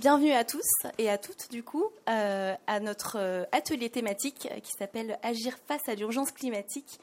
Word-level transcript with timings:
Bienvenue 0.00 0.32
à 0.32 0.44
tous 0.44 0.64
et 0.96 1.10
à 1.10 1.18
toutes, 1.18 1.50
du 1.50 1.62
coup, 1.62 1.84
euh, 2.08 2.54
à 2.66 2.80
notre 2.80 3.18
euh, 3.18 3.44
atelier 3.52 3.90
thématique 3.90 4.48
qui 4.62 4.72
s'appelle 4.72 5.18
Agir 5.22 5.58
face 5.68 5.86
à 5.90 5.94
l'urgence 5.94 6.32
climatique. 6.32 6.98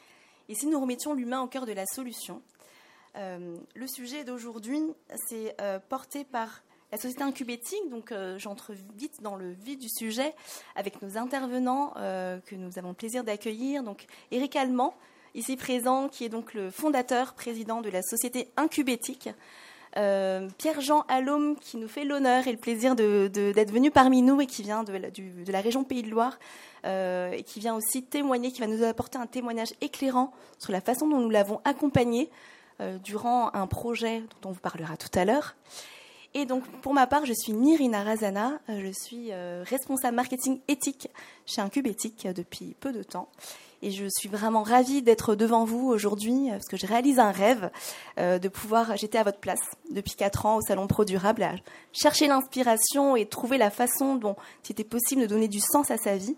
Ici, 0.49 0.65
nous 0.65 0.81
remettions 0.81 1.13
l'humain 1.13 1.43
au 1.43 1.47
cœur 1.47 1.67
de 1.67 1.73
la 1.73 1.85
solution. 1.85 2.41
Euh, 3.15 3.55
le 3.75 3.87
sujet 3.87 4.23
d'aujourd'hui, 4.23 4.81
c'est 5.29 5.55
porté 5.89 6.23
par 6.23 6.63
la 6.91 6.97
société 6.97 7.21
Incubétique. 7.21 7.87
Donc, 7.91 8.11
j'entre 8.37 8.73
vite 8.95 9.21
dans 9.21 9.35
le 9.35 9.51
vif 9.51 9.77
du 9.77 9.89
sujet 9.89 10.33
avec 10.75 10.99
nos 11.03 11.19
intervenants 11.19 11.93
que 11.93 12.55
nous 12.55 12.79
avons 12.79 12.89
le 12.89 12.95
plaisir 12.95 13.23
d'accueillir. 13.23 13.83
Donc, 13.83 14.07
Eric 14.31 14.55
Allemand, 14.55 14.95
ici 15.35 15.55
présent, 15.55 16.09
qui 16.09 16.25
est 16.25 16.29
donc 16.29 16.55
le 16.55 16.71
fondateur, 16.71 17.35
président 17.35 17.81
de 17.81 17.91
la 17.91 18.01
société 18.01 18.49
Incubétique. 18.57 19.29
Euh, 19.95 20.47
Pierre-Jean 20.57 21.05
Allôme 21.07 21.55
qui 21.55 21.77
nous 21.77 21.87
fait 21.87 22.03
l'honneur 22.03 22.47
et 22.47 22.51
le 22.51 22.57
plaisir 22.57 22.95
d'être 22.95 23.71
venu 23.71 23.89
parmi 23.89 24.21
nous 24.21 24.41
et 24.41 24.45
qui 24.45 24.61
vient 24.61 24.83
de 24.83 25.51
la, 25.51 25.61
région 25.61 25.83
Pays 25.83 26.03
de 26.03 26.09
Loire 26.09 26.37
euh, 26.85 27.31
et 27.31 27.43
qui 27.43 27.59
vient 27.59 27.75
aussi 27.75 28.03
témoigner, 28.03 28.51
qui 28.51 28.59
va 28.59 28.67
nous 28.67 28.83
apporter 28.83 29.17
un 29.17 29.25
témoignage 29.25 29.73
éclairant 29.81 30.33
sur 30.59 30.71
la 30.71 30.81
façon 30.81 31.07
dont 31.07 31.19
nous 31.19 31.29
l'avons 31.29 31.61
accompagné 31.63 32.29
euh, 32.79 32.97
durant 32.99 33.49
un 33.53 33.65
projet 33.65 34.19
dont 34.41 34.49
on 34.49 34.51
vous 34.51 34.59
parlera 34.59 34.97
tout 34.97 35.17
à 35.17 35.25
l'heure. 35.25 35.55
Et 36.39 36.45
donc, 36.45 36.63
pour 36.81 36.93
ma 36.93 37.07
part, 37.07 37.25
je 37.25 37.33
suis 37.33 37.51
Nirina 37.51 38.03
Razana, 38.03 38.59
je 38.69 38.91
suis 38.91 39.31
responsable 39.33 40.15
marketing 40.15 40.59
éthique 40.67 41.09
chez 41.47 41.61
Incube 41.61 41.87
Éthique 41.87 42.27
depuis 42.27 42.75
peu 42.79 42.91
de 42.93 43.01
temps. 43.01 43.27
Et 43.81 43.91
je 43.91 44.05
suis 44.09 44.27
vraiment 44.27 44.63
ravie 44.63 45.03
d'être 45.03 45.35
devant 45.35 45.63
vous 45.63 45.87
aujourd'hui, 45.87 46.49
euh, 46.49 46.53
parce 46.53 46.65
que 46.65 46.77
je 46.77 46.87
réalise 46.87 47.19
un 47.19 47.31
rêve 47.31 47.69
euh, 48.19 48.39
de 48.39 48.49
pouvoir. 48.49 48.97
J'étais 48.97 49.19
à 49.19 49.23
votre 49.23 49.39
place 49.39 49.61
depuis 49.91 50.15
quatre 50.15 50.45
ans 50.45 50.57
au 50.57 50.61
Salon 50.61 50.87
Pro 50.87 51.05
Durable, 51.05 51.43
à 51.43 51.55
chercher 51.93 52.27
l'inspiration 52.27 53.15
et 53.15 53.27
trouver 53.27 53.57
la 53.57 53.69
façon 53.69 54.15
dont 54.15 54.35
c'était 54.63 54.83
possible 54.83 55.21
de 55.21 55.27
donner 55.27 55.47
du 55.47 55.59
sens 55.59 55.91
à 55.91 55.97
sa 55.97 56.17
vie. 56.17 56.35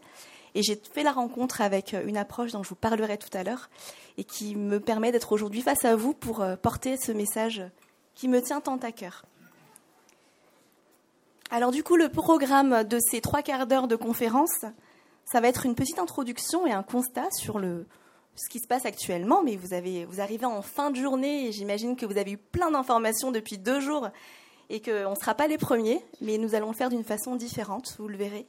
Et 0.56 0.64
j'ai 0.64 0.82
fait 0.94 1.04
la 1.04 1.12
rencontre 1.12 1.62
avec 1.62 1.94
euh, 1.94 2.06
une 2.06 2.18
approche 2.18 2.52
dont 2.52 2.64
je 2.64 2.70
vous 2.70 2.76
parlerai 2.76 3.18
tout 3.18 3.36
à 3.38 3.44
l'heure 3.44 3.70
et 4.18 4.26
qui 4.26 4.56
me 4.56 4.80
permet 4.80 5.12
d'être 5.12 5.32
aujourd'hui 5.32 5.62
face 5.62 5.86
à 5.86 5.96
vous 5.96 6.14
pour 6.14 6.46
porter 6.62 6.98
ce 6.98 7.14
message 7.14 7.64
qui 8.16 8.28
me 8.28 8.42
tient 8.42 8.60
tant 8.60 8.78
à 8.78 8.92
cœur. 8.92 9.24
Alors 11.52 11.72
du 11.72 11.84
coup, 11.84 11.96
le 11.96 12.10
programme 12.10 12.84
de 12.84 13.00
ces 13.00 13.22
trois 13.22 13.42
quarts 13.42 13.66
d'heure 13.66 13.88
de 13.88 13.96
conférence, 13.96 14.66
ça 15.26 15.42
va 15.42 15.48
être 15.48 15.66
une 15.66 15.74
petite 15.74 15.98
introduction 15.98 16.68
et 16.68 16.72
un 16.72 16.84
constat 16.84 17.28
sur 17.32 17.60
ce 17.60 18.50
qui 18.52 18.60
se 18.60 18.68
passe 18.68 18.86
actuellement, 18.86 19.42
mais 19.44 19.56
vous, 19.56 19.74
avez, 19.74 20.06
vous 20.06 20.22
arrivez 20.22 20.46
en 20.46 20.62
fin 20.62 20.92
de 20.92 20.98
journée 20.98 21.48
et 21.48 21.52
j'imagine 21.52 21.96
que 21.96 22.06
vous 22.06 22.18
avez 22.18 22.34
eu 22.34 22.38
plein 22.38 22.70
d'informations 22.70 23.32
depuis 23.32 23.58
deux 23.58 23.80
jours 23.80 24.10
et 24.70 24.80
qu'on 24.80 25.10
ne 25.10 25.16
sera 25.16 25.34
pas 25.34 25.48
les 25.48 25.58
premiers, 25.58 26.04
mais 26.22 26.38
nous 26.38 26.54
allons 26.54 26.70
le 26.70 26.76
faire 26.76 26.90
d'une 26.90 27.04
façon 27.04 27.36
différente, 27.36 27.96
vous 27.98 28.08
le 28.08 28.18
verrez. 28.18 28.46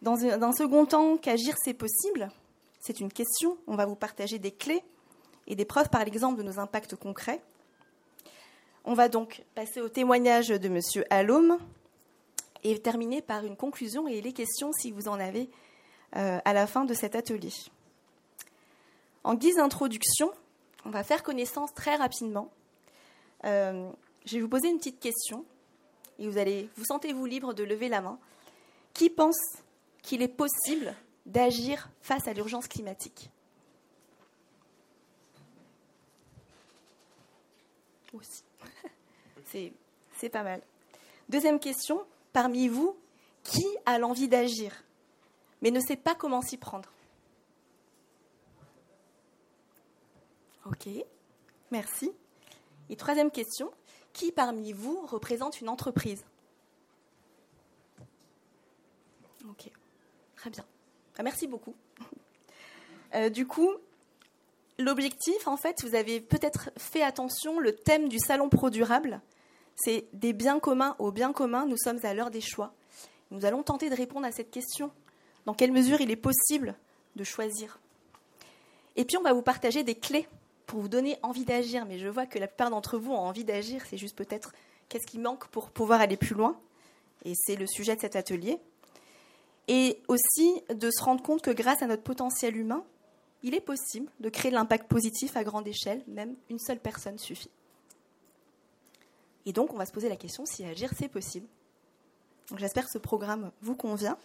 Dans 0.00 0.16
un, 0.24 0.52
second 0.52 0.86
temps, 0.86 1.18
qu'agir 1.18 1.54
c'est 1.62 1.74
possible 1.74 2.30
C'est 2.80 3.00
une 3.00 3.12
question. 3.12 3.58
On 3.66 3.76
va 3.76 3.84
vous 3.84 3.94
partager 3.94 4.38
des 4.38 4.52
clés 4.52 4.82
et 5.46 5.54
des 5.54 5.66
preuves 5.66 5.90
par 5.90 6.02
l'exemple 6.04 6.38
de 6.38 6.42
nos 6.42 6.58
impacts 6.58 6.96
concrets. 6.96 7.42
On 8.86 8.94
va 8.94 9.08
donc 9.08 9.42
passer 9.54 9.82
au 9.82 9.90
témoignage 9.90 10.48
de 10.48 10.68
M. 10.68 10.80
Allôme 11.10 11.58
et 12.64 12.78
terminer 12.78 13.22
par 13.22 13.44
une 13.44 13.56
conclusion 13.56 14.08
et 14.08 14.20
les 14.20 14.32
questions 14.32 14.72
si 14.72 14.90
vous 14.90 15.08
en 15.08 15.18
avez 15.20 15.48
euh, 16.16 16.38
à 16.44 16.52
la 16.52 16.66
fin 16.66 16.84
de 16.84 16.94
cet 16.94 17.14
atelier. 17.14 17.52
En 19.24 19.34
guise 19.34 19.56
d'introduction, 19.56 20.30
on 20.84 20.90
va 20.90 21.02
faire 21.02 21.22
connaissance 21.22 21.74
très 21.74 21.96
rapidement. 21.96 22.50
Euh, 23.44 23.90
je 24.24 24.36
vais 24.36 24.40
vous 24.40 24.48
poser 24.48 24.68
une 24.68 24.78
petite 24.78 25.00
question 25.00 25.44
et 26.18 26.28
vous 26.28 26.38
allez, 26.38 26.70
vous 26.76 26.84
sentez-vous 26.84 27.26
libre 27.26 27.52
de 27.54 27.64
lever 27.64 27.88
la 27.88 28.00
main. 28.00 28.18
Qui 28.94 29.10
pense 29.10 29.38
qu'il 30.02 30.22
est 30.22 30.28
possible 30.28 30.94
d'agir 31.26 31.90
face 32.00 32.26
à 32.28 32.32
l'urgence 32.32 32.68
climatique? 32.68 33.30
Aussi. 38.12 38.42
C'est 40.16 40.28
pas 40.30 40.42
mal. 40.42 40.62
Deuxième 41.28 41.58
question, 41.58 42.06
parmi 42.36 42.68
vous, 42.68 42.94
qui 43.44 43.64
a 43.86 43.98
l'envie 43.98 44.28
d'agir 44.28 44.84
mais 45.62 45.70
ne 45.70 45.80
sait 45.80 45.96
pas 45.96 46.14
comment 46.14 46.42
s'y 46.42 46.58
prendre. 46.58 46.92
Ok, 50.66 50.86
merci. 51.70 52.12
Et 52.90 52.96
troisième 52.96 53.30
question, 53.30 53.72
qui 54.12 54.32
parmi 54.32 54.74
vous 54.74 55.06
représente 55.06 55.62
une 55.62 55.70
entreprise? 55.70 56.24
Ok, 59.48 59.70
très 60.34 60.50
bien. 60.50 60.66
Ah, 61.16 61.22
merci 61.22 61.46
beaucoup. 61.46 61.74
Euh, 63.14 63.30
du 63.30 63.46
coup, 63.46 63.72
l'objectif, 64.78 65.48
en 65.48 65.56
fait, 65.56 65.82
vous 65.84 65.94
avez 65.94 66.20
peut-être 66.20 66.70
fait 66.76 67.02
attention, 67.02 67.60
le 67.60 67.74
thème 67.74 68.10
du 68.10 68.18
Salon 68.18 68.50
Pro 68.50 68.68
Durable, 68.68 69.22
c'est 69.76 70.06
des 70.12 70.32
biens 70.32 70.58
communs 70.58 70.96
aux 70.98 71.12
biens 71.12 71.32
communs, 71.32 71.66
nous 71.66 71.76
sommes 71.76 72.00
à 72.02 72.14
l'heure 72.14 72.30
des 72.30 72.40
choix. 72.40 72.72
Nous 73.30 73.44
allons 73.44 73.62
tenter 73.62 73.90
de 73.90 73.94
répondre 73.94 74.26
à 74.26 74.32
cette 74.32 74.50
question 74.50 74.90
dans 75.44 75.54
quelle 75.54 75.72
mesure 75.72 76.00
il 76.00 76.10
est 76.10 76.16
possible 76.16 76.74
de 77.14 77.24
choisir? 77.24 77.78
Et 78.96 79.04
puis 79.04 79.16
on 79.16 79.22
va 79.22 79.32
vous 79.32 79.42
partager 79.42 79.84
des 79.84 79.94
clés 79.94 80.26
pour 80.66 80.80
vous 80.80 80.88
donner 80.88 81.18
envie 81.22 81.44
d'agir, 81.44 81.86
mais 81.86 81.98
je 81.98 82.08
vois 82.08 82.26
que 82.26 82.38
la 82.38 82.48
plupart 82.48 82.70
d'entre 82.70 82.98
vous 82.98 83.12
ont 83.12 83.18
envie 83.18 83.44
d'agir, 83.44 83.84
c'est 83.88 83.98
juste 83.98 84.16
peut-être 84.16 84.52
qu'est-ce 84.88 85.06
qui 85.06 85.18
manque 85.18 85.46
pour 85.48 85.70
pouvoir 85.70 86.00
aller 86.00 86.16
plus 86.16 86.34
loin, 86.34 86.58
et 87.24 87.32
c'est 87.36 87.56
le 87.56 87.66
sujet 87.66 87.94
de 87.94 88.00
cet 88.00 88.16
atelier. 88.16 88.58
Et 89.68 90.00
aussi 90.08 90.62
de 90.72 90.90
se 90.90 91.02
rendre 91.02 91.22
compte 91.22 91.42
que 91.42 91.50
grâce 91.50 91.82
à 91.82 91.86
notre 91.86 92.02
potentiel 92.02 92.56
humain, 92.56 92.84
il 93.42 93.54
est 93.54 93.60
possible 93.60 94.10
de 94.20 94.28
créer 94.28 94.50
de 94.50 94.56
l'impact 94.56 94.88
positif 94.88 95.36
à 95.36 95.44
grande 95.44 95.68
échelle, 95.68 96.02
même 96.06 96.34
une 96.50 96.58
seule 96.58 96.78
personne 96.78 97.18
suffit. 97.18 97.50
Et 99.46 99.52
donc 99.52 99.72
on 99.72 99.76
va 99.76 99.86
se 99.86 99.92
poser 99.92 100.08
la 100.08 100.16
question 100.16 100.44
si 100.44 100.64
agir 100.64 100.90
c'est 100.98 101.08
possible. 101.08 101.46
J'espère 102.56 102.84
que 102.84 102.90
ce 102.90 102.98
programme 102.98 103.50
vous 103.62 103.74
convient. 103.74 104.18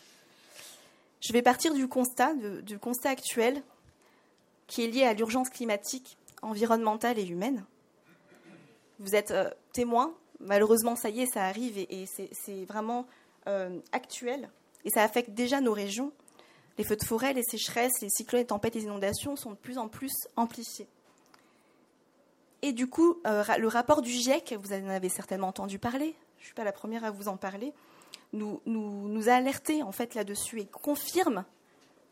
Je 1.22 1.32
vais 1.34 1.42
partir 1.42 1.74
du 1.74 1.88
constat, 1.88 2.34
du 2.34 2.80
constat 2.80 3.12
actuel 3.12 3.62
qui 4.68 4.84
est 4.84 4.88
lié 4.88 5.04
à 5.04 5.14
l'urgence 5.14 5.50
climatique, 5.50 6.18
environnementale 6.42 7.20
et 7.20 7.26
humaine. 7.26 7.64
Vous 9.00 9.16
êtes 9.16 9.32
euh, 9.32 9.50
témoin, 9.74 10.14
malheureusement 10.40 10.96
ça 10.96 11.10
y 11.10 11.22
est, 11.22 11.26
ça 11.28 11.46
arrive 11.46 11.78
et, 11.78 12.06
c'est 12.08 12.66
vraiment 12.66 13.06
euh, 13.48 13.80
actuel 13.92 14.50
et 14.86 14.90
ça 14.90 15.04
affecte 15.04 15.32
déjà 15.32 15.62
nos 15.62 15.74
régions. 15.74 16.12
Les 16.78 16.84
feux 16.84 16.96
de 16.96 17.06
forêt, 17.06 17.34
les 17.34 17.44
sécheresses, 17.44 18.02
les 18.02 18.10
cyclones, 18.10 18.42
les 18.42 18.48
tempêtes, 18.48 18.76
les 18.76 18.84
inondations 18.84 19.36
sont 19.36 19.52
de 19.52 19.56
plus 19.56 19.78
en 19.78 19.88
plus 19.88 20.14
amplifiés. 20.36 20.88
Et 22.62 22.74
du 22.74 22.88
coup, 22.88 23.18
euh, 23.26 23.44
le 23.58 23.68
rapport 23.68 24.02
du 24.02 24.12
GIEC, 24.12 24.56
vous 24.62 24.74
en 24.74 24.90
avez 24.90 25.10
certainement 25.10 25.48
entendu 25.48 25.80
parler, 25.80 26.16
je 26.38 26.44
ne 26.44 26.46
suis 26.46 26.54
pas 26.54 26.64
la 26.64 26.72
première 26.72 27.04
à 27.04 27.12
vous 27.12 27.28
en 27.28 27.38
parler, 27.38 27.74
nous, 28.34 29.30
a 29.30 29.34
alerté 29.34 29.84
en 29.84 29.92
fait 29.92 30.16
là-dessus 30.16 30.62
et 30.62 30.66
confirme 30.66 31.44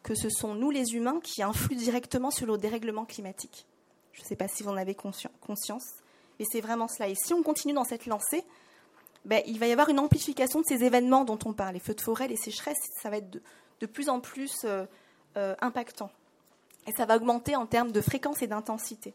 que 0.03 0.15
ce 0.15 0.29
sont 0.29 0.53
nous 0.53 0.71
les 0.71 0.95
humains 0.95 1.19
qui 1.21 1.43
influent 1.43 1.77
directement 1.77 2.31
sur 2.31 2.45
le 2.45 2.57
dérèglement 2.57 3.05
climatique. 3.05 3.65
Je 4.13 4.21
ne 4.21 4.25
sais 4.25 4.35
pas 4.35 4.47
si 4.47 4.63
vous 4.63 4.69
en 4.69 4.77
avez 4.77 4.95
conscience, 4.95 5.83
mais 6.39 6.45
c'est 6.49 6.61
vraiment 6.61 6.87
cela. 6.87 7.09
Et 7.09 7.15
si 7.15 7.33
on 7.33 7.43
continue 7.43 7.73
dans 7.73 7.83
cette 7.83 8.05
lancée, 8.05 8.43
ben, 9.25 9.41
il 9.45 9.59
va 9.59 9.67
y 9.67 9.71
avoir 9.71 9.89
une 9.89 9.99
amplification 9.99 10.61
de 10.61 10.65
ces 10.65 10.83
événements 10.83 11.25
dont 11.25 11.39
on 11.45 11.53
parle. 11.53 11.73
Les 11.73 11.79
feux 11.79 11.93
de 11.93 12.01
forêt, 12.01 12.27
les 12.27 12.37
sécheresses, 12.37 12.77
ça 13.01 13.09
va 13.09 13.17
être 13.17 13.29
de, 13.79 13.85
plus 13.85 14.09
en 14.09 14.19
plus 14.19 14.53
euh, 14.63 14.85
euh, 15.37 15.55
impactant. 15.61 16.11
Et 16.87 16.91
ça 16.93 17.05
va 17.05 17.17
augmenter 17.17 17.55
en 17.55 17.65
termes 17.65 17.91
de 17.91 18.01
fréquence 18.01 18.41
et 18.41 18.47
d'intensité. 18.47 19.13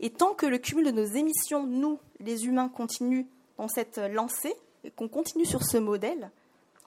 Et 0.00 0.10
tant 0.10 0.34
que 0.34 0.46
le 0.46 0.58
cumul 0.58 0.86
de 0.86 0.90
nos 0.90 1.04
émissions, 1.04 1.66
nous, 1.66 1.98
les 2.20 2.46
humains, 2.46 2.68
continue 2.68 3.26
dans 3.56 3.68
cette 3.68 3.98
lancée, 3.98 4.54
qu'on 4.96 5.08
continue 5.08 5.44
sur 5.44 5.64
ce 5.64 5.76
modèle, 5.76 6.30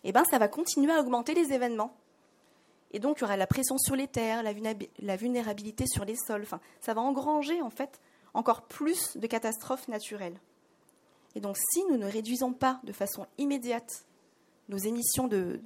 eh 0.04 0.12
ben, 0.12 0.24
ça 0.30 0.38
va 0.38 0.48
continuer 0.48 0.94
à 0.94 1.00
augmenter 1.00 1.34
les 1.34 1.54
événements. 1.54 1.96
Et 2.92 3.00
donc, 3.00 3.18
il 3.18 3.22
y 3.22 3.24
aura 3.24 3.38
la 3.38 3.48
pression 3.48 3.78
sur 3.78 3.96
les 3.96 4.08
terres, 4.08 4.44
la 4.44 5.16
vulnérabilité 5.16 5.86
sur 5.88 6.06
les 6.06 6.16
sols. 6.16 6.44
Enfin, 6.44 6.60
ça 6.80 6.94
va 6.94 7.02
engranger, 7.02 7.62
en 7.62 7.69
fait, 7.69 8.00
encore 8.34 8.63
plus 8.63 9.18
de 9.18 9.28
catastrophes 9.28 9.88
naturelles. 9.88 10.40
Et 11.36 11.40
donc, 11.40 11.57
si 11.57 11.84
nous 11.86 11.98
ne 11.98 12.06
réduisons 12.06 12.54
pas 12.54 12.80
de 12.84 12.92
façon 12.92 13.25
immédiate 13.38 14.06
nos 14.69 14.78
émissions 14.78 15.28
de, 15.28 15.62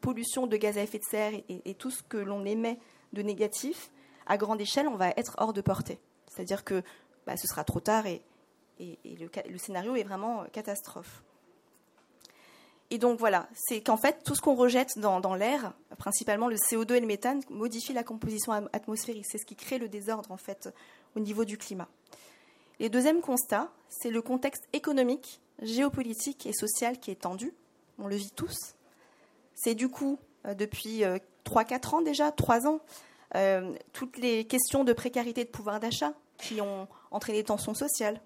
pollution 0.00 0.46
de 0.46 0.56
gaz 0.56 0.78
à 0.78 0.82
effet 0.82 0.98
de 0.98 1.04
serre 1.04 1.32
et, 1.48 1.74
tout 1.74 1.90
ce 1.90 2.02
que 2.02 2.18
l'on 2.18 2.44
émet 2.44 2.78
de 3.12 3.22
négatif, 3.22 3.90
à 4.26 4.36
grande 4.36 4.60
échelle, 4.60 4.88
on 4.88 4.96
va 4.96 5.10
être 5.10 5.34
hors 5.38 5.52
de 5.52 5.60
portée. 5.60 5.98
C'est-à-dire 6.38 6.62
que 6.62 6.84
bah, 7.26 7.36
ce 7.36 7.48
sera 7.48 7.64
trop 7.64 7.80
tard 7.80 8.06
et, 8.06 8.22
le, 8.78 9.58
scénario 9.58 9.96
est 9.96 10.04
vraiment 10.04 10.44
catastrophe. 10.52 11.24
Et 12.90 12.98
donc 12.98 13.18
voilà, 13.18 13.48
c'est 13.54 13.80
qu'en 13.80 13.96
fait, 13.96 14.22
tout 14.22 14.36
ce 14.36 14.40
qu'on 14.40 14.54
rejette 14.54 15.00
dans, 15.00 15.34
l'air, 15.34 15.74
principalement 15.98 16.46
le 16.46 16.54
CO2 16.54 16.94
et 16.94 17.00
le 17.00 17.08
méthane, 17.08 17.42
modifie 17.50 17.92
la 17.92 18.04
composition 18.04 18.52
atmosphérique. 18.72 19.26
C'est 19.28 19.38
ce 19.38 19.44
qui 19.44 19.56
crée 19.56 19.78
le 19.78 19.88
désordre, 19.88 20.30
en 20.30 20.36
fait, 20.36 20.72
au 21.16 21.20
niveau 21.20 21.44
du 21.44 21.58
climat. 21.58 21.88
Le 22.78 22.88
deuxième 22.88 23.20
constat, 23.20 23.68
c'est 23.88 24.10
le 24.10 24.22
contexte 24.22 24.68
économique 24.72 25.40
géopolitique 25.60 26.46
et 26.46 26.52
sociale 26.52 27.00
qui 27.00 27.10
est 27.10 27.22
tendue. 27.22 27.52
On 27.98 28.06
le 28.06 28.14
vit 28.14 28.30
tous. 28.30 28.76
C'est 29.56 29.74
du 29.74 29.88
coup, 29.88 30.20
euh, 30.46 30.54
depuis 30.54 31.02
3-4 31.44 31.96
ans 31.96 32.00
déjà, 32.00 32.30
3 32.30 32.68
ans, 32.68 32.78
toutes 33.92 34.16
les 34.18 34.44
questions 34.44 34.84
de 34.84 34.92
précarité 34.92 35.44
de 35.44 35.50
pouvoir 35.50 35.80
d'achat 35.80 36.14
qui 36.38 36.60
ont 36.60 36.88
entraîné 37.10 37.38
des 37.38 37.44
tensions 37.44 37.74
sociales. 37.74 38.20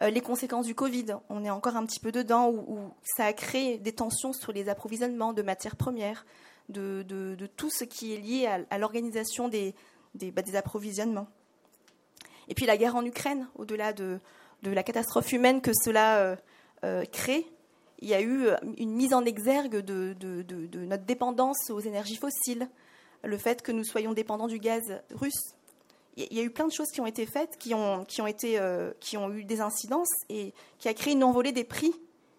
les 0.00 0.20
conséquences 0.20 0.66
du 0.66 0.74
Covid, 0.74 1.16
on 1.28 1.44
est 1.44 1.50
encore 1.50 1.76
un 1.76 1.86
petit 1.86 2.00
peu 2.00 2.12
dedans, 2.12 2.50
où, 2.50 2.90
ça 3.04 3.26
a 3.26 3.32
créé 3.32 3.78
des 3.78 3.92
tensions 3.92 4.32
sur 4.32 4.52
les 4.52 4.68
approvisionnements 4.68 5.32
de 5.32 5.42
matières 5.42 5.76
premières, 5.76 6.26
de, 6.68 7.48
tout 7.56 7.70
ce 7.70 7.84
qui 7.84 8.14
est 8.14 8.18
lié 8.18 8.46
à, 8.70 8.78
l'organisation 8.78 9.48
des, 9.48 9.74
bah, 10.14 10.42
des, 10.42 10.56
approvisionnements. 10.56 11.28
Et 12.48 12.54
puis 12.54 12.66
la 12.66 12.76
guerre 12.76 12.96
en 12.96 13.04
Ukraine, 13.04 13.48
au-delà 13.56 13.92
de, 13.92 14.20
la 14.62 14.82
catastrophe 14.82 15.32
humaine 15.32 15.60
que 15.60 15.72
cela 15.72 16.18
euh, 16.18 16.36
euh, 16.84 17.04
crée, 17.04 17.46
il 18.00 18.08
y 18.08 18.14
a 18.14 18.20
eu 18.20 18.48
une 18.78 18.92
mise 18.92 19.14
en 19.14 19.24
exergue 19.24 19.76
de, 19.76 20.16
notre 20.84 21.04
dépendance 21.04 21.70
aux 21.70 21.80
énergies 21.80 22.16
fossiles, 22.16 22.68
le 23.22 23.38
fait 23.38 23.62
que 23.62 23.70
nous 23.70 23.84
soyons 23.84 24.12
dépendants 24.12 24.48
du 24.48 24.58
gaz 24.58 25.00
russe. 25.14 25.54
Il 26.16 26.36
y 26.36 26.40
a 26.40 26.42
eu 26.42 26.50
plein 26.50 26.66
de 26.66 26.72
choses 26.72 26.90
qui 26.90 27.00
ont 27.00 27.06
été 27.06 27.24
faites, 27.24 27.58
euh, 27.66 28.92
qui 29.00 29.16
ont 29.16 29.32
eu 29.32 29.44
des 29.44 29.60
incidences 29.60 30.12
et 30.28 30.52
qui 30.78 30.88
a 30.88 30.94
créé 30.94 31.14
une 31.14 31.24
envolée 31.24 31.52
des 31.52 31.64
prix 31.64 31.94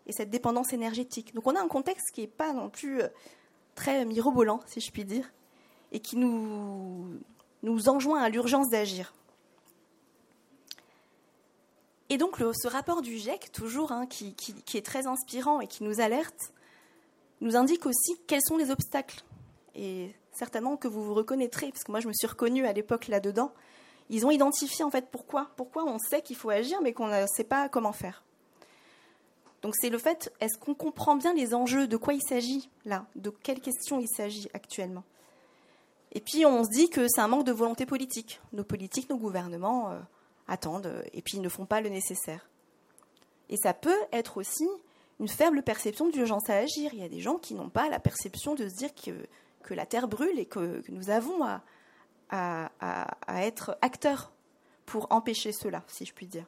et 0.06 0.12
cette 0.12 0.30
dépendance 0.30 0.74
énergétique. 0.74 1.34
Donc 1.34 1.48
on 1.48 1.56
a 1.56 1.62
un 1.62 1.68
contexte 1.68 2.12
qui 2.14 2.22
n'est 2.22 2.28
pas 2.28 2.54
non 2.54 2.70
plus 2.70 3.02
très 3.76 4.06
mirobolant, 4.06 4.60
si 4.68 4.80
je 4.80 4.92
puis 4.92 5.06
dire, 5.06 5.32
et 5.92 6.00
qui 6.00 6.18
nous, 6.18 7.20
enjoint 7.88 8.22
à 8.22 8.30
l'urgence 8.30 8.70
d'agir. 8.70 9.14
Et 12.10 12.18
donc 12.18 12.38
ce 12.38 12.68
rapport 12.68 13.02
du 13.02 13.18
GIEC, 13.18 13.52
toujours, 13.52 13.92
hein, 13.92 14.06
qui, 14.06 14.36
est 14.76 14.86
très 14.86 15.08
inspirant 15.08 15.62
et 15.62 15.68
qui 15.68 15.84
nous 15.84 16.00
alerte, 16.00 16.54
nous 17.42 17.56
indique 17.56 17.86
aussi 17.86 18.16
quels 18.28 18.44
sont 18.48 18.58
les 18.58 18.70
obstacles. 18.70 19.24
Certainement 20.34 20.78
que 20.78 20.88
vous 20.88 21.04
vous 21.04 21.14
reconnaîtrez, 21.14 21.70
parce 21.70 21.84
que 21.84 21.92
moi 21.92 22.00
je 22.00 22.08
me 22.08 22.14
suis 22.14 22.28
reconnue 22.28 22.66
à 22.66 22.74
l'époque 22.74 23.08
là-dedans. 23.08 23.52
Ils 24.10 24.26
ont 24.26 24.32
identifié 24.32 24.84
en 24.84 24.92
fait 24.92 25.08
pourquoi. 25.10 25.50
Pourquoi 25.56 25.86
on 25.86 25.98
sait 25.98 26.22
qu'il 26.22 26.36
faut 26.36 26.50
agir, 26.50 26.82
mais 26.82 26.94
qu'on 26.94 27.08
ne 27.08 27.26
sait 27.28 27.44
pas 27.44 27.70
comment 27.70 27.94
faire. 27.94 28.24
Donc 29.62 29.76
c'est 29.78 29.90
le 29.90 29.98
fait, 29.98 30.32
est-ce 30.42 30.58
qu'on 30.58 30.76
comprend 30.76 31.16
bien 31.16 31.34
les 31.34 31.54
enjeux, 31.54 31.88
de 31.88 31.96
quoi 31.96 32.14
il 32.14 32.22
s'agit 32.22 32.70
là, 32.86 33.06
de 33.16 33.30
quelles 33.30 33.62
questions 33.62 34.00
il 34.00 34.10
s'agit 34.10 34.50
actuellement? 34.54 35.04
Et 36.12 36.20
puis 36.20 36.46
on 36.46 36.64
se 36.64 36.70
dit 36.70 36.90
que 36.90 37.08
c'est 37.08 37.22
un 37.22 37.28
manque 37.28 37.46
de 37.46 37.54
volonté 37.54 37.86
politique. 37.86 38.42
Nos 38.52 38.66
politiques, 38.66 39.10
nos 39.10 39.18
gouvernements 39.18 39.92
euh, 39.92 40.00
attendent 40.48 40.88
euh, 40.88 41.02
et 41.14 41.22
puis 41.22 41.38
ils 41.38 41.42
ne 41.42 41.50
font 41.50 41.66
pas 41.66 41.80
le 41.80 41.90
nécessaire. 41.90 42.48
Et 43.50 43.58
ça 43.58 43.74
peut 43.74 43.98
être 44.12 44.38
aussi 44.38 44.68
une 45.20 45.28
faible 45.28 45.64
perception 45.64 46.10
d'urgence 46.10 46.50
à 46.50 46.58
agir. 46.58 46.92
Il 46.94 47.00
y 47.00 47.04
a 47.04 47.10
des 47.10 47.22
gens 47.22 47.36
qui 47.36 47.54
n'ont 47.54 47.70
pas 47.70 47.90
la 47.90 48.00
perception 48.00 48.56
de 48.56 48.68
se 48.68 48.76
dire 48.76 48.94
que, 48.94 49.12
que 49.64 49.74
la 49.74 49.86
Terre 49.86 50.08
brûle 50.08 50.38
et 50.40 50.46
que, 50.46 50.82
nous 50.90 51.10
avons 51.10 51.40
à, 52.30 52.70
être 53.30 53.78
acteurs 53.82 54.32
pour 54.86 55.08
empêcher 55.12 55.52
cela, 55.52 55.84
si 55.88 56.06
je 56.06 56.14
puis 56.14 56.28
dire. 56.28 56.46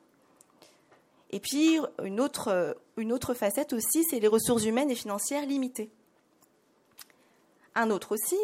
Et 1.32 1.40
puis, 1.40 1.80
une 2.04 2.20
autre 2.20 3.34
facette 3.34 3.74
aussi, 3.74 4.04
c'est 4.10 4.20
les 4.20 4.28
ressources 4.28 4.66
humaines 4.66 4.92
et 4.92 4.96
financières 4.96 5.46
limitées. 5.46 5.90
Un 7.76 7.90
autre 7.90 8.14
aussi, 8.14 8.38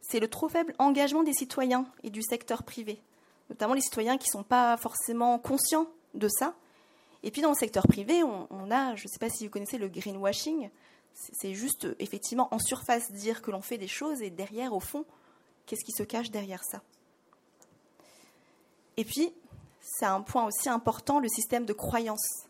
c'est 0.00 0.20
le 0.20 0.28
trop 0.28 0.48
faible 0.48 0.74
engagement 0.78 1.22
des 1.22 1.32
citoyens 1.32 1.86
et 2.02 2.10
du 2.10 2.22
secteur 2.22 2.62
privé, 2.62 3.00
notamment 3.48 3.74
les 3.74 3.80
citoyens 3.80 4.18
qui 4.18 4.28
ne 4.28 4.38
sont 4.38 4.44
pas 4.44 4.76
forcément 4.76 5.38
conscients 5.38 5.88
de 6.14 6.28
ça. 6.28 6.54
Et 7.22 7.30
puis 7.30 7.42
dans 7.42 7.48
le 7.48 7.56
secteur 7.56 7.86
privé, 7.86 8.22
on, 8.22 8.70
a, 8.70 8.94
je 8.94 9.04
ne 9.04 9.08
sais 9.08 9.18
pas 9.18 9.30
si 9.30 9.46
vous 9.46 9.50
connaissez 9.50 9.78
le 9.78 9.88
greenwashing, 9.88 10.70
c'est 11.16 11.54
juste 11.54 11.86
effectivement 11.98 12.52
en 12.52 12.58
surface 12.58 13.10
dire 13.10 13.40
que 13.40 13.50
l'on 13.50 13.62
fait 13.62 13.78
des 13.78 13.88
choses 13.88 14.20
et 14.20 14.30
derrière, 14.30 14.74
au 14.74 14.80
fond, 14.80 15.04
qu'est-ce 15.64 15.84
qui 15.84 15.92
se 15.92 16.02
cache 16.02 16.30
derrière 16.30 16.62
ça? 16.62 16.82
Et 18.96 19.04
puis, 19.04 19.32
c'est 19.80 20.04
un 20.04 20.20
point 20.20 20.46
aussi 20.46 20.68
important, 20.68 21.20
le 21.20 21.28
système 21.28 21.64
de 21.64 21.72
croyance, 21.72 22.46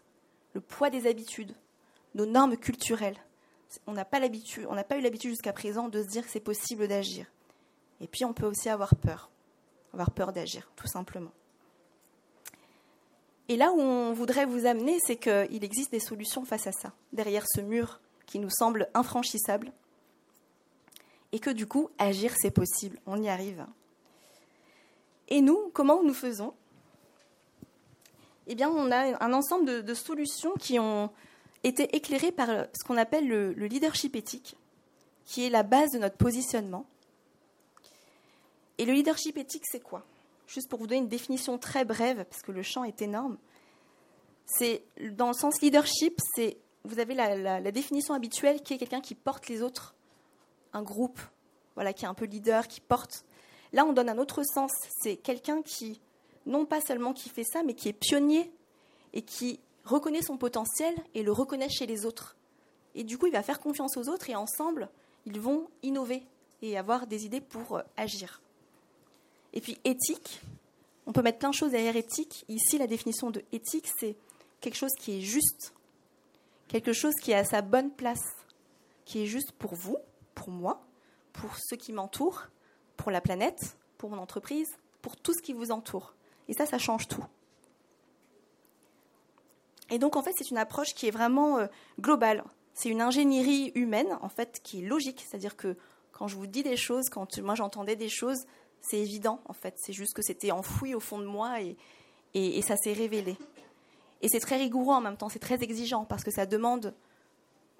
le 0.54 0.60
poids 0.60 0.90
des 0.90 1.06
habitudes, 1.06 1.54
nos 2.14 2.26
normes 2.26 2.56
culturelles. 2.56 3.18
On 3.86 3.92
n'a 3.92 4.04
pas, 4.04 4.20
on 4.68 4.74
n'a 4.74 4.84
pas 4.84 4.96
eu 4.96 5.00
l'habitude 5.00 5.30
jusqu'à 5.30 5.52
présent 5.52 5.88
de 5.88 6.02
se 6.02 6.08
dire 6.08 6.24
que 6.24 6.30
c'est 6.30 6.40
possible 6.40 6.88
d'agir. 6.88 7.26
Et 8.00 8.06
puis 8.06 8.24
on 8.24 8.32
peut 8.32 8.46
aussi 8.46 8.68
avoir 8.68 8.94
peur, 8.96 9.30
avoir 9.92 10.10
peur 10.10 10.32
d'agir, 10.32 10.70
tout 10.76 10.86
simplement. 10.86 11.32
Et 13.48 13.56
là 13.56 13.70
où 13.72 13.80
on 13.80 14.12
voudrait 14.12 14.46
vous 14.46 14.66
amener, 14.66 14.98
c'est 15.04 15.16
qu'il 15.16 15.62
existe 15.62 15.92
des 15.92 16.00
solutions 16.00 16.44
face 16.44 16.66
à 16.66 16.72
ça, 16.72 16.92
derrière 17.12 17.44
ce 17.46 17.60
mur 17.60 18.00
qui 18.26 18.38
nous 18.38 18.50
semble 18.50 18.88
infranchissable, 18.94 19.72
et 21.32 21.38
que 21.38 21.50
du 21.50 21.66
coup, 21.66 21.90
agir, 21.98 22.32
c'est 22.36 22.50
possible, 22.50 22.98
on 23.06 23.20
y 23.22 23.28
arrive. 23.28 23.66
Et 25.28 25.40
nous, 25.40 25.70
comment 25.72 26.02
nous 26.02 26.14
faisons? 26.14 26.54
Eh 28.46 28.54
bien, 28.54 28.70
on 28.70 28.90
a 28.92 29.22
un 29.24 29.32
ensemble 29.32 29.84
de, 29.84 29.94
solutions 29.94 30.54
qui 30.54 30.78
ont 30.78 31.10
été 31.64 31.96
éclairées 31.96 32.30
par 32.30 32.48
ce 32.48 32.84
qu'on 32.86 32.96
appelle 32.96 33.26
le, 33.26 33.52
leadership 33.52 34.14
éthique, 34.14 34.56
qui 35.24 35.44
est 35.44 35.50
la 35.50 35.64
base 35.64 35.90
de 35.90 35.98
notre 35.98 36.16
positionnement. 36.16 36.86
Et 38.78 38.84
le 38.84 38.92
leadership 38.92 39.36
éthique, 39.36 39.64
c'est 39.66 39.80
quoi? 39.80 40.04
Juste 40.46 40.68
pour 40.68 40.78
vous 40.78 40.86
donner 40.86 41.00
une 41.00 41.08
définition 41.08 41.58
très 41.58 41.84
brève, 41.84 42.24
parce 42.24 42.42
que 42.42 42.52
le 42.52 42.62
champ 42.62 42.84
est 42.84 43.02
énorme. 43.02 43.36
C'est 44.46 44.84
dans 45.10 45.28
le 45.28 45.34
sens 45.34 45.60
leadership, 45.60 46.20
c'est 46.36 46.56
vous 46.86 46.98
avez 46.98 47.14
la, 47.14 47.72
définition 47.72 48.14
habituelle 48.14 48.62
qui 48.62 48.74
est 48.74 48.78
quelqu'un 48.78 49.00
qui 49.00 49.14
porte 49.14 49.48
les 49.48 49.62
autres, 49.62 49.94
un 50.72 50.82
groupe, 50.82 51.20
voilà, 51.74 51.92
qui 51.92 52.04
est 52.04 52.08
un 52.08 52.14
peu 52.14 52.24
leader, 52.24 52.68
qui 52.68 52.80
porte. 52.80 53.24
Là, 53.72 53.84
on 53.84 53.92
donne 53.92 54.08
un 54.08 54.18
autre 54.18 54.42
sens. 54.42 54.72
C'est 55.02 55.16
quelqu'un 55.16 55.62
qui 55.62 56.00
non 56.46 56.64
pas 56.64 56.80
seulement 56.80 57.12
qui 57.12 57.28
fait 57.28 57.44
ça, 57.44 57.62
mais 57.62 57.74
qui 57.74 57.88
est 57.88 57.92
pionnier 57.92 58.50
et 59.12 59.22
qui 59.22 59.60
reconnaît 59.84 60.22
son 60.22 60.36
potentiel 60.36 60.94
et 61.14 61.22
le 61.22 61.32
reconnaît 61.32 61.68
chez 61.68 61.86
les 61.86 62.06
autres. 62.06 62.36
Et 62.94 63.04
du 63.04 63.18
coup, 63.18 63.26
il 63.26 63.32
va 63.32 63.42
faire 63.42 63.60
confiance 63.60 63.96
aux 63.96 64.08
autres 64.08 64.30
et 64.30 64.36
ensemble, 64.36 64.88
ils 65.26 65.40
vont 65.40 65.68
innover 65.82 66.22
et 66.62 66.78
avoir 66.78 67.06
des 67.06 67.26
idées 67.26 67.40
pour 67.40 67.76
euh, 67.76 67.82
agir. 67.96 68.40
Et 69.52 69.60
puis 69.60 69.78
éthique, 69.84 70.40
on 71.06 71.12
peut 71.12 71.22
mettre 71.22 71.38
plein 71.38 71.50
de 71.50 71.54
choses 71.54 71.72
derrière 71.72 71.96
éthique. 71.96 72.44
Ici, 72.48 72.78
la 72.78 72.86
définition 72.86 73.30
de 73.30 73.42
éthique, 73.52 73.88
c'est 73.98 74.16
quelque 74.60 74.76
chose 74.76 74.92
qui 74.98 75.18
est 75.18 75.20
juste, 75.20 75.72
quelque 76.68 76.92
chose 76.92 77.14
qui 77.14 77.32
est 77.32 77.36
à 77.36 77.44
sa 77.44 77.62
bonne 77.62 77.90
place, 77.90 78.36
qui 79.04 79.22
est 79.22 79.26
juste 79.26 79.52
pour 79.52 79.74
vous, 79.74 79.98
pour 80.34 80.50
moi, 80.50 80.82
pour 81.32 81.50
ceux 81.58 81.76
qui 81.76 81.92
m'entourent, 81.92 82.44
pour 82.96 83.10
la 83.10 83.20
planète, 83.20 83.76
pour 83.98 84.10
mon 84.10 84.18
entreprise, 84.18 84.68
pour 85.02 85.16
tout 85.16 85.32
ce 85.32 85.42
qui 85.42 85.52
vous 85.52 85.70
entoure. 85.70 86.14
Et 86.48 86.54
ça, 86.54 86.66
ça 86.66 86.78
change 86.78 87.08
tout. 87.08 87.24
Et 89.90 89.98
donc, 89.98 90.16
en 90.16 90.22
fait, 90.22 90.32
c'est 90.36 90.50
une 90.50 90.58
approche 90.58 90.94
qui 90.94 91.06
est 91.06 91.10
vraiment 91.10 91.58
euh, 91.58 91.66
globale. 92.00 92.44
C'est 92.74 92.88
une 92.88 93.00
ingénierie 93.00 93.72
humaine, 93.74 94.18
en 94.20 94.28
fait, 94.28 94.60
qui 94.62 94.80
est 94.80 94.86
logique. 94.86 95.24
C'est-à-dire 95.26 95.56
que 95.56 95.76
quand 96.12 96.28
je 96.28 96.36
vous 96.36 96.46
dis 96.46 96.62
des 96.62 96.76
choses, 96.76 97.08
quand 97.08 97.38
moi 97.38 97.54
j'entendais 97.54 97.96
des 97.96 98.08
choses, 98.08 98.46
c'est 98.80 98.98
évident, 98.98 99.40
en 99.46 99.52
fait. 99.52 99.74
C'est 99.78 99.92
juste 99.92 100.14
que 100.14 100.22
c'était 100.22 100.50
enfoui 100.50 100.94
au 100.94 101.00
fond 101.00 101.18
de 101.18 101.26
moi 101.26 101.60
et, 101.60 101.76
et, 102.34 102.62
ça 102.62 102.76
s'est 102.76 102.92
révélé. 102.92 103.36
Et 104.22 104.28
c'est 104.28 104.40
très 104.40 104.56
rigoureux 104.56 104.94
en 104.94 105.00
même 105.00 105.16
temps, 105.16 105.28
c'est 105.28 105.38
très 105.38 105.62
exigeant 105.62 106.04
parce 106.04 106.24
que 106.24 106.30
ça 106.30 106.46
demande 106.46 106.94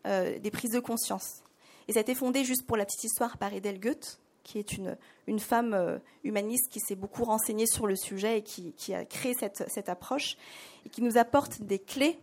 euh, 0.07 0.39
des 0.39 0.51
prises 0.51 0.73
de 0.73 0.81
conscience. 0.81 1.43
Et 1.89 1.93
ça 1.93 2.01
a 2.01 2.03
été 2.03 2.15
fondé, 2.15 2.45
juste 2.45 2.67
pour 2.67 2.77
la 2.77 2.85
petite 2.85 3.05
histoire, 3.05 3.39
par 3.39 3.55
Edel 3.55 3.81
Goethe, 3.81 4.21
qui 4.43 4.59
est 4.59 4.73
une, 4.73 4.97
une 5.27 5.41
femme 5.41 5.75
euh, 5.75 5.99
humaniste 6.25 6.71
qui 6.71 6.81
s'est 6.81 6.95
beaucoup 6.95 7.25
renseignée 7.25 7.67
sur 7.67 7.87
le 7.87 7.97
sujet 7.97 8.39
et 8.39 8.43
qui, 8.43 8.95
a 8.95 9.05
créé 9.05 9.35
cette, 9.35 9.65
cette, 9.69 9.89
approche 9.89 10.37
et 10.85 10.89
qui 10.89 11.03
nous 11.03 11.19
apporte 11.19 11.63
des 11.63 11.79
clés 11.79 12.19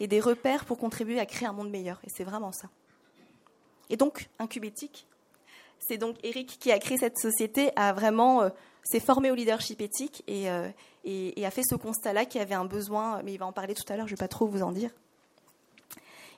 et 0.00 0.08
des 0.08 0.20
repères 0.20 0.64
pour 0.64 0.78
contribuer 0.78 1.20
à 1.20 1.26
créer 1.26 1.46
un 1.46 1.52
monde 1.52 1.70
meilleur. 1.70 2.00
Et 2.04 2.08
c'est 2.10 2.24
vraiment 2.24 2.52
ça. 2.52 2.68
Et 3.90 3.96
donc, 3.96 4.28
Incubétique, 4.38 5.06
c'est 5.80 5.98
donc 5.98 6.16
Eric 6.22 6.58
qui 6.58 6.72
a 6.72 6.78
créé 6.78 6.98
cette 6.98 7.18
société, 7.18 7.70
a 7.76 7.92
vraiment 7.92 8.42
euh, 8.42 8.48
s'est 8.84 9.00
formé 9.00 9.30
au 9.30 9.34
leadership 9.34 9.80
éthique 9.80 10.22
et, 10.26 10.50
euh, 10.50 10.68
et, 11.04 11.44
a 11.44 11.50
fait 11.50 11.62
ce 11.68 11.74
constat-là 11.74 12.24
qu'il 12.24 12.40
y 12.40 12.42
avait 12.42 12.54
un 12.54 12.64
besoin, 12.64 13.22
mais 13.22 13.34
il 13.34 13.38
va 13.38 13.46
en 13.46 13.52
parler 13.52 13.74
tout 13.74 13.90
à 13.92 13.96
l'heure, 13.96 14.06
je 14.06 14.12
ne 14.12 14.16
vais 14.16 14.20
pas 14.20 14.28
trop 14.28 14.46
vous 14.46 14.62
en 14.62 14.72
dire. 14.72 14.90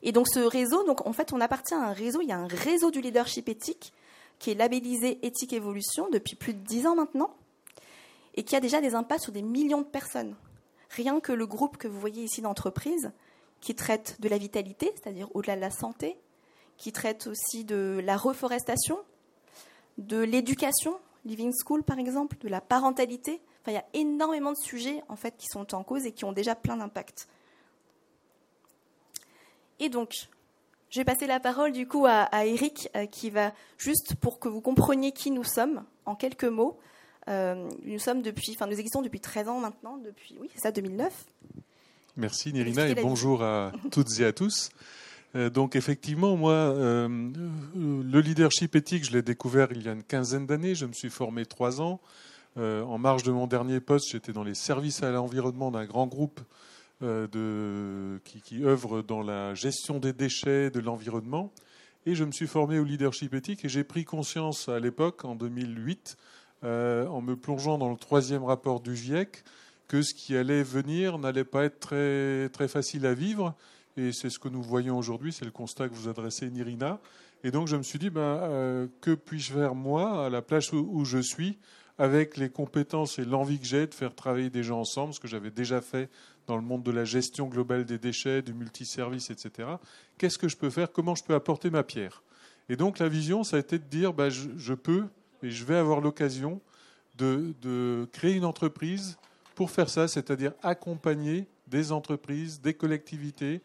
Et 0.03 0.13
donc 0.13 0.27
ce 0.29 0.41
réseau, 0.41 0.85
en 1.05 1.13
fait 1.13 1.33
on 1.33 1.41
appartient 1.41 1.75
à 1.75 1.81
un 1.81 1.93
réseau, 1.93 2.21
il 2.23 2.29
y 2.29 2.33
a 2.33 2.39
un 2.39 2.47
réseau 2.47 2.91
du 2.91 3.01
leadership 3.01 3.49
éthique 3.49 3.93
qui 4.39 4.51
est 4.51 4.55
labellisé 4.55 5.19
Éthique 5.27 5.53
Évolution 5.53 6.09
depuis 6.11 6.37
plus 6.37 6.55
de 6.55 6.61
dix 6.61 6.87
ans 6.87 6.95
maintenant, 6.95 7.35
et 8.35 8.45
qui 8.45 8.55
a 8.55 8.61
déjà 8.61 8.81
des 8.81 8.95
impacts 8.95 9.25
sur 9.25 9.33
des 9.33 9.43
millions 9.43 9.81
de 9.81 9.87
personnes. 9.87 10.37
Rien 10.91 11.21
que 11.21 11.33
le 11.33 11.47
groupe 11.47 11.77
que 11.77 11.89
vous 11.89 11.99
voyez 11.99 12.23
ici 12.23 12.41
d'entreprise, 12.41 13.11
qui 13.61 13.75
traite 13.75 14.21
de 14.21 14.29
la 14.29 14.39
vitalité, 14.39 14.93
c'est-à-dire 14.95 15.29
au-delà 15.35 15.57
de 15.57 15.61
la 15.61 15.71
santé, 15.71 16.17
qui 16.77 16.93
traite 16.93 17.27
aussi 17.27 17.65
de 17.65 18.01
la 18.05 18.17
reforestation, 18.17 18.99
de 19.99 20.19
l'éducation, 20.19 20.99
Living 21.25 21.53
School 21.65 21.83
par 21.83 21.99
exemple, 21.99 22.37
de 22.41 22.49
la 22.49 22.61
parentalité. 22.61 23.41
Enfin, 23.61 23.73
il 23.73 23.75
y 23.75 23.77
a 23.77 23.85
énormément 23.95 24.53
de 24.53 24.57
sujets 24.57 25.03
en 25.09 25.17
fait 25.17 25.37
qui 25.37 25.47
sont 25.47 25.75
en 25.75 25.83
cause 25.83 26.07
et 26.07 26.13
qui 26.13 26.25
ont 26.25 26.33
déjà 26.33 26.55
plein 26.55 26.77
d'impacts. 26.77 27.29
Et 29.81 29.89
donc, 29.89 30.29
je 30.91 31.01
vais 31.01 31.05
passer 31.05 31.27
la 31.27 31.41
parole 31.41 31.73
du 31.73 31.87
coup 31.87 32.07
à, 32.07 32.29
Eric, 32.47 32.89
euh, 32.97 33.07
qui 33.07 33.31
va 33.31 33.53
juste 33.77 34.15
pour 34.15 34.39
que 34.39 34.49
vous 34.49 34.61
compreniez 34.61 35.13
qui 35.13 35.31
nous 35.31 35.45
sommes, 35.45 35.85
en 36.07 36.15
quelques 36.15 36.45
mots. 36.45 36.79
Euh, 37.29 37.69
nous 37.85 37.99
sommes 37.99 38.23
depuis, 38.23 38.53
enfin, 38.55 38.67
nous 38.67 38.79
existons 38.79 39.03
depuis 39.03 39.21
13 39.21 39.49
ans 39.49 39.61
maintenant, 39.61 39.99
depuis, 39.99 40.37
oui, 40.41 40.49
c'est 40.55 40.61
ça, 40.61 40.73
2009. 40.73 41.27
Merci 42.17 42.53
Nirina 42.53 42.89
et 42.89 42.95
bonjour 42.95 43.43
à 43.43 43.73
toutes 43.93 44.19
et 44.19 44.25
à 44.25 44.33
tous. 44.33 44.71
Euh, 45.35 45.51
donc 45.51 45.77
effectivement, 45.77 46.37
moi, 46.37 46.75
le 46.77 48.21
leadership 48.21 48.75
éthique, 48.77 49.05
je 49.05 49.13
l'ai 49.13 49.23
découvert 49.23 49.69
il 49.73 49.83
y 49.83 49.89
a 49.89 49.93
une 49.93 50.03
quinzaine 50.03 50.47
d'années. 50.47 50.75
Je 50.75 50.87
me 50.87 50.93
suis 50.93 51.11
formé 51.11 51.47
trois 51.47 51.81
ans. 51.81 52.01
en 52.57 52.99
marge 52.99 53.23
de 53.23 53.33
mon 53.33 53.47
dernier 53.47 53.81
poste, 53.81 54.11
j'étais 54.11 54.33
dans 54.33 54.45
les 54.45 54.55
services 54.55 55.03
à 55.03 55.11
l'environnement 55.11 55.71
d'un 55.71 55.85
grand 55.85 56.07
groupe 56.07 56.41
euh, 57.01 58.19
qui, 58.25 58.41
qui 58.41 58.65
œuvre 58.65 59.03
dans 59.03 59.23
la 59.23 59.55
gestion 59.55 60.01
des 60.01 60.13
déchets, 60.13 60.69
de 60.69 60.81
l'environnement. 60.81 61.53
Et 62.07 62.17
je 62.17 62.25
me 62.25 62.33
suis 62.33 62.49
formé 62.49 62.81
au 62.81 62.85
leadership 62.85 63.35
éthique 63.35 63.65
et 63.65 63.69
j'ai 63.69 63.85
pris 63.85 64.05
conscience 64.05 64.69
à 64.69 64.81
l'époque, 64.81 65.25
en 65.25 65.37
2008, 65.37 66.17
euh, 66.65 67.07
en 67.07 67.21
me 67.21 67.37
plongeant 67.37 67.79
dans 67.79 67.89
le 67.89 67.97
troisième 67.97 68.43
rapport 68.43 68.81
du 68.81 68.97
GIEC, 68.97 69.45
que 69.87 70.03
ce 70.03 70.13
qui 70.13 70.37
allait 70.37 70.65
venir 70.65 71.19
n'allait 71.19 71.45
pas 71.45 71.67
être 71.67 71.79
très 72.49 72.69
facile 72.69 73.07
à 73.07 73.15
vivre. 73.15 73.55
Et 73.99 74.13
c'est 74.13 74.31
ce 74.31 74.39
que 74.39 74.49
nous 74.49 74.63
voyons 74.63 74.97
aujourd'hui, 74.97 75.33
c'est 75.33 75.45
le 75.45 75.51
constat 75.51 75.89
que 75.89 75.95
vous 75.95 76.09
adressez, 76.09 76.49
Nirina. 76.49 77.01
Et 77.45 77.51
donc 77.51 77.69
je 77.69 77.77
me 77.77 77.83
suis 77.83 77.99
dit, 77.99 78.11
ben, 78.11 78.21
euh, 78.21 78.87
que 79.01 79.15
puis-je 79.15 79.53
faire 79.53 79.75
moi, 79.75 80.27
à 80.27 80.31
la 80.31 80.41
place 80.41 80.73
où 80.73 81.05
je 81.05 81.19
suis, 81.19 81.59
avec 81.99 82.37
les 82.37 82.49
compétences 82.49 83.19
et 83.19 83.25
l'envie 83.25 83.59
que 83.59 83.67
j'ai 83.67 83.87
de 83.87 83.95
faire 83.95 84.15
travailler 84.15 84.51
des 84.51 84.63
gens 84.63 84.81
ensemble, 84.81 85.13
ce 85.13 85.21
que 85.21 85.27
j'avais 85.27 85.51
déjà 85.51 85.81
fait 85.81 86.09
dans 86.47 86.57
le 86.57 86.63
monde 86.63 86.85
de 86.85 86.93
la 86.93 87.05
gestion 87.05 87.49
globale 87.49 87.85
des 87.85 87.99
déchets, 87.99 88.41
du 88.41 88.55
multiservice, 88.55 89.31
etc. 89.31 89.69
Qu'est-ce 90.17 90.39
que 90.39 90.49
je 90.49 90.57
peux 90.57 90.71
faire? 90.71 90.93
Comment 90.93 91.17
je 91.17 91.25
peux 91.25 91.35
apporter 91.35 91.71
ma 91.71 91.83
pierre? 91.83 92.23
Et 92.69 92.77
donc 92.77 93.01
la 93.01 93.09
vision, 93.09 93.43
ça 93.43 93.57
a 93.57 93.61
été 93.61 93.79
de 93.79 93.85
dire, 93.85 94.13
bah, 94.13 94.31
je, 94.31 94.75
peux 94.75 95.07
et 95.43 95.51
je 95.51 95.65
vais 95.65 95.77
avoir 95.77 96.01
l'occasion 96.01 96.61
de, 97.17 98.09
créer 98.13 98.35
une 98.35 98.45
entreprise 98.45 99.19
pour 99.57 99.71
faire 99.73 99.89
ça, 99.89 100.07
c'est-à-dire 100.07 100.53
accompagner 100.63 101.49
des 101.67 101.91
entreprises, 101.91 102.61
des 102.61 102.75
collectivités, 102.75 103.61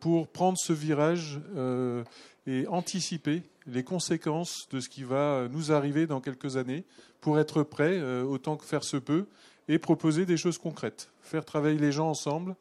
pour 0.00 0.28
prendre 0.28 0.58
ce 0.58 0.72
virage 0.72 1.40
euh, 1.56 2.02
et 2.46 2.66
anticiper 2.68 3.42
les 3.66 3.84
conséquences 3.84 4.66
de 4.70 4.80
ce 4.80 4.88
qui 4.88 5.04
va 5.04 5.46
nous 5.50 5.72
arriver 5.72 6.06
dans 6.06 6.20
quelques 6.20 6.56
années, 6.56 6.84
pour 7.20 7.38
être 7.38 7.62
prêt 7.62 7.98
euh, 7.98 8.22
autant 8.22 8.56
que 8.56 8.64
faire 8.64 8.84
se 8.84 8.96
peut 8.96 9.26
et 9.68 9.78
proposer 9.78 10.24
des 10.24 10.36
choses 10.36 10.58
concrètes, 10.58 11.10
faire 11.20 11.44
travailler 11.44 11.78
les 11.78 11.92
gens 11.92 12.08
ensemble. 12.08 12.56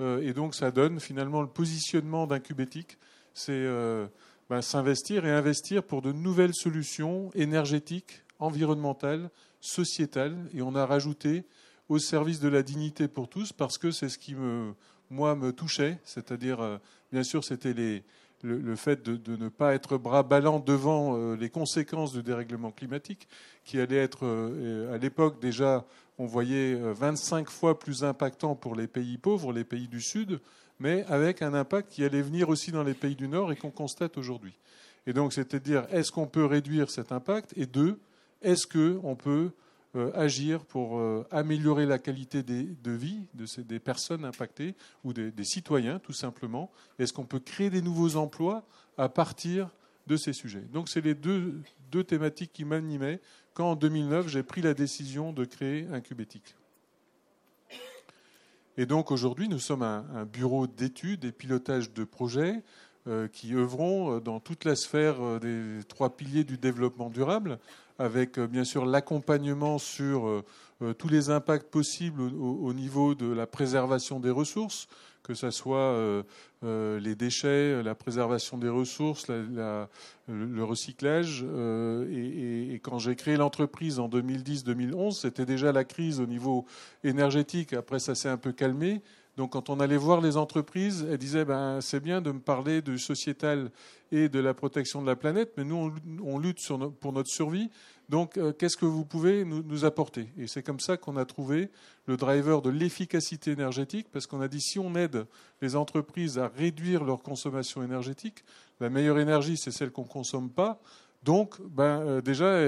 Euh, 0.00 0.22
et 0.22 0.32
donc 0.32 0.54
ça 0.54 0.70
donne 0.70 1.00
finalement 1.00 1.42
le 1.42 1.48
positionnement 1.48 2.26
d'un 2.26 2.40
cubétique, 2.40 2.98
c'est 3.34 3.52
euh, 3.52 4.06
ben, 4.48 4.62
s'investir 4.62 5.24
et 5.26 5.30
investir 5.30 5.82
pour 5.82 6.02
de 6.02 6.12
nouvelles 6.12 6.54
solutions 6.54 7.30
énergétiques, 7.34 8.22
environnementales, 8.38 9.30
sociétales. 9.60 10.36
Et 10.54 10.62
on 10.62 10.74
a 10.74 10.86
rajouté 10.86 11.44
au 11.88 11.98
service 11.98 12.40
de 12.40 12.48
la 12.48 12.62
dignité 12.62 13.08
pour 13.08 13.28
tous 13.28 13.52
parce 13.52 13.78
que 13.78 13.90
c'est 13.90 14.08
ce 14.08 14.18
qui 14.18 14.34
me, 14.34 14.74
moi 15.10 15.34
me 15.34 15.52
touchait, 15.52 15.98
c'est-à-dire 16.04 16.60
euh, 16.60 16.78
bien 17.12 17.22
sûr 17.22 17.44
c'était 17.44 17.74
le, 18.42 18.76
fait 18.76 19.02
de, 19.02 19.36
ne 19.36 19.48
pas 19.48 19.74
être 19.74 19.98
bras 19.98 20.22
ballants 20.22 20.60
devant 20.60 21.34
les 21.34 21.50
conséquences 21.50 22.12
du 22.12 22.22
dérèglement 22.22 22.70
climatique, 22.70 23.28
qui 23.64 23.78
allait 23.78 23.98
être 23.98 24.24
à 24.90 24.96
l'époque 24.96 25.40
déjà 25.40 25.84
on 26.20 26.26
voyait 26.26 26.74
25 26.74 27.48
euh, 27.48 27.50
fois 27.50 27.78
plus 27.78 28.04
impactant 28.04 28.54
pour 28.54 28.76
les 28.76 28.86
pays 28.86 29.16
pauvres, 29.16 29.54
les 29.54 29.64
pays 29.64 29.88
du 29.88 30.02
Sud, 30.02 30.38
mais 30.78 31.02
avec 31.06 31.40
un 31.40 31.54
impact 31.54 31.90
qui 31.90 32.04
allait 32.04 32.20
venir 32.20 32.50
aussi 32.50 32.72
dans 32.72 32.82
les 32.82 32.92
pays 32.92 33.16
du 33.16 33.26
Nord 33.26 33.52
et 33.52 33.56
qu'on 33.56 33.70
constate 33.70 34.18
aujourd'hui. 34.18 34.52
Et 35.06 35.14
donc, 35.14 35.32
c'était 35.32 35.58
de 35.58 35.64
dire, 35.64 35.86
est-ce 35.90 36.12
qu'on 36.12 36.26
peut 36.26 36.44
réduire 36.44 36.90
cet 36.90 37.10
impact? 37.10 37.54
Et 37.56 37.64
deux, 37.64 37.98
est-ce 38.42 38.66
qu'on 38.66 39.16
peut 39.16 39.30
euh, 39.30 39.52
agir 40.14 40.64
pour 40.64 40.98
euh, 40.98 41.26
améliorer 41.30 41.84
la 41.84 41.98
qualité 41.98 42.42
de 42.42 42.90
vie 42.90 43.26
des 43.34 43.80
personnes 43.80 44.24
impactées 44.24 44.74
ou 45.02 45.12
des, 45.12 45.32
citoyens, 45.44 45.98
tout 45.98 46.12
simplement 46.12 46.70
Est-ce 46.98 47.12
qu'on 47.12 47.24
peut 47.24 47.40
créer 47.40 47.70
des 47.70 47.82
nouveaux 47.82 48.16
emplois 48.16 48.64
à 48.96 49.08
partir 49.08 49.70
de 50.06 50.16
ces 50.16 50.32
sujets? 50.32 50.64
Donc, 50.72 50.88
c'est 50.88 51.00
les 51.00 51.14
deux, 51.14 51.62
thématiques 52.06 52.52
qui 52.52 52.64
m'animaient 52.64 53.20
quand 53.52 53.72
en 53.72 53.76
2009 53.76 54.28
j'ai 54.28 54.44
pris 54.44 54.62
la 54.62 54.74
décision 54.74 55.32
de 55.32 55.44
créer 55.44 55.88
un 55.92 56.00
cubétique. 56.00 56.54
Et 58.76 58.86
donc 58.86 59.10
aujourd'hui 59.10 59.48
nous 59.48 59.58
sommes 59.58 59.82
un, 59.82 60.24
bureau 60.24 60.68
d'études 60.68 61.24
et 61.24 61.32
pilotage 61.32 61.92
de 61.92 62.04
projets 62.04 62.62
euh, 63.06 63.28
qui 63.28 63.54
œuvront 63.54 64.16
euh, 64.16 64.20
dans 64.20 64.40
toute 64.40 64.66
la 64.66 64.76
sphère 64.76 65.22
euh, 65.22 65.38
des 65.38 65.82
trois 65.84 66.16
piliers 66.16 66.44
du 66.44 66.58
développement 66.58 67.08
durable, 67.08 67.58
avec 68.00 68.40
bien 68.40 68.64
sûr 68.64 68.86
l'accompagnement 68.86 69.78
sur 69.78 70.42
tous 70.98 71.08
les 71.08 71.30
impacts 71.30 71.70
possibles 71.70 72.22
au, 72.22 72.72
niveau 72.72 73.14
de 73.14 73.30
la 73.30 73.46
préservation 73.46 74.18
des 74.18 74.30
ressources, 74.30 74.88
que 75.22 75.34
ce 75.34 75.50
soit 75.50 75.78
euh, 75.78 76.22
euh, 76.64 76.98
les 76.98 77.14
déchets, 77.14 77.82
la 77.82 77.94
préservation 77.94 78.58
des 78.58 78.68
ressources, 78.68 79.28
le 79.28 80.64
recyclage. 80.64 81.44
Euh, 81.46 82.72
et, 82.72 82.80
quand 82.80 82.98
j'ai 82.98 83.14
créé 83.14 83.36
l'entreprise 83.36 84.00
en 84.00 84.08
2010-2011, 84.08 85.12
c'était 85.12 85.46
déjà 85.46 85.72
la 85.72 85.84
crise 85.84 86.20
au 86.20 86.26
niveau 86.26 86.66
énergétique. 87.04 87.72
Après, 87.74 87.98
ça 87.98 88.14
s'est 88.14 88.28
un 88.28 88.38
peu 88.38 88.52
calmé. 88.52 89.02
Donc, 89.40 89.52
quand 89.52 89.70
on 89.70 89.80
allait 89.80 89.96
voir 89.96 90.20
les 90.20 90.36
entreprises, 90.36 91.06
elles 91.10 91.16
disaient 91.16 91.46
ben, 91.46 91.80
c'est 91.80 92.00
bien 92.00 92.20
de 92.20 92.30
me 92.30 92.40
parler 92.40 92.82
du 92.82 92.98
sociétal 92.98 93.70
et 94.12 94.28
de 94.28 94.38
la 94.38 94.52
protection 94.52 95.00
de 95.00 95.06
la 95.06 95.16
planète, 95.16 95.54
mais 95.56 95.64
nous, 95.64 95.94
on, 96.22 96.38
lutte 96.38 96.60
pour 97.00 97.14
notre 97.14 97.30
survie. 97.30 97.70
Donc, 98.10 98.36
euh, 98.36 98.52
qu'est-ce 98.52 98.76
que 98.76 98.84
vous 98.84 99.06
pouvez 99.06 99.46
nous, 99.46 99.86
apporter? 99.86 100.28
Et 100.36 100.46
c'est 100.46 100.62
comme 100.62 100.78
ça 100.78 100.98
qu'on 100.98 101.16
a 101.16 101.24
trouvé 101.24 101.70
le 102.04 102.18
driver 102.18 102.60
de 102.60 102.68
l'efficacité 102.68 103.52
énergétique, 103.52 104.08
parce 104.12 104.26
qu'on 104.26 104.42
a 104.42 104.48
dit 104.48 104.60
si 104.60 104.78
on 104.78 104.94
aide 104.94 105.24
les 105.62 105.74
entreprises 105.74 106.38
à 106.38 106.48
réduire 106.48 107.02
leur 107.02 107.22
consommation 107.22 107.82
énergétique, 107.82 108.44
la 108.78 108.90
meilleure 108.90 109.20
énergie, 109.20 109.56
c'est 109.56 109.70
celle 109.70 109.90
qu'on 109.90 110.02
ne 110.02 110.08
consomme 110.08 110.50
pas. 110.50 110.82
Donc, 111.22 111.60
ben, 111.60 112.00
euh, 112.00 112.20
déjà, 112.22 112.58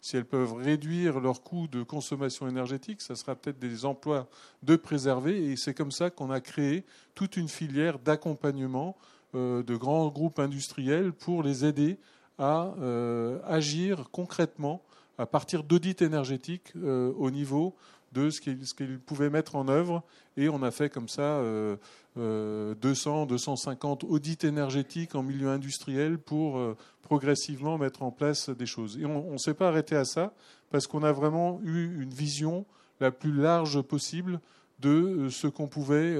si 0.00 0.16
elles 0.16 0.24
peuvent 0.24 0.54
réduire 0.54 1.20
leur 1.20 1.42
coût 1.42 1.68
de 1.68 1.82
consommation 1.82 2.48
énergétique, 2.48 3.00
ça 3.00 3.14
sera 3.14 3.36
peut-être 3.36 3.60
des 3.60 3.84
emplois 3.84 4.26
de 4.62 4.74
préserver. 4.74 5.52
Et 5.52 5.56
c'est 5.56 5.74
comme 5.74 5.92
ça 5.92 6.10
qu'on 6.10 6.30
a 6.30 6.40
créé 6.40 6.84
toute 7.14 7.36
une 7.36 7.48
filière 7.48 8.00
d'accompagnement 8.00 8.96
euh, 9.34 9.62
de 9.62 9.76
grands 9.76 10.08
groupes 10.08 10.40
industriels 10.40 11.12
pour 11.12 11.44
les 11.44 11.64
aider 11.64 11.98
à 12.38 12.74
euh, 12.80 13.38
agir 13.46 14.08
concrètement 14.10 14.82
à 15.16 15.26
partir 15.26 15.62
d'audits 15.62 15.96
énergétiques 16.00 16.72
au 16.74 17.30
niveau 17.30 17.76
de 18.12 18.30
ce 18.30 18.40
qu'ils 18.40 18.98
pouvaient 18.98 19.30
mettre 19.30 19.56
en 19.56 19.68
œuvre. 19.68 20.02
Et 20.36 20.48
on 20.48 20.62
a 20.62 20.70
fait 20.70 20.90
comme 20.90 21.08
ça 21.08 21.42
200, 22.16 23.26
250 23.26 24.04
audits 24.04 24.38
énergétiques 24.42 25.14
en 25.14 25.22
milieu 25.22 25.48
industriel 25.48 26.18
pour 26.18 26.58
progressivement 27.02 27.78
mettre 27.78 28.02
en 28.02 28.10
place 28.10 28.48
des 28.48 28.66
choses. 28.66 28.98
Et 28.98 29.04
on 29.04 29.32
ne 29.32 29.38
s'est 29.38 29.54
pas 29.54 29.68
arrêté 29.68 29.96
à 29.96 30.04
ça 30.04 30.32
parce 30.70 30.86
qu'on 30.86 31.02
a 31.02 31.12
vraiment 31.12 31.60
eu 31.64 32.00
une 32.00 32.14
vision 32.14 32.64
la 33.00 33.10
plus 33.10 33.32
large 33.32 33.82
possible 33.82 34.40
de 34.80 35.28
ce 35.28 35.46
qu'on 35.46 35.68
pouvait 35.68 36.16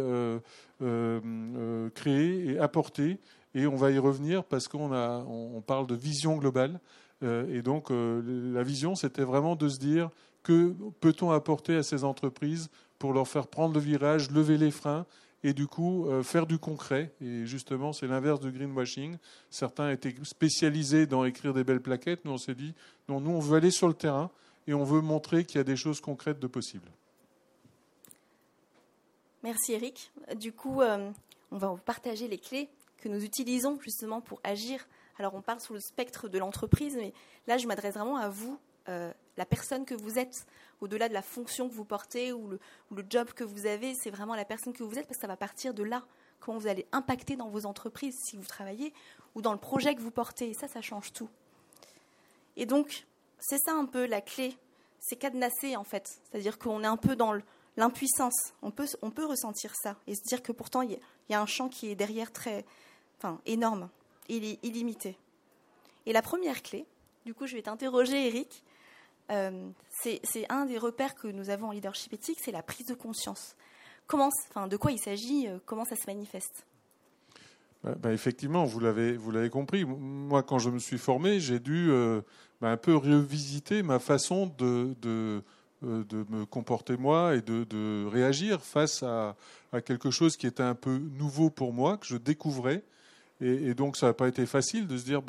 créer 1.95 2.51
et 2.51 2.59
apporter 2.59 3.19
et 3.55 3.67
on 3.67 3.77
va 3.77 3.91
y 3.91 3.99
revenir 3.99 4.45
parce 4.45 4.69
qu'on 4.69 4.93
on 4.93 5.61
parle 5.61 5.87
de 5.87 5.95
vision 5.95 6.37
globale. 6.37 6.81
Euh, 7.23 7.55
et 7.55 7.63
donc, 7.63 7.91
euh, 7.91 8.53
la 8.53 8.63
vision, 8.63 8.95
c'était 8.95 9.23
vraiment 9.23 9.57
de 9.57 9.69
se 9.69 9.79
dire 9.79 10.11
que 10.43 10.75
peut-on 11.01 11.31
apporter 11.31 11.77
à 11.77 11.83
ces 11.83 12.05
entreprises 12.05 12.71
pour 12.99 13.13
leur 13.13 13.29
faire 13.29 13.47
prendre 13.47 13.75
le 13.75 13.81
virage, 13.81 14.31
lever 14.31 14.59
les 14.59 14.71
freins 14.71 15.07
et 15.45 15.53
du 15.53 15.67
coup 15.67 16.07
euh, 16.07 16.23
faire 16.23 16.47
du 16.47 16.59
concret? 16.59 17.13
Et 17.21 17.47
justement, 17.47 17.93
c'est 17.93 18.07
l'inverse 18.07 18.41
du 18.41 18.51
greenwashing. 18.51 19.17
Certains 19.51 19.91
étaient 19.91 20.15
spécialisés 20.23 21.07
dans 21.07 21.25
écrire 21.25 21.55
des 21.55 21.65
belles 21.65 21.83
plaquettes. 21.83 22.25
Nous, 22.25 22.33
on 22.33 22.39
s'est 22.39 22.55
dit, 22.55 22.75
non, 23.09 23.21
nous, 23.21 23.31
on 23.31 23.41
veut 23.41 23.57
aller 23.57 23.71
sur 23.71 23.89
le 23.89 23.95
terrain 23.95 24.31
et 24.67 24.75
on 24.75 24.85
veut 24.85 25.01
montrer 25.01 25.45
qu'il 25.45 25.59
y 25.59 25.61
a 25.61 25.65
des 25.65 25.77
choses 25.77 26.01
concrètes 26.01 26.39
de 26.39 26.47
possibles. 26.47 26.91
Merci 29.43 29.73
Eric. 29.73 30.13
Du 30.37 30.53
coup, 30.53 30.83
on 30.83 31.59
va 31.59 31.69
vous 31.69 31.77
partager 31.79 32.29
les 32.29 32.39
clés 32.39 32.69
que 32.99 33.09
nous 33.09 33.25
utilisons 33.25 33.79
justement 33.81 34.21
pour 34.21 34.41
agir. 34.45 34.87
Alors 35.19 35.35
on 35.35 35.43
parle 35.43 35.61
sous 35.61 35.75
le 35.75 35.81
spectre 35.81 36.29
de 36.29 36.39
l'entreprise, 36.39 36.97
mais 36.97 37.13
là 37.47 37.59
je 37.59 37.67
m'adresse 37.67 37.95
vraiment 37.95 38.17
à 38.17 38.29
vous, 38.29 38.59
euh, 38.89 39.13
la 39.37 39.47
personne 39.47 39.85
que 39.85 39.95
vous 39.95 40.19
êtes, 40.19 40.47
au-delà 40.81 41.09
de 41.09 41.15
la 41.15 41.23
fonction 41.23 41.69
que 41.69 41.75
vous 41.75 41.85
portez 41.85 42.33
ou 42.33 42.49
le, 42.49 43.05
job 43.09 43.33
que 43.33 43.45
vous 43.45 43.67
avez, 43.67 43.95
c'est 43.95 44.11
vraiment 44.11 44.35
la 44.35 44.45
personne 44.45 44.73
que 44.73 44.83
vous 44.83 44.99
êtes 44.99 45.07
parce 45.07 45.17
que 45.17 45.23
ça 45.23 45.29
va 45.29 45.37
partir 45.37 45.75
de 45.75 45.83
là, 45.83 46.05
comment 46.41 46.59
vous 46.59 46.67
allez 46.67 46.87
impacter 46.93 47.37
dans 47.37 47.49
vos 47.49 47.67
entreprises 47.67 48.17
si 48.25 48.37
vous 48.37 48.45
travaillez 48.45 48.93
ou 49.35 49.43
dans 49.43 49.53
le 49.53 49.59
projet 49.59 49.95
que 49.95 50.01
vous 50.01 50.11
portez. 50.11 50.51
Et 50.51 50.55
ça, 50.55 50.69
ça 50.69 50.81
change 50.81 51.13
tout. 51.13 51.29
Et 52.57 52.67
donc, 52.67 53.07
c'est 53.39 53.59
ça 53.59 53.73
un 53.73 53.87
peu 53.87 54.07
la 54.07 54.21
clé, 54.21 54.57
c'est 55.01 55.17
cadenasser 55.17 55.77
en 55.77 55.85
fait. 55.85 56.21
C'est-à-dire 56.31 56.59
qu'on 56.59 56.83
est 56.83 56.87
un 56.87 56.97
peu 56.97 57.17
dans 57.17 57.33
l'impuissance. 57.77 58.53
On 58.63 58.71
peut, 58.71 58.87
on 59.03 59.11
peut 59.11 59.25
ressentir 59.25 59.75
ça 59.75 59.97
et 60.07 60.15
se 60.15 60.23
dire 60.23 60.43
que 60.43 60.53
pourtant, 60.53 60.83
il 60.83 60.99
y, 61.31 61.35
a 61.35 61.41
un 61.41 61.47
champ 61.47 61.69
qui 61.69 61.89
est 61.89 61.95
derrière 61.95 62.33
très 62.33 62.65
enfin, 63.19 63.41
énorme, 63.47 63.89
illimité. 64.29 65.17
Et 66.07 66.13
la 66.13 66.23
première 66.23 66.63
clé, 66.63 66.87
du 67.25 67.35
coup, 67.35 67.47
je 67.47 67.55
vais 67.55 67.63
t'interroger, 67.63 68.27
Eric. 68.27 68.63
Euh, 69.31 69.71
c'est 69.91 70.21
un 70.49 70.67
des 70.67 70.79
repères 70.79 71.15
que 71.15 71.29
nous 71.29 71.51
avons 71.51 71.69
en 71.69 71.73
leadership 71.73 72.13
éthique, 72.13 72.39
c'est 72.43 72.53
la 72.53 72.63
prise 72.63 72.87
de 72.87 72.95
conscience. 72.95 73.57
Comment, 74.07 74.31
de 74.69 74.77
quoi 74.77 74.93
il 74.93 74.99
s'agit 74.99 75.47
euh, 75.49 75.59
Comment 75.65 75.85
ça 75.85 75.97
se 75.97 76.07
manifeste? 76.07 76.67
Bah, 77.85 77.95
bah, 77.99 78.13
effectivement, 78.13 78.65
vous 78.65 78.81
l'avez 78.81 79.51
compris. 79.51 79.85
Moi, 79.85 80.43
quand 80.43 80.59
je 80.59 80.71
me 80.71 80.79
suis 80.79 80.99
formé, 80.99 81.41
j'ai 81.41 81.61
dû 81.61 81.91
euh, 81.91 82.21
bah, 82.61 82.71
un 82.71 82.77
peu 82.77 82.97
revisiter 82.97 83.83
ma 83.83 83.99
façon 83.99 84.53
de, 84.59 84.95
me 85.83 86.45
comporter 86.45 86.97
moi 86.97 87.37
et 87.37 87.41
de, 87.41 88.07
réagir 88.07 88.61
face 88.63 89.03
à, 89.03 89.37
quelque 89.85 90.11
chose 90.11 90.37
qui 90.37 90.47
était 90.47 90.63
un 90.63 90.75
peu 90.75 90.99
nouveau 90.99 91.49
pour 91.49 91.73
moi, 91.73 91.97
que 91.97 92.07
je 92.07 92.17
découvrais. 92.17 92.83
Et, 93.41 93.75
donc, 93.75 93.97
ça 93.97 94.07
n'a 94.07 94.13
pas 94.13 94.29
été 94.29 94.47
facile 94.47 94.87
de 94.87 94.97
se 94.97 95.05
dire, 95.05 95.23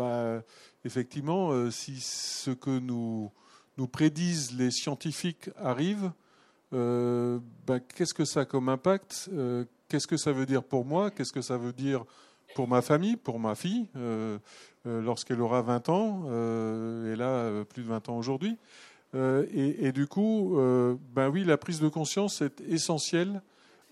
effectivement, 0.83 1.71
si 1.71 1.99
ce 1.99 2.51
que 2.51 2.79
nous 2.79 3.31
nous 3.77 3.87
prédisent 3.87 4.55
les 4.57 4.71
scientifiques 4.71 5.49
arrivent, 5.57 6.11
euh, 6.73 7.39
ben, 7.67 7.79
qu'est-ce 7.79 8.13
que 8.13 8.25
ça 8.25 8.41
a 8.41 8.45
comme 8.45 8.69
impact 8.69 9.29
euh, 9.33 9.65
Qu'est-ce 9.87 10.07
que 10.07 10.17
ça 10.17 10.31
veut 10.31 10.45
dire 10.45 10.63
pour 10.63 10.85
moi 10.85 11.11
Qu'est-ce 11.11 11.33
que 11.33 11.41
ça 11.41 11.57
veut 11.57 11.73
dire 11.73 12.03
pour 12.55 12.67
ma 12.67 12.81
famille, 12.81 13.15
pour 13.15 13.39
ma 13.39 13.55
fille, 13.55 13.87
euh, 13.95 14.37
lorsqu'elle 14.85 15.41
aura 15.41 15.61
20 15.61 15.89
ans 15.89 16.23
Et 17.05 17.15
là, 17.15 17.63
plus 17.65 17.83
de 17.83 17.87
20 17.87 18.09
ans 18.09 18.17
aujourd'hui. 18.17 18.57
Et, 19.13 19.91
du 19.91 20.07
coup, 20.07 20.57
ben 21.13 21.29
oui, 21.29 21.43
la 21.43 21.57
prise 21.57 21.79
de 21.79 21.87
conscience 21.87 22.41
est 22.41 22.61
essentielle. 22.61 23.41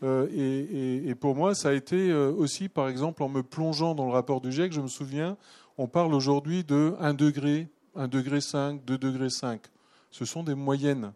Et, 0.03 1.07
et, 1.07 1.15
pour 1.15 1.35
moi, 1.35 1.53
ça 1.53 1.69
a 1.69 1.73
été 1.73 2.11
aussi, 2.13 2.67
par 2.67 2.87
exemple, 2.87 3.21
en 3.21 3.29
me 3.29 3.43
plongeant 3.43 3.93
dans 3.93 4.05
le 4.05 4.11
rapport 4.11 4.41
du 4.41 4.51
GIEC, 4.51 4.73
je 4.73 4.81
me 4.81 4.87
souviens, 4.87 5.37
on 5.77 5.87
parle 5.87 6.13
aujourd'hui 6.13 6.63
de 6.63 6.95
1 6.99 7.13
degré 7.13 7.67
1 7.95 8.07
degré 8.07 8.41
5, 8.41 8.83
2 8.85 8.97
degrés 8.97 9.29
5. 9.29 9.61
Ce 10.09 10.25
sont 10.25 10.43
des 10.43 10.55
moyennes. 10.55 11.13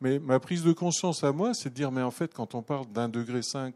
Mais 0.00 0.18
ma 0.18 0.38
prise 0.40 0.62
de 0.62 0.72
conscience 0.72 1.24
à 1.24 1.32
moi, 1.32 1.54
c'est 1.54 1.70
de 1.70 1.74
dire, 1.74 1.90
mais 1.90 2.02
en 2.02 2.10
fait, 2.10 2.32
quand 2.34 2.54
on 2.54 2.62
parle 2.62 2.86
d'un 2.92 3.08
degré 3.08 3.42
5 3.42 3.74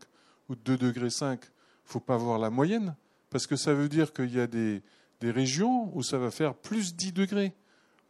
ou 0.49 0.55
de 0.55 0.61
2 0.61 0.77
degrés 0.77 1.11
5, 1.11 1.41
il 1.43 1.47
ne 1.47 1.51
faut 1.85 2.01
pas 2.01 2.17
voir 2.17 2.39
la 2.39 2.51
moyenne, 2.51 2.95
parce 3.31 3.47
que 3.47 3.57
ça 3.57 3.73
veut 3.73 3.89
dire 3.89 4.13
qu'il 4.13 4.35
y 4.35 4.41
a 4.41 4.47
des, 4.47 4.83
régions 5.23 5.91
où 5.95 6.03
ça 6.03 6.19
va 6.19 6.31
faire 6.31 6.55
plus 6.55 6.95
10 6.95 7.13
degrés. 7.13 7.55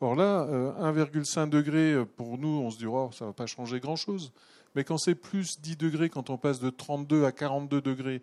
Or 0.01 0.15
là, 0.15 0.47
1,5 0.81 1.39
euh, 1.39 1.47
degré, 1.47 1.93
euh, 1.93 2.05
pour 2.05 2.39
nous, 2.39 2.63
on 2.63 2.71
se 2.71 2.79
dit, 2.79 2.87
oh, 2.87 3.11
ça 3.13 3.27
ne 3.27 3.31
va 3.31 3.35
pas 3.35 3.47
changer 3.47 3.81
grand-chose. 3.81 4.33
Mais 4.75 4.85
quand 4.85 4.97
c'est 4.97 5.15
plus 5.15 5.61
10 5.61 5.77
degrés, 5.77 6.09
quand 6.09 6.31
on 6.31 6.39
passe 6.39 6.59
de 6.59 6.71
32 6.71 7.25
à 7.25 7.33
42 7.33 7.81
degrés, 7.81 8.23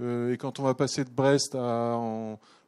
euh, 0.00 0.32
et 0.32 0.36
quand 0.36 0.58
on 0.58 0.62
va 0.62 0.74
passer 0.74 1.04
de 1.04 1.10
Brest 1.10 1.54
à, 1.54 1.98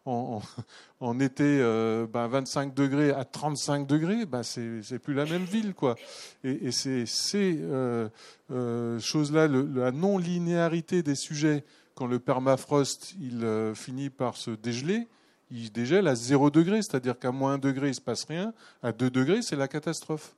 en, 1.01 1.21
été 1.21 1.45
euh, 1.45 2.07
ben 2.07 2.27
25 2.27 2.75
degrés 2.75 3.11
à 3.11 3.25
35 3.25 3.87
degrés, 3.87 4.27
ben 4.27 4.43
c'est 4.43 4.99
plus 4.99 5.15
la 5.15 5.25
même 5.25 5.45
ville. 5.45 5.75
quoi. 5.75 5.95
Et, 6.43 6.67
et 6.67 6.73
c'est 6.73 7.07
ces 7.07 7.59
euh, 7.61 8.09
euh, 8.51 8.99
choses-là, 9.01 9.49
la 9.49 9.93
non-linéarité 9.93 11.03
des 11.03 11.15
sujets, 11.15 11.65
quand 11.95 12.07
le 12.07 12.19
permafrost 12.19 13.15
il 13.21 13.45
euh, 13.45 13.75
finit 13.75 14.11
par 14.11 14.37
se 14.37 14.51
dégeler, 14.51 15.09
il 15.51 15.71
dégèle 15.73 16.09
à 16.09 16.15
0 16.15 16.51
degré, 16.51 16.83
c'est-à-dire 16.83 17.19
qu'à 17.19 17.31
moins 17.31 17.55
1 17.55 17.59
degré, 17.59 17.87
il 17.87 17.91
ne 17.91 17.95
se 17.95 18.01
passe 18.01 18.25
rien, 18.25 18.53
à 18.83 18.93
2 18.93 19.11
degrés, 19.11 19.43
c'est 19.43 19.57
la 19.57 19.69
catastrophe. 19.69 20.35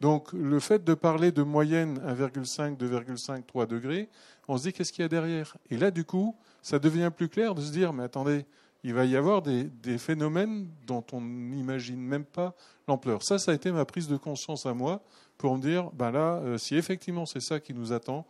Donc 0.00 0.32
le 0.32 0.60
fait 0.60 0.84
de 0.84 0.94
parler 0.94 1.32
de 1.32 1.42
moyenne 1.42 1.98
1,5, 2.06 2.76
2,5, 2.76 3.42
3 3.46 3.66
degrés, 3.66 4.08
on 4.46 4.56
se 4.56 4.64
dit 4.64 4.72
qu'est-ce 4.72 4.92
qu'il 4.92 5.02
y 5.02 5.04
a 5.04 5.08
derrière? 5.08 5.56
Et 5.70 5.76
là, 5.76 5.90
du 5.90 6.04
coup, 6.04 6.36
ça 6.62 6.78
devient 6.78 7.10
plus 7.14 7.28
clair 7.28 7.54
de 7.54 7.60
se 7.60 7.72
dire, 7.72 7.92
mais 7.92 8.04
attendez, 8.04 8.44
il 8.88 8.94
va 8.94 9.04
y 9.04 9.16
avoir 9.16 9.42
des, 9.42 9.98
phénomènes 9.98 10.66
dont 10.86 11.04
on 11.12 11.20
n'imagine 11.20 12.00
même 12.00 12.24
pas 12.24 12.54
l'ampleur. 12.86 13.22
Ça, 13.22 13.38
ça 13.38 13.50
a 13.50 13.54
été 13.54 13.70
ma 13.70 13.84
prise 13.84 14.08
de 14.08 14.16
conscience 14.16 14.64
à 14.64 14.72
moi 14.72 15.02
pour 15.36 15.54
me 15.54 15.60
dire, 15.60 15.90
ben 15.90 16.10
là, 16.10 16.36
euh, 16.36 16.56
si 16.56 16.74
effectivement 16.74 17.26
c'est 17.26 17.42
ça 17.42 17.60
qui 17.60 17.74
nous 17.74 17.92
attend, 17.92 18.26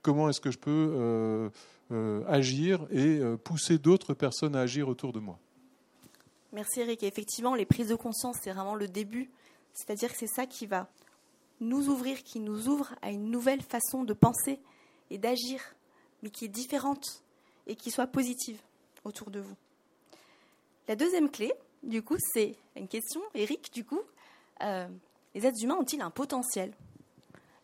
comment 0.00 0.30
est-ce 0.30 0.40
que 0.40 0.50
je 0.50 0.56
peux 0.56 0.94
euh, 0.96 1.50
euh, 1.92 2.24
agir 2.26 2.86
et 2.90 3.20
pousser 3.44 3.76
d'autres 3.76 4.14
personnes 4.14 4.56
à 4.56 4.60
agir 4.60 4.88
autour 4.88 5.12
de 5.12 5.20
moi? 5.20 5.38
Merci 6.54 6.80
Eric. 6.80 7.02
effectivement, 7.02 7.54
les 7.54 7.66
prises 7.66 7.88
de 7.88 7.94
conscience, 7.94 8.38
c'est 8.42 8.52
vraiment 8.52 8.76
le 8.76 8.88
début. 8.88 9.30
C'est-à-dire 9.74 10.10
que 10.10 10.16
c'est 10.18 10.26
ça 10.26 10.46
qui 10.46 10.64
va 10.64 10.88
nous 11.60 11.90
ouvrir, 11.90 12.22
qui 12.22 12.40
nous 12.40 12.66
ouvre 12.68 12.94
à 13.02 13.10
une 13.10 13.30
nouvelle 13.30 13.60
façon 13.60 14.04
de 14.04 14.14
penser 14.14 14.58
et 15.10 15.18
d'agir, 15.18 15.60
mais 16.22 16.30
qui 16.30 16.46
est 16.46 16.48
différente 16.48 17.22
et 17.66 17.76
qui 17.76 17.90
soit 17.90 18.06
positive 18.06 18.58
autour 19.04 19.30
de 19.30 19.40
vous. 19.40 19.56
La 20.88 20.96
deuxième 20.96 21.30
clé, 21.30 21.52
du 21.82 22.02
coup, 22.02 22.16
c'est 22.32 22.56
une 22.74 22.88
question, 22.88 23.20
Eric, 23.34 23.70
du 23.74 23.84
coup, 23.84 24.00
euh, 24.62 24.88
les 25.34 25.46
êtres 25.46 25.62
humains 25.62 25.76
ont-ils 25.76 26.00
un 26.00 26.10
potentiel? 26.10 26.72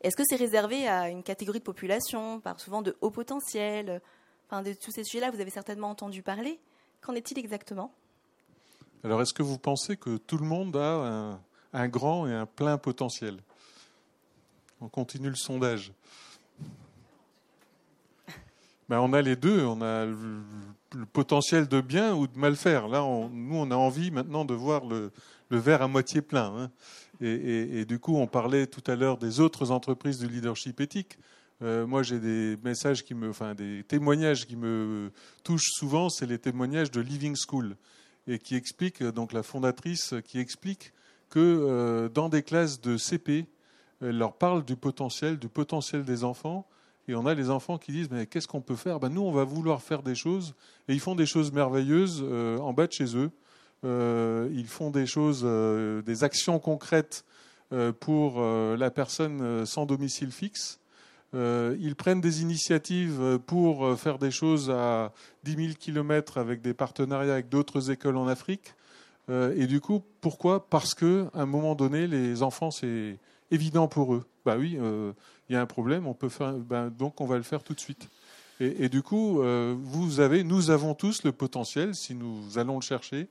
Est-ce 0.03 0.15
que 0.15 0.23
c'est 0.27 0.37
réservé 0.37 0.87
à 0.87 1.09
une 1.09 1.23
catégorie 1.23 1.61
de 1.61 1.65
population, 1.65 2.39
par 2.41 2.61
souvent 2.61 2.83
de 2.83 2.95
haut 3.01 3.11
potentiel 3.11 4.03
Enfin, 4.47 4.63
de 4.63 4.75
tous 4.75 4.91
ces 4.91 5.05
sujets-là, 5.05 5.31
vous 5.31 5.41
avez 5.41 5.51
certainement 5.51 5.89
entendu 5.89 6.23
parler. 6.23 6.61
Qu'en 7.01 7.15
est-il 7.15 7.39
exactement? 7.39 7.95
Alors, 9.03 9.23
est-ce 9.23 9.33
que 9.33 9.43
vous 9.43 9.57
pensez 9.57 9.97
que 9.97 10.19
tout 10.19 10.37
le 10.37 10.45
monde 10.45 10.77
a 10.77 11.39
un, 11.73 11.89
grand 11.89 12.27
et 12.29 12.35
un 12.35 12.45
plein 12.45 12.77
potentiel? 12.77 13.39
On 14.83 14.89
continue 14.89 15.31
le 15.31 15.35
sondage. 15.35 15.93
Ben, 18.91 19.01
on 19.01 19.15
a 19.15 19.23
les 19.23 19.35
deux. 19.35 19.65
On 19.65 19.81
a 19.81 20.07
le 20.95 21.07
potentiel 21.07 21.69
de 21.69 21.81
bien 21.81 22.15
ou 22.15 22.27
de 22.27 22.39
mal 22.39 22.57
faire. 22.57 22.89
Là, 22.89 23.01
nous, 23.01 23.57
on 23.57 23.71
a 23.71 23.77
envie 23.77 24.11
maintenant 24.11 24.45
de 24.45 24.55
voir 24.55 24.85
le, 24.87 25.11
verre 25.51 25.83
à 25.83 25.89
moitié 25.89 26.23
plein. 26.23 26.55
Hein. 26.57 26.71
Et, 27.21 27.85
du 27.85 27.99
coup, 27.99 28.17
on 28.17 28.27
parlait 28.27 28.67
tout 28.67 28.83
à 28.91 28.97
l'heure 28.97 29.19
des 29.19 29.41
autres 29.41 29.71
entreprises 29.71 30.19
du 30.19 30.27
leadership 30.27 30.81
éthique. 30.81 31.19
Euh, 31.63 31.87
moi, 31.87 32.03
j'ai 32.03 32.19
des 32.19 32.57
messages 32.65 33.05
qui 33.05 33.15
me, 33.15 33.31
enfin, 33.31 33.55
des 33.55 33.85
témoignages 33.85 34.47
qui 34.47 34.57
me 34.57 35.13
touchent 35.45 35.71
souvent. 35.71 36.09
C'est 36.09 36.27
les 36.27 36.39
témoignages 36.39 36.91
de 36.91 37.01
Living 37.01 37.37
School 37.37 37.77
et 38.27 38.39
qui 38.39 38.57
explique 38.57 39.03
donc 39.03 39.33
la 39.33 39.43
fondatrice 39.43 40.15
qui 40.25 40.39
explique 40.39 40.93
que 41.31 41.39
euh, 41.41 42.09
dans 42.09 42.29
des 42.29 42.43
classes 42.43 42.81
de 42.81 42.97
CP, 42.97 43.47
elle 44.01 44.19
leur 44.19 44.35
parle 44.35 44.65
du 44.65 44.77
potentiel, 44.77 45.39
du 45.39 45.49
potentiel 45.49 46.05
des 46.05 46.25
enfants 46.25 46.67
et 47.09 47.15
on 47.15 47.27
a 47.27 47.35
les 47.35 47.51
enfants 47.51 47.79
qui 47.79 47.93
disent 47.93 48.11
mais 48.11 48.27
qu'est-ce 48.27 48.49
qu'on 48.49 48.61
peut 48.61 48.77
faire? 48.77 48.99
Ben, 48.99 49.11
Nous, 49.11 49.21
on 49.21 49.33
va 49.33 49.45
vouloir 49.45 49.83
faire 49.83 50.03
des 50.03 50.15
choses. 50.15 50.55
Et 50.89 50.95
ils 50.95 51.01
font 51.01 51.15
des 51.15 51.27
choses 51.27 51.53
merveilleuses 51.53 52.23
euh, 52.25 52.59
en 52.59 52.73
bas 52.73 52.87
de 52.87 52.93
chez 52.93 53.17
eux. 53.17 53.31
Euh, 53.85 54.49
ils 54.53 54.67
font 54.67 54.91
des 54.91 55.07
choses, 55.07 55.43
euh, 55.45 56.01
des 56.03 56.25
actions 56.25 56.59
concrètes 56.59 57.25
pour 57.99 58.41
la 58.41 58.91
personne 58.93 59.67
sans 59.67 59.85
domicile 59.85 60.31
fixe. 60.31 60.79
ils 61.33 61.95
prennent 61.99 62.21
des 62.21 62.41
initiatives 62.41 63.41
pour 63.47 63.99
faire 63.99 64.19
des 64.19 64.31
choses 64.31 64.71
à 64.71 65.13
10 65.43 65.57
000 65.57 65.69
kilomètres 65.77 66.39
avec 66.39 66.61
des 66.61 66.73
partenariats 66.73 67.33
avec 67.33 67.49
d'autres 67.49 67.91
écoles 67.91 68.17
en 68.17 68.29
Afrique. 68.29 68.75
et 69.29 69.67
du 69.67 69.81
coup, 69.81 70.05
pourquoi? 70.21 70.69
Parce 70.69 70.95
qu'à 70.95 71.31
un 71.35 71.47
moment 71.47 71.75
donné, 71.75 72.07
les 72.07 72.45
enfants, 72.45 72.71
c'est 72.71 73.19
évident 73.51 73.89
pour 73.89 74.15
eux. 74.15 74.25
Bah 74.45 74.55
oui, 74.57 74.79
il 75.49 75.55
y 75.55 75.57
a 75.57 75.61
un 75.61 75.67
problème, 75.67 76.07
on 76.07 76.17
ben, 76.59 76.91
donc 76.91 77.21
on 77.21 77.27
va 77.27 77.37
le 77.37 77.43
faire 77.43 77.63
tout 77.63 77.75
de 77.75 77.81
suite. 77.81 78.09
Et, 78.61 78.89
du 78.89 79.03
coup, 79.03 79.43
euh, 79.43 79.75
nous 79.75 80.71
avons 80.71 80.95
tous 80.95 81.25
le 81.25 81.33
potentiel, 81.33 81.95
si 81.95 82.15
nous 82.15 82.57
allons 82.57 82.77
le 82.77 82.83
chercher, 82.83 83.29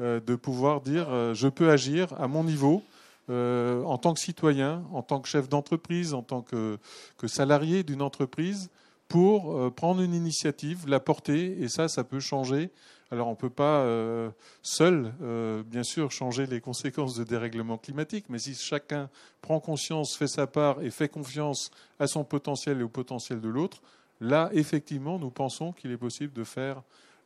euh, 0.00 0.18
de 0.18 0.34
pouvoir 0.34 0.80
dire 0.80 1.06
euh, 1.08 1.32
je 1.32 1.46
peux 1.46 1.70
agir 1.70 2.12
à 2.20 2.26
mon 2.26 2.44
niveau, 2.44 2.82
en 3.28 3.96
tant 3.96 4.12
que 4.12 4.20
citoyen, 4.20 4.84
en 4.92 5.02
tant 5.02 5.18
que 5.18 5.28
chef 5.28 5.48
d'entreprise, 5.48 6.12
en 6.12 6.22
tant 6.22 6.42
que, 6.42 6.76
que 7.16 7.26
salarié 7.26 7.82
d'une 7.82 8.02
entreprise, 8.02 8.68
pour 9.08 9.72
prendre 9.72 10.02
une 10.02 10.12
initiative, 10.12 10.86
la 10.86 11.00
porter, 11.00 11.62
et 11.62 11.68
ça, 11.68 11.88
ça 11.88 12.04
peut 12.04 12.20
changer 12.20 12.70
alors 13.14 13.28
on 13.28 13.32
ne 13.32 13.36
peut 13.36 13.48
pas 13.48 13.82
euh, 13.82 14.28
seul, 14.62 15.14
euh, 15.22 15.62
bien 15.62 15.84
sûr, 15.84 16.10
changer 16.10 16.46
les 16.46 16.60
conséquences 16.60 17.14
de 17.14 17.22
dérèglement 17.22 17.78
climatique, 17.78 18.24
mais 18.28 18.40
si 18.40 18.54
chacun 18.56 19.08
prend 19.40 19.60
conscience, 19.60 20.16
fait 20.16 20.26
sa 20.26 20.48
part 20.48 20.82
et 20.82 20.90
fait 20.90 21.08
confiance 21.08 21.70
à 22.00 22.08
son 22.08 22.24
potentiel 22.24 22.80
et 22.80 22.82
au 22.82 22.88
potentiel 22.88 23.40
de 23.40 23.48
l'autre, 23.48 23.82
là, 24.20 24.50
effectivement, 24.52 25.20
nous 25.20 25.30
pensons 25.30 25.70
qu'il 25.70 25.92
est 25.92 25.96
possible 25.96 26.32
de 26.32 26.42
faire 26.42 26.82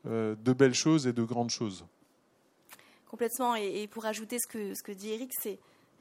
euh, 0.07 0.35
de 0.45 0.53
belles 0.53 0.75
choses 0.75 1.07
et 1.07 1.15
de 1.15 1.23
grandes 1.23 1.49
choses. 1.49 1.87
Complètement. 3.11 3.55
Et, 3.55 3.87
pour 3.87 4.05
ajouter 4.05 4.37
ce 4.39 4.47
que, 4.47 4.75
ce 4.75 4.83
que 4.83 4.93
dit 4.93 5.09
Eric, 5.11 5.33
c'est 5.41 5.59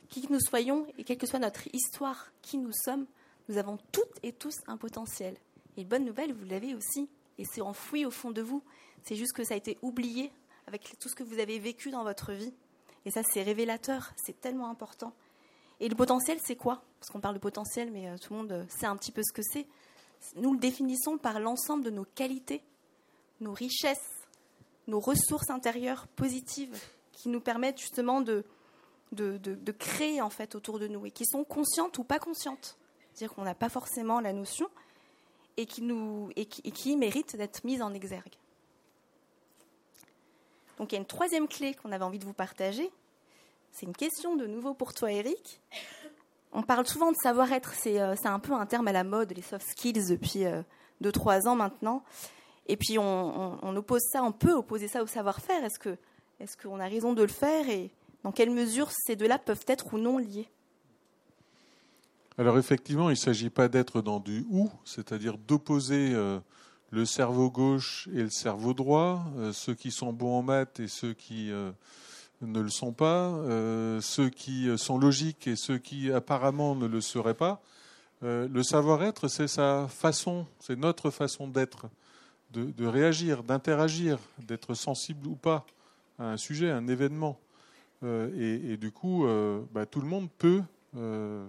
qui 0.09 0.21
que 0.21 0.33
nous 0.33 0.41
soyons 0.41 0.85
et 0.97 1.05
quelle 1.05 1.17
que 1.17 1.27
soit 1.27 1.39
notre 1.39 1.73
histoire, 1.73 2.27
qui 2.41 2.57
nous 2.57 2.73
sommes, 2.73 3.05
nous 3.47 3.57
avons 3.57 3.77
toutes 3.93 4.19
et 4.21 4.33
tous 4.33 4.55
un 4.67 4.75
potentiel. 4.75 5.37
Et 5.77 5.85
bonne 5.85 6.03
nouvelle, 6.03 6.33
vous 6.33 6.45
l'avez 6.45 6.75
aussi. 6.75 7.07
Et 7.37 7.45
c'est 7.45 7.61
enfoui 7.61 8.05
au 8.05 8.11
fond 8.11 8.31
de 8.31 8.41
vous. 8.41 8.61
C'est 9.03 9.15
juste 9.15 9.33
que 9.33 9.43
ça 9.43 9.53
a 9.53 9.57
été 9.57 9.77
oublié 9.81 10.31
avec 10.67 10.97
tout 10.99 11.09
ce 11.09 11.15
que 11.15 11.23
vous 11.23 11.39
avez 11.39 11.59
vécu 11.59 11.91
dans 11.91 12.03
votre 12.03 12.33
vie. 12.33 12.53
Et 13.05 13.11
ça, 13.11 13.21
c'est 13.23 13.41
révélateur, 13.41 14.11
c'est 14.17 14.39
tellement 14.41 14.69
important. 14.69 15.13
Et 15.79 15.87
le 15.87 15.95
potentiel, 15.95 16.39
c'est 16.43 16.55
quoi? 16.55 16.81
Parce 16.99 17.09
qu'on 17.09 17.21
parle 17.21 17.35
de 17.35 17.39
potentiel, 17.39 17.91
mais 17.91 18.17
tout 18.19 18.33
le 18.33 18.39
monde 18.39 18.65
sait 18.69 18.85
un 18.85 18.97
petit 18.97 19.11
peu 19.11 19.21
ce 19.23 19.31
que 19.31 19.41
c'est. 19.43 19.67
Nous 20.35 20.53
le 20.53 20.59
définissons 20.59 21.17
par 21.17 21.39
l'ensemble 21.39 21.83
de 21.83 21.91
nos 21.91 22.03
qualités, 22.03 22.63
nos 23.39 23.53
richesses, 23.53 24.25
nos 24.87 24.99
ressources 24.99 25.49
intérieures 25.49 26.07
positives 26.07 26.77
qui 27.11 27.29
nous 27.29 27.41
permettent 27.41 27.79
justement 27.79 28.21
de, 28.21 28.43
de, 29.11 29.71
créer 29.71 30.21
en 30.21 30.29
fait 30.29 30.55
autour 30.55 30.79
de 30.79 30.87
nous 30.87 31.05
et 31.05 31.11
qui 31.11 31.25
sont 31.25 31.43
conscientes 31.43 31.97
ou 31.97 32.03
pas 32.03 32.19
conscientes. 32.19 32.77
C'est-à-dire 33.13 33.35
qu'on 33.35 33.43
n'a 33.43 33.55
pas 33.55 33.69
forcément 33.69 34.19
la 34.19 34.33
notion 34.33 34.67
et 35.57 35.65
qui, 35.65 35.81
nous, 35.81 36.29
et 36.35 36.45
qui, 36.45 36.61
et 36.63 36.71
qui 36.71 36.95
méritent 36.95 37.35
d'être 37.35 37.63
mises 37.63 37.81
en 37.81 37.93
exergue. 37.93 38.35
Donc 40.77 40.91
il 40.91 40.95
y 40.95 40.97
a 40.97 41.01
une 41.01 41.07
troisième 41.07 41.47
clé 41.47 41.73
qu'on 41.73 41.91
avait 41.91 42.03
envie 42.03 42.19
de 42.19 42.25
vous 42.25 42.33
partager. 42.33 42.89
C'est 43.71 43.85
une 43.85 43.95
question 43.95 44.35
de 44.35 44.45
nouveau 44.45 44.73
pour 44.73 44.93
toi, 44.93 45.11
Eric. 45.11 45.61
On 46.51 46.63
parle 46.63 46.87
souvent 46.87 47.11
de 47.11 47.17
savoir-être, 47.21 47.73
c'est 47.73 47.99
euh, 47.99 48.15
un 48.23 48.39
peu 48.39 48.53
un 48.53 48.65
terme 48.65 48.87
à 48.87 48.91
la 48.91 49.03
mode, 49.03 49.33
les 49.35 49.41
soft 49.41 49.67
skills, 49.69 50.07
depuis 50.09 50.45
2-3 51.03 51.45
euh, 51.45 51.49
ans 51.49 51.55
maintenant. 51.55 52.03
Et 52.67 52.77
puis 52.77 52.97
on, 52.99 53.75
oppose 53.75 54.01
ça, 54.11 54.23
on 54.23 54.31
peut 54.31 54.53
opposer 54.53 54.87
ça 54.87 55.01
au 55.01 55.07
savoir-faire. 55.07 55.63
Est-ce 55.63 56.57
qu'on 56.57 56.79
a 56.79 56.87
raison 56.87 57.13
de 57.13 57.21
le 57.21 57.27
faire 57.27 57.69
et 57.69 57.91
dans 58.23 58.31
quelle 58.31 58.49
mesure 58.49 58.89
ces 58.91 59.15
deux-là 59.15 59.39
peuvent 59.39 59.63
être 59.67 59.93
ou 59.93 59.97
non 59.97 60.17
liés? 60.17 60.49
Alors 62.37 62.57
effectivement, 62.57 63.09
il 63.09 63.13
ne 63.13 63.17
s'agit 63.17 63.49
pas 63.49 63.67
d'être 63.67 64.01
dans 64.01 64.19
du 64.19 64.45
ou, 64.49 64.69
c'est-à-dire 64.85 65.37
d'opposer 65.37 66.11
euh, 66.13 66.39
le 66.91 67.05
cerveau 67.05 67.49
gauche 67.49 68.07
et 68.13 68.23
le 68.23 68.29
cerveau 68.29 68.73
droit, 68.73 69.25
euh, 69.37 69.53
ceux 69.53 69.73
qui 69.73 69.91
sont 69.91 70.13
bons 70.13 70.39
en 70.39 70.43
maths 70.43 70.79
et 70.79 70.87
ceux 70.87 71.13
qui 71.13 71.51
euh, 71.51 71.71
ne 72.41 72.59
le 72.59 72.69
sont 72.69 72.93
pas, 72.93 73.31
ceux 73.99 74.29
qui 74.29 74.69
sont 74.77 74.99
logiques 74.99 75.47
et 75.47 75.55
ceux 75.55 75.79
qui 75.79 76.11
apparemment 76.11 76.75
ne 76.75 76.85
le 76.85 77.01
seraient 77.01 77.33
pas. 77.33 77.61
le 78.21 78.61
savoir-être, 78.61 79.27
c'est 79.27 79.47
sa 79.47 79.87
façon, 79.87 80.45
c'est 80.59 80.77
notre 80.77 81.09
façon 81.09 81.47
d'être 81.47 81.89
de, 82.51 82.85
réagir, 82.85 83.43
d'interagir, 83.43 84.19
d'être 84.39 84.73
sensible 84.73 85.27
ou 85.27 85.35
pas 85.35 85.65
à 86.19 86.31
un 86.31 86.37
sujet, 86.37 86.69
à 86.69 86.77
un 86.77 86.87
événement. 86.87 87.39
Euh, 88.03 88.71
et, 88.71 88.77
du 88.77 88.91
coup, 88.91 89.25
euh, 89.25 89.61
bah, 89.71 89.85
tout 89.85 90.01
le 90.01 90.07
monde 90.07 90.29
peut, 90.37 90.61
euh, 90.95 91.45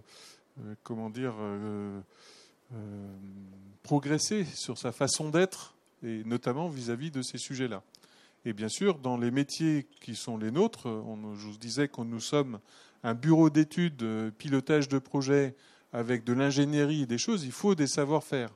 comment 0.82 1.10
dire, 1.10 1.34
progresser 3.82 4.44
sur 4.44 4.76
sa 4.78 4.92
façon 4.92 5.30
d'être, 5.30 5.74
et 6.02 6.22
notamment 6.24 6.68
vis-à-vis 6.68 7.10
de 7.10 7.22
ces 7.22 7.38
sujets-là. 7.38 7.82
Et 8.44 8.52
bien 8.52 8.68
sûr, 8.68 8.98
dans 8.98 9.16
les 9.16 9.30
métiers 9.30 9.86
qui 10.00 10.14
sont 10.14 10.38
les 10.38 10.50
nôtres, 10.50 10.86
on, 10.86 11.34
je 11.34 11.46
vous 11.46 11.58
disais 11.58 11.88
que 11.88 12.00
nous 12.02 12.20
sommes 12.20 12.60
un 13.02 13.14
bureau 13.14 13.50
d'études, 13.50 14.32
pilotage 14.38 14.88
de 14.88 14.98
projets 14.98 15.54
avec 15.92 16.24
de 16.24 16.32
l'ingénierie 16.32 17.02
et 17.02 17.06
des 17.06 17.18
choses, 17.18 17.44
il 17.44 17.52
faut 17.52 17.74
des 17.74 17.86
savoir-faire. 17.86 18.50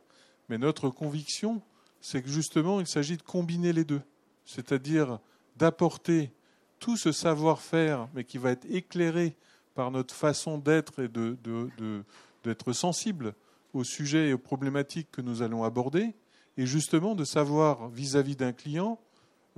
Mais 0.49 0.59
notre 0.59 0.91
conviction, 0.91 1.63
c'est 2.01 2.23
que 2.23 2.29
justement, 2.29 2.81
il 2.81 2.87
s'agit 2.87 3.17
de 3.17 3.23
combiner 3.23 3.73
les 3.73 3.85
deux, 3.85 4.03
c'est-à-dire 4.45 5.19
d'apporter 5.57 6.33
tout 6.79 6.97
ce 6.97 7.13
savoir-faire, 7.13 8.09
mais 8.15 8.25
qui 8.25 8.39
va 8.39 8.51
être 8.51 8.67
éclairé 8.69 9.37
par 9.75 9.91
notre 9.91 10.15
façon 10.15 10.59
d'être 10.59 11.03
et 11.03 11.09
d'être 11.09 12.67
de, 12.67 12.73
sensible 12.73 13.35
aux 13.73 13.85
sujets 13.85 14.29
et 14.29 14.33
aux 14.33 14.39
problématiques 14.39 15.11
que 15.11 15.21
nous 15.21 15.43
allons 15.43 15.65
aborder, 15.65 16.15
et 16.57 16.67
justement 16.67 17.15
de 17.15 17.25
savoir 17.25 17.89
vis-à-vis 17.89 18.37
d'un 18.37 18.53
client 18.53 18.99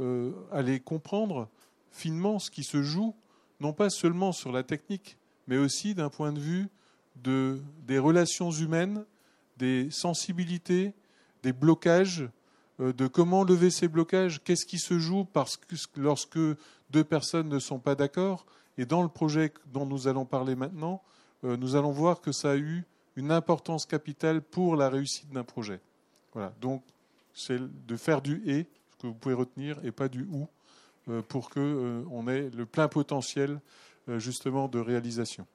euh, 0.01 0.33
aller 0.53 0.81
comprendre 0.81 1.49
finement 1.91 2.39
ce 2.39 2.51
qui 2.51 2.65
se 2.65 2.83
joue, 2.83 3.15
non 3.61 3.73
pas 3.73 3.91
seulement 3.91 4.33
sur 4.33 4.53
la 4.53 4.63
technique, 4.63 5.17
mais 5.47 5.57
aussi 5.57 5.95
d'un 5.95 6.11
point 6.11 6.33
de 6.33 6.41
vue 6.41 6.69
de, 7.17 7.61
des 7.87 7.99
relations 7.99 8.51
humaines, 8.51 9.05
des 9.57 9.91
sensibilités, 9.91 10.95
des 11.43 11.53
blocages, 11.53 12.29
euh, 12.81 12.93
de 12.93 13.07
comment 13.07 13.45
lever 13.45 13.71
ces 13.71 13.89
blocages, 13.89 14.43
qu'est-ce 14.43 14.67
qui 14.67 14.79
se 14.79 14.99
joue 14.99 15.25
parce 15.25 15.57
que 15.57 15.77
lorsque 15.97 16.39
deux 16.91 17.05
personnes 17.05 17.49
ne 17.49 17.59
sont 17.59 17.79
pas 17.79 17.95
d'accord. 17.95 18.47
Et 18.79 18.87
dans 18.87 19.03
le 19.03 19.09
projet 19.09 19.53
dont 19.73 19.87
nous 19.87 20.09
allons 20.09 20.25
parler 20.25 20.57
maintenant, 20.57 21.03
euh, 21.45 21.57
nous 21.57 21.77
allons 21.77 21.93
voir 21.93 22.21
que 22.21 22.33
ça 22.33 22.53
a 22.53 22.57
eu 22.57 22.85
une 23.17 23.31
importance 23.31 23.87
capitale 23.87 24.43
pour 24.43 24.77
la 24.77 24.89
réussite 24.89 25.31
d'un 25.31 25.45
projet. 25.45 25.81
Voilà. 26.33 26.53
Donc, 26.61 26.83
c'est 27.33 27.59
de 27.59 27.97
faire 27.97 28.23
du 28.23 28.43
et, 28.47 28.67
ce 28.91 28.97
que 28.97 29.07
vous 29.07 29.15
pouvez 29.15 29.35
retenir, 29.35 29.85
et 29.85 29.93
pas 29.93 30.09
du 30.09 30.27
ou, 30.31 30.49
euh, 31.09 31.23
pour 31.23 31.51
qu'on 31.51 32.29
ait 32.29 32.51
le 32.51 32.67
plein 32.67 32.89
potentiel 32.89 33.61
justement 34.19 34.69
de 34.69 34.79
réalisation. 34.79 35.47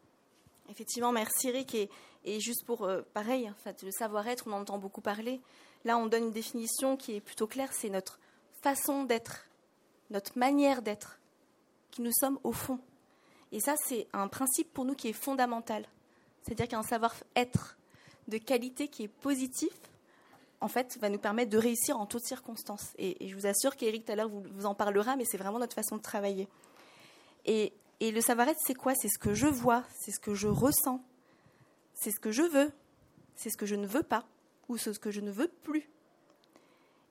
Effectivement, 0.69 1.11
merci 1.11 1.49
Eric. 1.49 1.75
Et, 2.25 2.39
juste 2.39 2.65
pour, 2.65 2.89
pareil, 3.13 3.51
le 3.83 3.91
savoir-être, 3.91 4.45
on 4.47 4.53
en 4.53 4.61
entend 4.61 4.79
beaucoup 4.79 5.01
parler. 5.01 5.39
Là, 5.85 5.97
on 5.97 6.07
donne 6.07 6.25
une 6.25 6.31
définition 6.31 6.97
qui 6.97 7.15
est 7.15 7.21
plutôt 7.21 7.47
claire, 7.47 7.71
c'est 7.71 7.89
notre 7.89 8.19
façon 8.61 9.03
d'être, 9.03 9.45
notre 10.09 10.37
manière 10.37 10.81
d'être, 10.81 11.19
qui 11.91 12.01
nous 12.01 12.11
sommes 12.11 12.39
au 12.43 12.51
fond. 12.51 12.79
Et 13.51 13.59
ça, 13.59 13.75
c'est 13.77 14.07
un 14.13 14.27
principe 14.27 14.73
pour 14.73 14.85
nous 14.85 14.93
qui 14.93 15.07
est 15.07 15.13
fondamental. 15.13 15.87
C'est-à-dire 16.43 16.67
qu'un 16.67 16.83
savoir-être 16.83 17.77
de 18.27 18.37
qualité 18.37 18.87
qui 18.87 19.03
est 19.03 19.07
positif, 19.07 19.73
en 20.61 20.67
fait, 20.67 20.97
va 20.99 21.09
nous 21.09 21.19
permettre 21.19 21.51
de 21.51 21.57
réussir 21.57 21.97
en 21.97 22.05
toutes 22.05 22.25
circonstances. 22.25 22.91
Et, 22.97 23.27
je 23.27 23.35
vous 23.35 23.45
assure 23.47 23.75
qu'Éric, 23.75 24.05
tout 24.05 24.11
à 24.11 24.15
l'heure, 24.15 24.29
vous, 24.29 24.65
en 24.65 24.75
parlera, 24.75 25.15
mais 25.15 25.25
c'est 25.25 25.37
vraiment 25.37 25.59
notre 25.59 25.75
façon 25.75 25.97
de 25.97 26.01
travailler. 26.01 26.47
Et, 27.45 27.73
et 27.99 28.11
le 28.11 28.21
savoir-être, 28.21 28.59
c'est 28.65 28.73
quoi? 28.73 28.93
C'est 28.95 29.09
ce 29.09 29.17
que 29.17 29.33
je 29.33 29.47
vois, 29.47 29.83
c'est 29.97 30.11
ce 30.11 30.19
que 30.19 30.33
je 30.33 30.47
ressens, 30.47 31.01
c'est 31.93 32.11
ce 32.11 32.19
que 32.19 32.31
je 32.31 32.43
veux, 32.43 32.71
c'est 33.35 33.49
ce 33.49 33.57
que 33.57 33.65
je 33.65 33.75
ne 33.75 33.87
veux 33.87 34.03
pas 34.03 34.25
ou 34.67 34.77
ce 34.77 34.91
que 34.91 35.11
je 35.11 35.21
ne 35.21 35.31
veux 35.31 35.47
plus. 35.63 35.89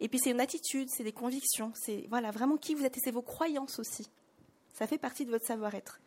Et 0.00 0.08
puis 0.08 0.18
c'est 0.18 0.30
une 0.30 0.40
attitude, 0.40 0.88
c'est 0.90 1.02
des 1.02 1.12
convictions, 1.12 1.72
c'est 1.74 2.06
voilà 2.08 2.30
vraiment 2.30 2.56
qui 2.56 2.74
vous 2.74 2.84
êtes 2.84 2.96
et 2.96 3.00
c'est 3.02 3.10
vos 3.10 3.22
croyances 3.22 3.78
aussi. 3.78 4.08
Ça 4.74 4.86
fait 4.86 4.98
partie 4.98 5.24
de 5.24 5.30
votre 5.30 5.44
savoir-être. 5.44 6.00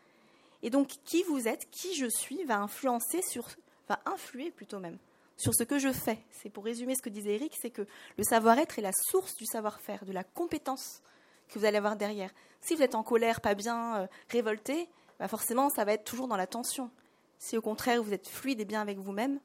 Et 0.63 0.69
donc 0.69 0.87
qui 1.05 1.23
vous 1.23 1.47
êtes, 1.47 1.69
qui 1.71 1.95
je 1.95 2.07
suis, 2.07 2.43
va 2.43 2.59
influencer 2.59 3.21
sur, 3.21 3.47
va 3.87 3.99
influer 4.05 4.51
plutôt 4.51 4.79
même 4.79 4.97
sur 5.37 5.55
ce 5.55 5.63
que 5.63 5.79
je 5.79 5.91
fais. 5.91 6.19
C'est 6.29 6.49
pour 6.49 6.63
résumer 6.63 6.95
ce 6.95 7.01
que 7.01 7.09
disait 7.09 7.35
Eric, 7.35 7.57
c'est 7.59 7.71
que 7.71 7.87
le 8.17 8.23
savoir-être 8.23 8.77
est 8.77 8.83
la 8.83 8.91
source 8.93 9.35
du 9.35 9.45
savoir-faire, 9.45 10.05
de 10.05 10.11
la 10.11 10.23
compétence 10.23 11.01
que 11.47 11.57
vous 11.57 11.65
allez 11.65 11.77
avoir 11.77 11.95
derrière. 11.95 12.31
Si 12.61 12.75
vous 12.75 12.83
êtes 12.83 12.95
en 12.95 13.03
colère, 13.03 13.41
pas 13.41 13.55
bien, 13.55 14.01
euh, 14.01 14.07
révolté, 14.29 14.87
bah 15.19 15.27
forcément 15.27 15.69
ça 15.69 15.83
va 15.83 15.93
être 15.93 16.03
toujours 16.03 16.27
dans 16.27 16.37
la 16.37 16.47
tension. 16.47 16.91
Si 17.39 17.57
au 17.57 17.61
contraire 17.61 18.03
vous 18.03 18.13
êtes 18.13 18.27
fluide 18.27 18.61
et 18.61 18.65
bien 18.65 18.81
avec 18.81 18.99
vous-même, 18.99 19.39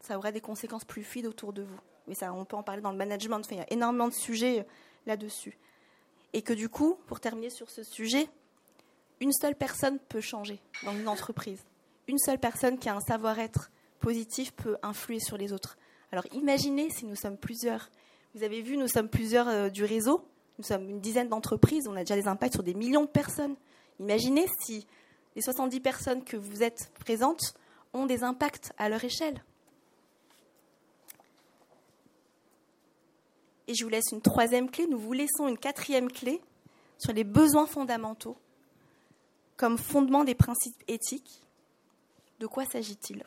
ça 0.00 0.16
aurait 0.16 0.32
des 0.32 0.40
conséquences 0.40 0.84
plus 0.84 1.04
fluides 1.04 1.26
autour 1.26 1.52
de 1.52 1.62
vous. 1.62 1.78
Mais 2.06 2.14
ça, 2.14 2.32
on 2.32 2.44
peut 2.44 2.56
en 2.56 2.62
parler 2.62 2.82
dans 2.82 2.90
le 2.90 2.98
management. 2.98 3.40
il 3.50 3.58
y 3.58 3.60
a 3.60 3.72
énormément 3.72 4.08
de 4.08 4.14
sujets 4.14 4.60
euh, 4.60 4.64
là-dessus. 5.06 5.58
Et 6.32 6.42
que 6.42 6.52
du 6.52 6.68
coup, 6.68 6.98
pour 7.06 7.20
terminer 7.20 7.50
sur 7.50 7.70
ce 7.70 7.82
sujet, 7.82 8.28
une 9.20 9.32
seule 9.32 9.54
personne 9.54 9.98
peut 9.98 10.20
changer 10.20 10.60
dans 10.84 10.92
une 10.92 11.08
entreprise. 11.08 11.64
Une 12.08 12.18
seule 12.18 12.38
personne 12.38 12.78
qui 12.78 12.88
a 12.88 12.96
un 12.96 13.00
savoir-être 13.00 13.70
positif 14.00 14.52
peut 14.52 14.76
influer 14.82 15.20
sur 15.20 15.36
les 15.36 15.52
autres. 15.52 15.78
Alors 16.12 16.26
imaginez 16.32 16.90
si 16.90 17.06
nous 17.06 17.16
sommes 17.16 17.38
plusieurs. 17.38 17.90
Vous 18.34 18.42
avez 18.42 18.60
vu, 18.62 18.76
nous 18.76 18.88
sommes 18.88 19.08
plusieurs 19.08 19.48
euh, 19.48 19.68
du 19.68 19.84
réseau. 19.84 20.26
Nous 20.58 20.64
sommes 20.64 20.88
une 20.88 21.00
dizaine 21.00 21.28
d'entreprises. 21.28 21.88
On 21.88 21.96
a 21.96 22.00
déjà 22.00 22.14
des 22.14 22.28
impacts 22.28 22.54
sur 22.54 22.62
des 22.62 22.74
millions 22.74 23.02
de 23.02 23.08
personnes. 23.08 23.56
Imaginez 23.98 24.46
si 24.60 24.86
les 25.34 25.42
70 25.42 25.80
personnes 25.80 26.24
que 26.24 26.36
vous 26.36 26.62
êtes 26.62 26.92
présentes 27.00 27.54
ont 27.92 28.06
des 28.06 28.22
impacts 28.22 28.72
à 28.76 28.88
leur 28.88 29.02
échelle. 29.02 29.42
Et 33.66 33.74
je 33.74 33.84
vous 33.84 33.90
laisse 33.90 34.12
une 34.12 34.20
troisième 34.20 34.70
clé. 34.70 34.86
Nous 34.86 34.98
vous 34.98 35.12
laissons 35.12 35.48
une 35.48 35.58
quatrième 35.58 36.10
clé 36.10 36.40
sur 36.98 37.12
les 37.12 37.24
besoins 37.24 37.66
fondamentaux 37.66 38.36
comme 39.56 39.78
fondement 39.78 40.24
des 40.24 40.34
principes 40.34 40.82
éthiques. 40.88 41.40
De 42.40 42.46
quoi 42.46 42.64
s'agit-il? 42.64 43.24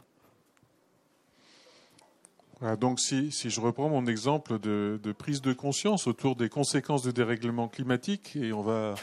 Donc 2.80 3.00
si, 3.00 3.32
je 3.32 3.62
reprends 3.62 3.88
mon 3.88 4.08
exemple 4.08 4.58
de, 4.60 5.00
prise 5.18 5.42
de 5.42 5.54
conscience 5.54 6.08
autour 6.08 6.36
des 6.36 6.50
conséquences 6.50 7.04
du 7.04 7.13
dérèglement 7.13 7.68
climatique, 7.68 8.36
et 8.36 8.52
on 8.52 8.62
va, 8.62 8.96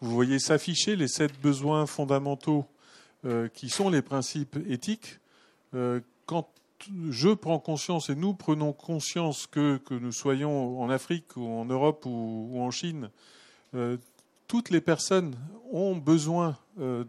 vous 0.00 0.10
voyez 0.10 0.38
s'afficher 0.38 0.94
les 0.94 1.08
sept 1.08 1.40
besoins 1.40 1.86
fondamentaux 1.86 2.66
euh, 3.24 3.48
qui 3.48 3.70
sont 3.70 3.88
les 3.88 4.02
principes 4.02 4.58
éthiques. 4.68 5.18
Euh, 5.74 6.00
quand 6.26 6.48
je 7.10 7.30
prends 7.30 7.58
conscience 7.58 8.10
et 8.10 8.14
nous 8.14 8.34
prenons 8.34 8.72
conscience 8.72 9.46
que, 9.46 9.78
que 9.78 9.94
nous 9.94 10.12
soyons 10.12 10.80
en 10.80 10.90
Afrique 10.90 11.36
ou 11.36 11.46
en 11.46 11.64
Europe 11.64 12.04
ou, 12.06 12.60
en 12.60 12.70
Chine, 12.70 13.10
euh, 13.74 13.96
toutes 14.48 14.70
les 14.70 14.80
personnes 14.80 15.36
ont 15.70 15.94
besoin 15.94 16.58
euh, 16.80 17.04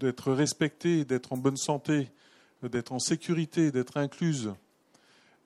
d'être 0.00 0.32
respectées, 0.32 1.04
d'être 1.04 1.32
en 1.32 1.36
bonne 1.36 1.56
santé, 1.56 2.10
d'être 2.62 2.92
en 2.92 2.98
sécurité, 2.98 3.70
d'être 3.70 3.96
incluses, 3.96 4.54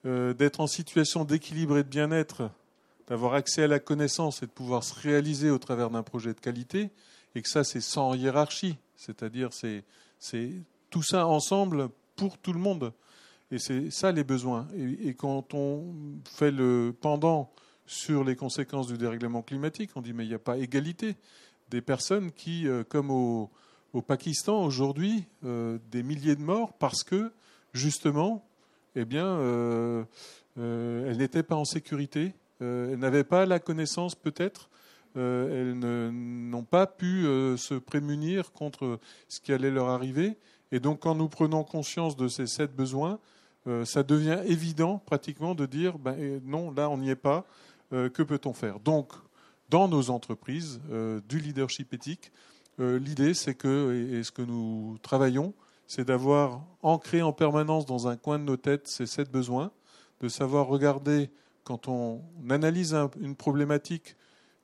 euh, 0.06 0.34
d'être 0.34 0.60
en 0.60 0.66
situation 0.66 1.24
d'équilibre 1.24 1.78
et 1.78 1.82
de 1.82 1.88
bien-être, 1.88 2.50
d'avoir 3.08 3.34
accès 3.34 3.64
à 3.64 3.66
la 3.66 3.80
connaissance 3.80 4.42
et 4.42 4.46
de 4.46 4.50
pouvoir 4.50 4.84
se 4.84 4.94
réaliser 4.94 5.50
au 5.50 5.58
travers 5.58 5.90
d'un 5.90 6.02
projet 6.02 6.34
de 6.34 6.40
qualité, 6.40 6.90
et 7.34 7.42
que 7.42 7.48
ça 7.48 7.64
c'est 7.64 7.80
sans 7.80 8.14
hiérarchie, 8.14 8.76
c'est-à-dire 8.96 9.50
c'est 9.52 9.84
tout 10.90 11.02
ça 11.02 11.26
ensemble 11.26 11.88
pour 12.16 12.38
tout 12.38 12.52
le 12.52 12.60
monde. 12.60 12.92
Et 13.50 13.58
c'est 13.58 13.90
ça 13.90 14.12
les 14.12 14.24
besoins. 14.24 14.68
Et, 14.76 15.14
quand 15.14 15.54
on 15.54 15.94
fait 16.24 16.50
le 16.50 16.94
pendant 17.00 17.50
sur 17.88 18.22
les 18.22 18.36
conséquences 18.36 18.86
du 18.86 18.98
dérèglement 18.98 19.42
climatique, 19.42 19.90
on 19.96 20.02
dit 20.02 20.12
mais 20.12 20.24
il 20.24 20.28
n'y 20.28 20.34
a 20.34 20.38
pas 20.38 20.58
égalité 20.58 21.16
des 21.70 21.80
personnes 21.80 22.30
qui, 22.30 22.68
euh, 22.68 22.84
comme 22.84 23.10
au, 23.10 23.50
Pakistan 24.06 24.62
aujourd'hui, 24.62 25.24
euh, 25.44 25.78
des 25.90 26.04
milliers 26.04 26.36
de 26.36 26.40
morts 26.40 26.72
parce 26.74 27.02
que 27.02 27.32
justement, 27.72 28.46
eh 28.94 29.04
bien, 29.04 29.26
euh, 29.26 30.04
elles 30.56 31.16
n'étaient 31.16 31.42
pas 31.42 31.56
en 31.56 31.64
sécurité, 31.64 32.32
elles 32.60 32.98
n'avaient 32.98 33.24
pas 33.24 33.44
la 33.44 33.58
connaissance 33.58 34.14
peut-être 34.14 34.70
elles 35.16 35.76
n'ont 35.76 36.62
pas 36.62 36.86
pu 36.86 37.24
se 37.56 37.74
prémunir 37.74 38.52
contre 38.52 39.00
ce 39.26 39.40
qui 39.40 39.52
allait 39.52 39.70
leur 39.72 39.88
arriver. 39.88 40.36
Et 40.70 40.78
donc, 40.78 41.00
quand 41.00 41.16
nous 41.16 41.28
prenons 41.28 41.64
conscience 41.64 42.14
de 42.14 42.28
ces 42.28 42.46
sept 42.46 42.76
besoins, 42.76 43.18
ça 43.84 44.04
devient 44.04 44.38
évident 44.46 45.02
pratiquement 45.06 45.56
de 45.56 45.66
dire 45.66 45.98
ben, 45.98 46.40
non, 46.44 46.70
là 46.70 46.88
on 46.88 46.98
n'y 46.98 47.10
est 47.10 47.16
pas, 47.16 47.46
que 47.90 48.22
peut-on 48.22 48.52
faire? 48.52 48.80
Donc, 48.80 49.12
dans 49.68 49.88
nos 49.88 50.10
entreprises, 50.10 50.80
euh, 50.90 51.20
du 51.28 51.38
leadership 51.38 51.92
éthique, 51.92 52.32
l'idée 52.78 53.34
c'est 53.34 53.54
que, 53.54 54.12
et, 54.12 54.22
ce 54.22 54.30
que 54.30 54.42
nous 54.42 54.98
travaillons, 55.02 55.52
c'est 55.88 56.04
d'avoir 56.04 56.64
ancré 56.82 57.22
en 57.22 57.32
permanence 57.32 57.86
dans 57.86 58.06
un 58.06 58.16
coin 58.16 58.38
de 58.38 58.44
nos 58.44 58.56
têtes 58.56 58.86
ces 58.86 59.06
sept 59.06 59.32
besoins, 59.32 59.72
de 60.20 60.28
savoir 60.28 60.68
regarder 60.68 61.30
quand 61.64 61.88
on 61.88 62.22
analyse 62.48 62.94
une 63.20 63.34
problématique, 63.34 64.14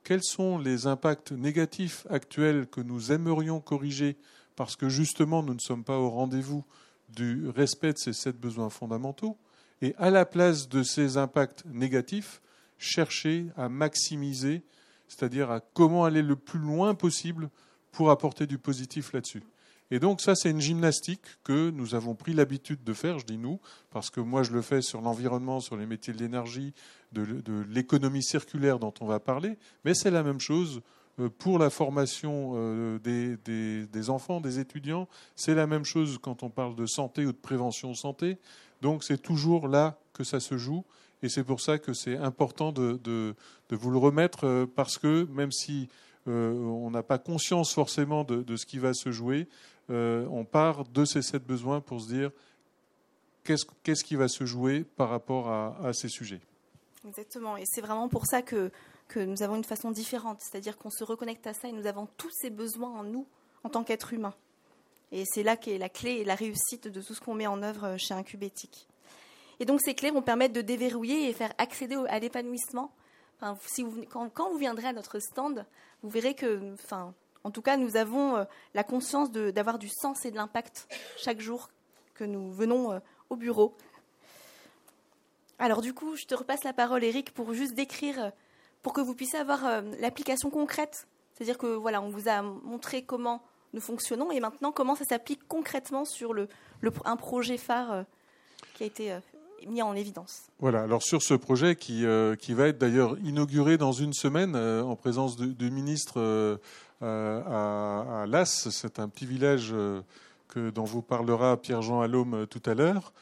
quels 0.05 0.23
sont 0.23 0.59
les 0.59 0.87
impacts 0.87 1.33
négatifs 1.33 2.07
actuels 2.09 2.69
que 2.69 2.81
nous 2.81 3.11
aimerions 3.11 3.61
corriger 3.61 4.17
parce 4.55 4.77
que 4.77 4.89
justement 4.89 5.43
nous 5.43 5.55
ne 5.55 5.61
sommes 5.61 5.83
pas 5.83 5.99
au 5.99 6.11
rendez-vous 6.11 6.65
du 7.09 7.49
respect 7.49 7.95
de 7.95 7.99
ces 7.99 8.13
sept 8.13 8.39
besoins 8.39 8.71
fondamentaux. 8.71 9.37
Et 9.83 9.95
à 9.99 10.11
la 10.11 10.25
place 10.25 10.69
de 10.69 10.83
ces 10.83 11.17
impacts 11.17 11.65
négatifs, 11.67 12.41
chercher 12.79 13.47
à 13.57 13.69
maximiser, 13.69 14.63
c'est-à-dire 15.09 15.51
à 15.51 15.61
comment 15.61 16.05
aller 16.05 16.23
le 16.23 16.37
plus 16.37 16.59
loin 16.59 16.95
possible 16.95 17.51
pour 17.93 18.11
apporter 18.11 18.47
du 18.47 18.59
positif 18.59 19.13
là-dessus. 19.13 19.43
Et 19.91 20.01
donc 20.01 20.21
ça, 20.21 20.35
c'est 20.35 20.51
une 20.51 20.61
gymnastique 20.61 21.21
que 21.45 21.71
nous 21.71 21.95
avons 21.95 22.15
pris 22.15 22.33
l'habitude 22.33 22.83
de 22.83 22.93
faire, 22.95 23.19
je 23.19 23.27
dis 23.27 23.39
nous, 23.39 23.61
parce 23.91 24.11
que 24.11 24.21
moi 24.21 24.43
je 24.43 24.53
le 24.53 24.63
fais 24.63 24.81
sur 24.81 25.01
l'environnement, 25.01 25.61
sur 25.61 25.77
les 25.77 25.87
métiers 25.87 26.13
de 26.13 26.19
l'énergie, 26.19 26.73
de 27.13 27.65
l'économie 27.71 28.23
circulaire 28.23 28.79
dont 28.79 28.95
on 29.01 29.07
va 29.07 29.21
parler, 29.21 29.57
mais 29.85 29.95
c'est 29.95 30.11
la 30.11 30.23
même 30.23 30.41
chose 30.41 30.83
euh, 31.21 31.29
pour 31.29 31.59
la 31.59 31.71
formation 31.71 32.55
euh, 32.57 32.99
des, 32.99 34.11
enfants, 34.11 34.41
des 34.41 34.59
étudiants. 34.59 35.09
C'est 35.37 35.55
la 35.55 35.67
même 35.67 35.85
chose 35.85 36.19
quand 36.21 36.43
on 36.43 36.51
parle 36.51 36.75
de 36.75 36.87
santé 36.87 37.25
ou 37.25 37.33
de 37.33 37.37
prévention 37.37 37.95
santé. 37.95 38.39
Donc 38.83 39.05
c'est 39.05 39.23
toujours 39.23 39.69
là 39.69 39.99
que 40.13 40.25
ça 40.25 40.41
se 40.41 40.59
joue. 40.59 40.85
Et 41.25 41.29
c'est 41.29 41.43
pour 41.43 41.61
ça 41.61 41.79
que 41.79 41.95
c'est 41.95 42.17
important 42.17 42.71
de, 42.71 43.35
vous 43.71 43.91
le 43.91 43.99
remettre, 43.99 44.47
euh, 44.47 44.67
parce 44.67 44.99
que 44.99 45.27
même 45.31 45.53
si 45.53 45.89
on 46.27 46.91
n'a 46.91 47.03
pas 47.03 47.19
conscience 47.19 47.75
forcément 47.75 48.25
de, 48.25 48.57
ce 48.57 48.65
qui 48.65 48.79
va 48.79 48.95
se 48.95 49.11
jouer, 49.11 49.47
on 49.91 50.47
part 50.51 50.85
de 50.85 51.05
ces 51.05 51.21
sept 51.21 51.45
besoins 51.47 51.83
pour 51.83 52.01
se 52.01 52.09
dire 52.09 52.31
qu'est-ce 53.43 54.05
qui 54.05 54.17
va 54.17 54.29
se 54.29 54.47
jouer 54.47 54.85
par 54.85 55.11
rapport 55.11 55.51
à 55.51 55.93
ces 55.93 56.09
sujets. 56.09 56.41
Exactement. 57.07 57.59
Et 57.59 57.65
c'est 57.67 57.83
vraiment 57.83 58.09
pour 58.09 58.25
ça 58.25 58.41
que 58.41 58.71
que 59.09 59.21
nous 59.21 59.43
avons 59.43 59.57
une 59.57 59.65
façon 59.65 59.91
différente, 59.91 60.41
c'est-à-dire 60.41 60.77
qu'on 60.77 60.91
se 60.91 61.05
reconnecte 61.05 61.47
à 61.47 61.55
ça 61.55 61.69
et 61.69 61.73
nous 61.73 61.87
avons 61.87 62.09
tous 62.17 62.31
ces 62.31 62.51
besoins 62.51 62.91
en 62.91 63.05
nous 63.05 63.27
en 63.63 63.69
tant 63.69 63.85
qu'être 63.85 64.13
humain. 64.13 64.35
Et 65.13 65.25
c'est 65.27 65.43
là 65.43 65.57
qu'est 65.57 65.79
la 65.79 65.89
clé 65.89 66.13
et 66.13 66.25
la 66.25 66.35
réussite 66.35 66.89
de 66.89 67.01
tout 67.01 67.15
ce 67.15 67.21
qu'on 67.21 67.35
met 67.35 67.47
en 67.47 67.63
œuvre 67.63 67.97
chez 67.99 68.15
Incubétique. 68.15 68.89
Et 69.61 69.65
donc 69.65 69.81
ces 69.81 69.95
clés 69.95 70.11
vont 70.11 70.23
permettre 70.23 70.55
de 70.55 70.61
déverrouiller 70.61 71.29
et 71.29 71.33
faire 71.33 71.53
accéder 71.59 71.97
à 72.09 72.19
l'épanouissement. 72.19 72.93
Si 73.67 73.83
vous, 73.83 74.05
quand, 74.11 74.51
vous 74.51 74.59
viendrez 74.59 74.89
à 74.89 74.93
notre 74.93 75.19
stand, 75.19 75.67
vous 76.03 76.09
verrez 76.09 76.35
que, 76.35 76.73
enfin, 76.75 77.13
en 77.43 77.51
tout 77.51 77.61
cas, 77.61 77.77
nous 77.77 77.97
avons 77.97 78.37
euh, 78.37 78.45
la 78.73 78.85
conscience 78.85 79.31
d'avoir 79.31 79.79
du 79.79 79.89
sens 79.89 80.25
et 80.25 80.31
de 80.31 80.37
l'impact 80.37 80.89
chaque 81.19 81.41
jour 81.41 81.69
que 82.15 82.25
nous 82.25 82.51
venons 82.53 82.93
euh, 82.93 83.01
au 83.29 83.37
bureau. 83.37 83.77
Alors 85.59 85.83
du 85.83 85.93
coup, 85.93 86.17
je 86.17 86.25
te 86.25 86.35
repasse 86.35 86.65
la 86.65 86.73
parole, 86.73 87.05
Eric, 87.05 87.33
pour 87.33 87.53
juste 87.53 87.75
décrire 87.75 88.33
pour 88.85 88.93
que 88.93 89.01
vous 89.01 89.15
puissiez 89.15 89.39
avoir 89.39 89.65
euh, 89.67 89.83
l'application 89.99 90.51
concrète. 90.51 91.07
C'est-à-dire 91.33 91.59
que 91.59 91.67
voilà, 91.67 92.03
on 92.03 92.11
vous 92.11 92.29
a 92.29 92.43
montré 92.43 93.03
comment 93.03 93.43
nous 93.73 93.81
fonctionnons 93.81 94.31
et 94.31 94.41
maintenant 94.41 94.73
comment 94.73 94.95
ça 94.95 95.05
s'applique 95.05 95.49
concrètement 95.49 96.05
sur 96.05 96.33
le, 96.33 96.49
un 97.05 97.17
projet 97.17 97.57
phare 97.57 97.93
euh, 97.93 98.03
qui 98.75 98.85
a 98.85 98.87
été 98.87 99.13
euh, 99.13 99.21
mis 99.67 99.83
en 99.83 99.95
évidence. 99.95 100.43
Voilà, 100.59 100.83
alors 100.83 101.03
sur 101.03 101.23
ce 101.23 101.35
projet 101.35 101.77
qui, 101.77 102.05
qui 102.39 102.55
va 102.55 102.69
être 102.69 102.79
d'ailleurs 102.79 103.17
inauguré 103.25 103.77
dans 103.77 103.93
une 103.93 104.13
semaine 104.13 104.57
en 104.57 104.97
présence 104.97 105.37
du, 105.37 105.71
ministre 105.71 106.59
à, 107.01 108.23
à 108.23 108.27
Las, 108.27 108.69
c'est 108.71 108.99
un 108.99 109.09
petit 109.09 109.27
village 109.27 109.75
que, 110.49 110.71
dont 110.71 110.85
vous 110.85 111.03
parlera 111.03 111.57
Pierre-Jean 111.57 112.01
Allôme 112.01 112.47
tout 112.49 112.63
à 112.67 112.75
l'heure. 112.75 113.13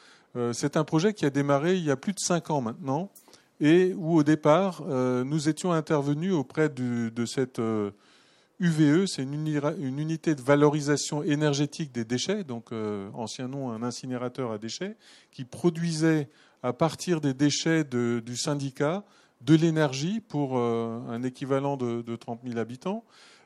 c'est 0.53 0.77
un 0.77 0.83
projet 0.83 1.13
qui 1.13 1.25
a 1.25 1.29
démarré 1.29 1.75
il 1.75 1.83
y 1.83 1.91
a 1.91 1.97
plus 1.97 2.13
de 2.13 2.19
cinq 2.19 2.49
ans 2.49 2.61
maintenant 2.61 3.09
et 3.63 3.93
où 3.97 4.17
au 4.17 4.23
départ, 4.23 4.83
euh, 4.87 5.23
nous 5.23 5.47
étions 5.49 5.71
intervenus 5.71 6.33
auprès 6.33 6.69
de 6.69 7.25
cette 7.25 7.59
UVE, 8.59 8.81
euh, 8.81 9.05
c'est 9.07 9.23
une, 9.23 9.99
unité 9.99 10.35
de 10.35 10.41
valorisation 10.41 11.23
énergétique 11.23 11.91
des 11.91 12.05
déchets, 12.05 12.43
donc 12.43 12.71
euh, 12.71 13.09
ancien 13.13 13.47
nom 13.47 13.71
un 13.71 13.83
incinérateur 13.83 14.51
à 14.51 14.57
déchets, 14.57 14.95
qui 15.31 15.45
produisait 15.45 16.29
à 16.61 16.73
partir 16.73 17.19
des 17.19 17.33
déchets 17.33 17.83
du 17.83 18.37
syndicat 18.37 19.03
de 19.41 19.55
l'énergie 19.55 20.21
pour 20.21 20.57
un 20.57 21.21
équivalent 21.23 21.75
de, 21.75 22.01
de, 22.01 22.15
30 22.15 22.39
000 22.45 22.57
habitants. 22.57 23.03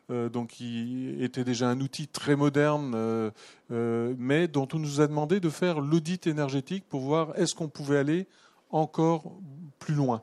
donc, 0.09 0.49
qui 0.49 1.15
était 1.19 1.43
déjà 1.43 1.67
un 1.67 1.81
outil 1.81 2.07
très 2.07 2.35
moderne, 2.35 3.31
mais 3.71 4.47
dont 4.47 4.67
on 4.71 4.77
nous 4.77 5.01
a 5.01 5.07
demandé 5.07 5.39
de 5.39 5.49
faire 5.49 5.81
l'audit 5.81 6.27
énergétique 6.27 6.85
pour 6.87 7.01
voir 7.01 7.35
est-ce 7.39 7.55
qu'on 7.55 7.69
pouvait 7.69 7.97
aller 7.97 8.27
encore 8.69 9.31
plus 9.79 9.95
loin. 9.95 10.21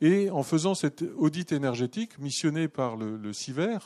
Et 0.00 0.30
en 0.30 0.42
faisant 0.42 0.74
cet 0.74 1.04
audit 1.16 1.52
énergétique 1.52 2.18
missionné 2.18 2.66
par 2.66 2.96
le, 2.96 3.32
CIVER, 3.32 3.78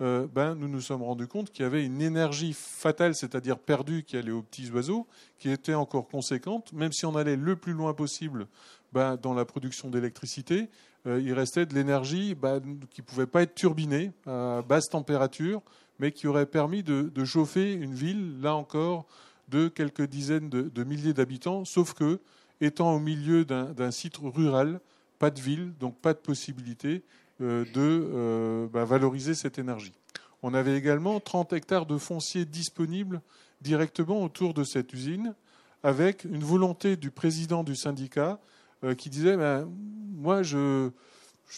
euh, 0.00 0.26
ben, 0.32 0.54
nous 0.54 0.68
nous 0.68 0.80
sommes 0.80 1.02
rendus 1.02 1.26
compte 1.26 1.50
qu'il 1.50 1.62
y 1.62 1.66
avait 1.66 1.84
une 1.84 2.02
énergie 2.02 2.52
fatale, 2.52 3.14
c'est-à-dire 3.14 3.58
perdue, 3.58 4.02
qui 4.02 4.16
allait 4.16 4.32
aux 4.32 4.42
petits 4.42 4.70
oiseaux, 4.70 5.06
qui 5.38 5.50
était 5.50 5.74
encore 5.74 6.08
conséquente. 6.08 6.72
Même 6.72 6.92
si 6.92 7.06
on 7.06 7.16
allait 7.16 7.36
le 7.36 7.56
plus 7.56 7.72
loin 7.72 7.94
possible 7.94 8.46
ben, 8.92 9.16
dans 9.16 9.34
la 9.34 9.44
production 9.44 9.90
d'électricité, 9.90 10.68
euh, 11.06 11.20
il 11.20 11.32
restait 11.32 11.66
de 11.66 11.74
l'énergie 11.74 12.34
ben, 12.34 12.60
qui 12.90 13.02
ne 13.02 13.06
pouvait 13.06 13.26
pas 13.26 13.42
être 13.42 13.54
turbinée 13.54 14.12
à 14.26 14.62
basse 14.66 14.88
température, 14.88 15.62
mais 15.98 16.10
qui 16.10 16.26
aurait 16.26 16.46
permis 16.46 16.82
de, 16.82 17.24
chauffer 17.24 17.72
une 17.72 17.94
ville, 17.94 18.40
là 18.40 18.56
encore, 18.56 19.06
de 19.48 19.68
quelques 19.68 20.06
dizaines 20.06 20.48
de 20.48 20.84
milliers 20.84 21.12
d'habitants, 21.12 21.64
sauf 21.64 21.92
que 21.94 22.18
étant 22.60 22.94
au 22.94 22.98
milieu 22.98 23.44
d'un 23.44 23.90
site 23.90 24.16
rural, 24.16 24.80
pas 25.18 25.30
de 25.30 25.40
ville, 25.40 25.72
donc 25.78 25.98
pas 26.00 26.14
de 26.14 26.18
possibilité 26.18 27.02
de 27.40 27.66
euh, 27.76 28.66
bah, 28.68 28.84
valoriser 28.84 29.34
cette 29.34 29.58
énergie. 29.58 29.94
On 30.42 30.54
avait 30.54 30.76
également 30.76 31.20
30 31.20 31.52
hectares 31.52 31.86
de 31.86 31.98
foncier 31.98 32.44
disponibles 32.44 33.20
directement 33.60 34.22
autour 34.22 34.54
de 34.54 34.62
cette 34.62 34.92
usine, 34.92 35.34
avec 35.82 36.24
une 36.24 36.44
volonté 36.44 36.96
du 36.96 37.10
président 37.10 37.64
du 37.64 37.76
syndicat 37.76 38.38
euh, 38.84 38.94
qui 38.94 39.10
disait 39.10 39.36
ben, 39.36 39.68
Moi, 40.14 40.42
je, 40.42 40.90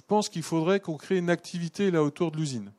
pense 0.06 0.28
qu'il 0.28 0.42
faudrait 0.42 0.80
qu'on 0.80 0.96
crée 0.96 1.18
une 1.18 1.30
activité 1.30 1.90
là 1.90 2.02
autour 2.02 2.30
de 2.30 2.36
l'usine. 2.36 2.72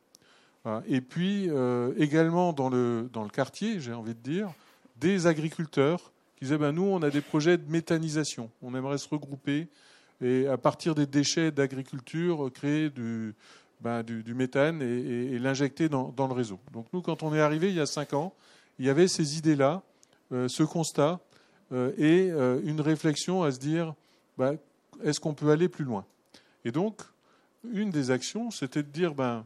Et 0.86 1.00
puis 1.00 1.50
également 1.96 2.52
dans 2.52 2.68
le, 2.68 3.10
dans 3.14 3.24
le 3.24 3.30
quartier, 3.30 3.80
j'ai 3.80 3.94
envie 3.94 4.14
de 4.14 4.20
dire, 4.20 4.50
des 4.98 5.26
agriculteurs 5.26 6.12
qui 6.36 6.44
disaient 6.44 6.58
ben, 6.58 6.74
Nous, 6.74 6.84
on 6.84 7.02
a 7.04 7.10
des 7.10 7.22
projets 7.22 7.58
de 7.58 7.72
méthanisation. 7.72 8.52
On 8.62 8.76
aimerait 8.76 8.98
se 8.98 9.08
regrouper 9.08 9.70
et, 10.22 10.48
à 10.48 10.58
partir 10.58 10.96
des 10.96 11.06
déchets 11.06 11.52
d'agriculture, 11.52 12.50
créer 12.54 12.90
du, 12.90 13.36
ben, 13.82 14.04
méthane 14.36 14.82
et, 14.82 15.38
l'injecter 15.40 15.90
dans, 15.90 16.14
le 16.18 16.34
réseau. 16.34 16.60
Donc, 16.74 16.88
nous, 16.94 17.02
quand 17.02 17.24
on 17.24 17.34
est 17.34 17.42
arrivé 17.42 17.70
il 17.70 17.76
y 17.76 17.82
a 17.82 17.86
cinq 17.86 18.14
ans, 18.14 18.34
il 18.80 18.86
y 18.86 18.90
avait 18.90 19.08
ces 19.08 19.38
idées-là, 19.38 19.82
euh, 20.32 20.48
ce 20.48 20.64
constat 20.64 21.20
euh, 21.72 21.92
et 21.98 22.30
euh, 22.32 22.62
une 22.64 22.82
réflexion 22.82 23.44
à 23.44 23.52
se 23.52 23.60
dire 23.60 23.94
ben, 24.38 24.58
est-ce 25.04 25.20
qu'on 25.20 25.34
peut 25.34 25.52
aller 25.52 25.70
plus 25.70 25.86
loin? 25.86 26.06
Et 26.66 26.72
donc, 26.72 27.02
une 27.72 27.90
des 27.90 28.12
actions, 28.12 28.52
c'était 28.52 28.84
de 28.84 28.90
dire 28.90 29.14
ben, 29.14 29.46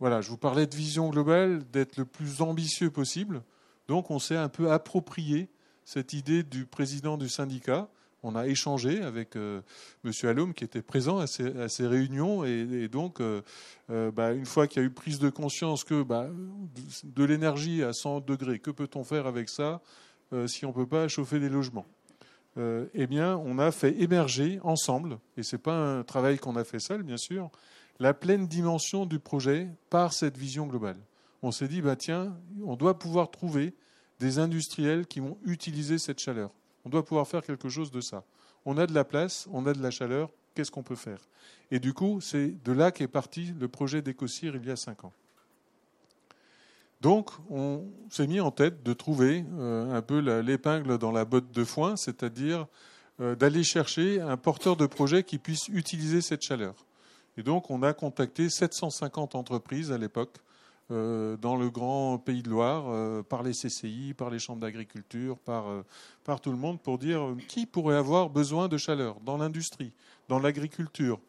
voilà, 0.00 0.20
je 0.20 0.30
vous 0.30 0.36
parlais 0.36 0.66
de 0.66 0.76
vision 0.76 1.10
globale, 1.10 1.62
d'être 1.72 1.96
le 1.96 2.04
plus 2.04 2.40
ambitieux 2.40 2.90
possible. 2.90 3.42
Donc, 3.88 4.10
on 4.10 4.18
s'est 4.18 4.36
un 4.36 4.48
peu 4.48 4.70
approprié 4.70 5.48
cette 5.84 6.12
idée 6.12 6.42
du 6.42 6.66
président 6.66 7.16
du 7.16 7.28
syndicat 7.28 7.88
On 8.22 8.34
a 8.34 8.46
échangé 8.46 9.02
avec 9.02 9.36
M. 9.36 9.62
Allôme 10.24 10.52
qui 10.52 10.64
était 10.64 10.82
présent 10.82 11.18
à 11.18 11.26
ces, 11.26 11.86
réunions 11.86 12.44
et, 12.44 12.88
donc 12.88 13.22
bah, 13.88 14.32
une 14.32 14.46
fois 14.46 14.66
qu'il 14.66 14.82
y 14.82 14.84
a 14.84 14.88
eu 14.88 14.90
prise 14.90 15.20
de 15.20 15.30
conscience 15.30 15.84
que 15.84 16.02
bah, 16.02 16.28
de 17.04 17.24
l'énergie 17.24 17.84
à 17.84 17.92
100 17.92 18.20
degrés, 18.20 18.58
que 18.58 18.72
peut-on 18.72 19.04
faire 19.04 19.26
avec 19.26 19.48
ça 19.48 19.80
si 20.46 20.64
on 20.66 20.70
ne 20.70 20.74
peut 20.74 20.86
pas 20.86 21.06
chauffer 21.06 21.38
des 21.38 21.48
logements? 21.48 21.86
Eh 22.56 23.06
bien, 23.06 23.36
on 23.36 23.60
a 23.60 23.70
fait 23.70 24.00
émerger 24.00 24.58
ensemble, 24.64 25.18
et 25.36 25.44
ce 25.44 25.54
n'est 25.54 25.62
pas 25.62 25.76
un 25.76 26.02
travail 26.02 26.38
qu'on 26.38 26.56
a 26.56 26.64
fait 26.64 26.80
seul, 26.80 27.04
bien 27.04 27.16
sûr, 27.16 27.50
la 28.00 28.14
pleine 28.14 28.46
dimension 28.46 29.06
du 29.06 29.18
projet 29.18 29.68
par 29.90 30.12
cette 30.12 30.36
vision 30.36 30.66
globale. 30.66 30.98
On 31.42 31.52
s'est 31.52 31.68
dit, 31.68 31.82
bah, 31.82 31.96
tiens, 31.96 32.36
on 32.64 32.76
doit 32.76 32.98
pouvoir 32.98 33.30
trouver 33.30 33.74
des 34.18 34.38
industriels 34.38 35.06
qui 35.06 35.20
vont 35.20 35.38
utiliser 35.44 35.98
cette 35.98 36.18
chaleur. 36.18 36.50
On 36.84 36.88
doit 36.88 37.04
pouvoir 37.04 37.26
faire 37.26 37.42
quelque 37.42 37.68
chose 37.68 37.90
de 37.90 38.00
ça. 38.00 38.24
On 38.64 38.76
a 38.78 38.86
de 38.86 38.94
la 38.94 39.04
place, 39.04 39.48
on 39.52 39.66
a 39.66 39.72
de 39.72 39.82
la 39.82 39.90
chaleur, 39.90 40.30
qu'est-ce 40.54 40.70
qu'on 40.70 40.82
peut 40.82 40.96
faire? 40.96 41.20
Et 41.70 41.78
du 41.78 41.92
coup, 41.92 42.20
c'est 42.20 42.62
de 42.64 42.72
là 42.72 42.90
qu'est 42.90 43.08
parti 43.08 43.52
le 43.58 43.68
projet 43.68 44.02
d'Ecocir 44.02 44.56
il 44.56 44.66
y 44.66 44.70
a 44.70 44.76
cinq 44.76 45.04
ans. 45.04 45.12
Donc, 47.00 47.30
on 47.48 47.84
s'est 48.10 48.26
mis 48.26 48.40
en 48.40 48.50
tête 48.50 48.82
de 48.82 48.92
trouver 48.92 49.44
euh, 49.56 49.92
un 49.92 50.02
peu 50.02 50.18
l'épingle 50.40 50.98
dans 50.98 51.12
la 51.12 51.24
botte 51.24 51.52
de 51.52 51.64
foin, 51.64 51.96
c'est-à-dire 51.96 52.66
euh, 53.20 53.36
d'aller 53.36 53.62
chercher 53.62 54.20
un 54.20 54.36
porteur 54.36 54.76
de 54.76 54.86
projet 54.86 55.22
qui 55.22 55.38
puisse 55.38 55.68
utiliser 55.68 56.20
cette 56.20 56.42
chaleur. 56.42 56.74
Et 57.36 57.44
donc, 57.44 57.70
on 57.70 57.84
a 57.84 57.92
contacté 57.92 58.50
750 58.50 59.36
entreprises 59.36 59.92
à 59.92 59.98
l'époque 59.98 60.38
dans 60.90 61.56
le 61.56 61.68
grand 61.68 62.18
pays 62.18 62.42
de 62.42 62.48
Loire, 62.48 63.24
par 63.24 63.42
les 63.42 63.52
CCI, 63.52 64.14
par 64.16 64.30
les 64.30 64.38
chambres 64.38 64.60
d'agriculture, 64.60 65.38
par, 65.38 65.66
par 66.24 66.40
tout 66.40 66.50
le 66.50 66.56
monde, 66.56 66.80
pour 66.80 66.98
dire 66.98 67.34
qui 67.46 67.66
pourrait 67.66 67.96
avoir 67.96 68.30
besoin 68.30 68.68
de 68.68 68.78
chaleur 68.78 69.20
dans 69.20 69.36
l'industrie, 69.36 69.92
dans 70.28 70.38
l'agriculture. 70.38 71.20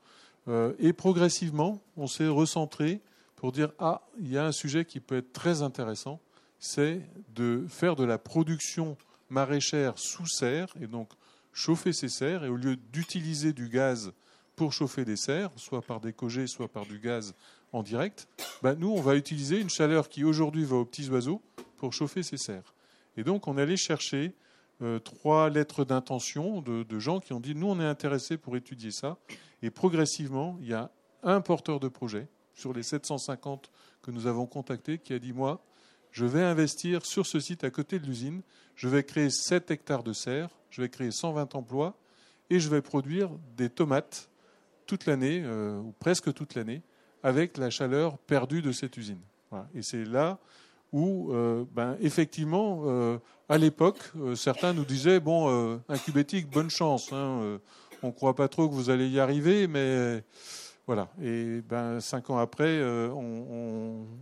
et 0.80 0.94
progressivement, 0.94 1.82
on 1.98 2.08
s'est 2.08 2.28
recentré 2.28 3.02
pour 3.36 3.52
dire 3.52 3.72
ah, 3.80 4.02
il 4.20 4.32
y 4.32 4.38
a 4.38 4.46
un 4.46 4.52
sujet 4.52 4.86
qui 4.86 5.00
peut 5.00 5.18
être 5.18 5.34
très 5.34 5.62
intéressant, 5.62 6.20
c'est 6.60 7.02
de 7.36 7.66
faire 7.70 7.96
de 7.96 8.04
la 8.04 8.18
production 8.18 8.98
maraîchère 9.30 9.98
sous 9.98 10.28
serre 10.28 10.68
et 10.82 10.88
donc 10.88 11.10
chauffer 11.54 11.94
ces 11.94 12.10
serres 12.10 12.44
et 12.44 12.50
au 12.50 12.56
lieu 12.56 12.76
d'utiliser 12.76 13.54
du 13.54 13.70
gaz 13.70 14.12
pour 14.56 14.74
chauffer 14.74 15.06
des 15.06 15.16
serres, 15.16 15.52
soit 15.56 15.82
par 15.82 16.02
des 16.02 16.12
cogés, 16.12 16.48
soit 16.48 16.68
par 16.68 16.86
du 16.86 17.00
gaz 17.00 17.34
en 17.72 17.84
direct, 17.84 18.28
ben 18.62 18.76
nous 18.76 18.90
on 18.90 19.02
va 19.02 19.16
utiliser 19.16 19.60
une 19.60 19.70
chaleur 19.70 20.10
qui 20.10 20.24
aujourd'hui 20.24 20.66
va 20.66 20.78
aux 20.78 20.86
petits 20.86 21.10
oiseaux 21.10 21.42
pour 21.78 21.94
chauffer 21.94 22.24
ces 22.24 22.38
serres. 22.38 22.74
Et 23.18 23.24
donc 23.24 23.48
on 23.48 23.58
allé 23.58 23.78
chercher 23.78 24.34
euh, 24.82 25.00
trois 25.00 25.50
lettres 25.50 25.84
d'intention 25.84 26.62
de, 26.62 27.00
gens 27.00 27.20
qui 27.20 27.34
ont 27.34 27.40
dit 27.40 27.56
nous 27.56 27.68
on 27.68 27.80
est 27.80 27.86
intéressés 27.86 28.38
pour 28.38 28.56
étudier 28.56 28.92
ça. 28.92 29.18
Et 29.62 29.70
progressivement, 29.70 30.58
il 30.62 30.70
y 30.70 30.74
a 30.74 30.90
un 31.24 31.42
porteur 31.42 31.80
de 31.80 31.90
projet 31.90 32.28
sur 32.54 32.74
les 32.74 32.84
750 32.84 33.70
que 34.02 34.12
nous 34.12 34.28
avons 34.28 34.46
contactés 34.46 34.98
qui 34.98 35.14
a 35.14 35.20
dit 35.20 35.34
Moi, 35.34 35.62
je 36.12 36.26
vais 36.26 36.44
investir 36.44 37.06
sur 37.06 37.26
ce 37.26 37.40
site 37.40 37.64
à 37.64 37.70
côté 37.72 38.00
de 38.00 38.06
l'usine, 38.06 38.42
je 38.76 38.88
vais 38.88 39.04
créer 39.04 39.30
7 39.30 39.70
hectares 39.72 40.04
de 40.04 40.14
serre, 40.14 40.50
je 40.70 40.82
vais 40.82 40.90
créer 40.90 41.12
120 41.12 41.56
emplois 41.56 41.98
et 42.50 42.60
je 42.60 42.70
vais 42.70 42.82
produire 42.82 43.30
des 43.58 43.70
tomates 43.70 44.30
toute 44.86 45.06
l'année, 45.06 45.44
euh, 45.44 45.78
ou 45.80 45.94
presque 46.00 46.34
toute 46.34 46.56
l'année, 46.56 46.82
avec 47.24 47.58
la 47.58 47.70
chaleur 47.70 48.18
perdue 48.18 48.62
de 48.62 48.72
cette 48.72 48.98
usine. 48.98 49.20
Et 49.74 49.82
c'est 49.82 50.06
là 50.06 50.38
où, 50.92 51.32
euh, 51.34 51.66
ben, 51.74 51.98
effectivement, 52.02 52.84
euh, 52.86 53.18
à 53.48 53.58
l'époque, 53.58 54.12
certains 54.36 54.74
nous 54.74 54.86
disaient 54.86 55.20
Bon, 55.20 55.80
un 55.88 55.98
cubétique, 55.98 56.50
bonne 56.50 56.70
chance. 56.70 57.12
Hein, 57.12 57.60
on 58.04 58.08
ne 58.08 58.12
croit 58.12 58.36
pas 58.36 58.48
trop 58.48 58.70
que 58.70 58.74
vous 58.74 58.90
allez 58.90 59.10
y 59.10 59.20
arriver, 59.20 59.68
mais 59.68 60.24
voilà. 60.90 61.08
Et 61.22 61.62
ben, 61.70 62.00
cinq 62.00 62.32
ans 62.32 62.40
après, 62.40 62.80
euh, 62.80 63.12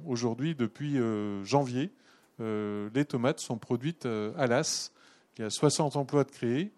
aujourd'hui, 0.06 0.54
depuis 0.54 1.00
euh, 1.00 1.42
janvier, 1.46 1.94
euh, 2.42 2.90
les 2.94 3.06
tomates 3.06 3.40
sont 3.40 3.58
produites 3.58 4.06
à 4.06 4.48
l'AS. 4.48 4.92
Il 5.38 5.44
y 5.44 5.46
a 5.46 5.50
60 5.50 5.96
emplois 5.96 6.26
de 6.26 6.30
créés. 6.30 6.74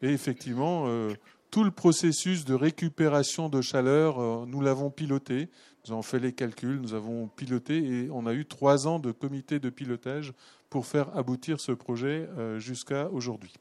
Et 0.00 0.08
effectivement, 0.08 0.86
tout 1.54 1.62
le 1.62 1.70
processus 1.70 2.44
de 2.44 2.52
récupération 2.52 3.48
de 3.48 3.60
chaleur, 3.60 4.44
nous 4.48 4.60
l'avons 4.60 4.90
piloté. 4.90 5.48
Nous 5.86 5.92
avons 5.92 6.02
fait 6.02 6.18
les 6.18 6.32
calculs, 6.32 6.80
nous 6.80 6.94
avons 6.94 7.28
piloté 7.28 7.76
et 7.76 8.10
on 8.10 8.26
a 8.26 8.34
eu 8.34 8.44
trois 8.44 8.88
ans 8.88 8.98
de 8.98 9.12
comité 9.12 9.60
de 9.60 9.70
pilotage 9.70 10.32
pour 10.68 10.84
faire 10.84 11.16
aboutir 11.16 11.60
ce 11.60 11.70
projet 11.70 12.28
jusqu'à 12.58 13.08
aujourd'hui. 13.10 13.52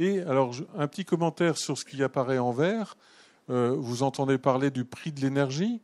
Et 0.00 0.20
alors, 0.22 0.52
un 0.76 0.88
petit 0.88 1.04
commentaire 1.04 1.58
sur 1.58 1.78
ce 1.78 1.84
qui 1.84 2.02
apparaît 2.02 2.38
en 2.38 2.50
vert. 2.50 2.96
Euh, 3.50 3.76
vous 3.78 4.02
entendez 4.02 4.36
parler 4.36 4.72
du 4.72 4.84
prix 4.84 5.12
de 5.12 5.20
l'énergie. 5.20 5.80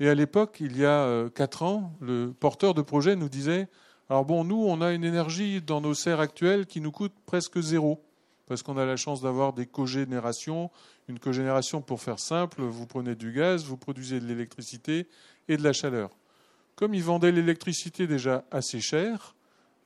Et 0.00 0.08
à 0.08 0.14
l'époque, 0.16 0.56
il 0.58 0.76
y 0.76 0.84
a 0.84 1.04
euh, 1.04 1.28
quatre 1.28 1.62
ans, 1.62 1.92
le 2.00 2.32
porteur 2.32 2.74
de 2.74 2.82
projet 2.82 3.14
nous 3.14 3.28
disait 3.28 3.68
Alors 4.10 4.24
bon, 4.24 4.42
nous, 4.42 4.60
on 4.60 4.80
a 4.80 4.90
une 4.90 5.04
énergie 5.04 5.62
dans 5.62 5.80
nos 5.80 5.94
serres 5.94 6.18
actuelles 6.18 6.66
qui 6.66 6.80
nous 6.80 6.90
coûte 6.90 7.12
presque 7.26 7.60
zéro, 7.60 8.02
parce 8.52 8.62
qu'on 8.62 8.76
a 8.76 8.84
la 8.84 8.98
chance 8.98 9.22
d'avoir 9.22 9.54
des 9.54 9.64
cogénérations. 9.64 10.70
Une 11.08 11.18
cogénération, 11.18 11.80
pour 11.80 12.02
faire 12.02 12.18
simple, 12.18 12.60
vous 12.60 12.86
prenez 12.86 13.14
du 13.14 13.32
gaz, 13.32 13.64
vous 13.64 13.78
produisez 13.78 14.20
de 14.20 14.26
l'électricité 14.26 15.08
et 15.48 15.56
de 15.56 15.62
la 15.62 15.72
chaleur. 15.72 16.10
Comme 16.76 16.92
ils 16.92 17.02
vendaient 17.02 17.32
l'électricité 17.32 18.06
déjà 18.06 18.44
assez 18.50 18.78
cher, 18.78 19.34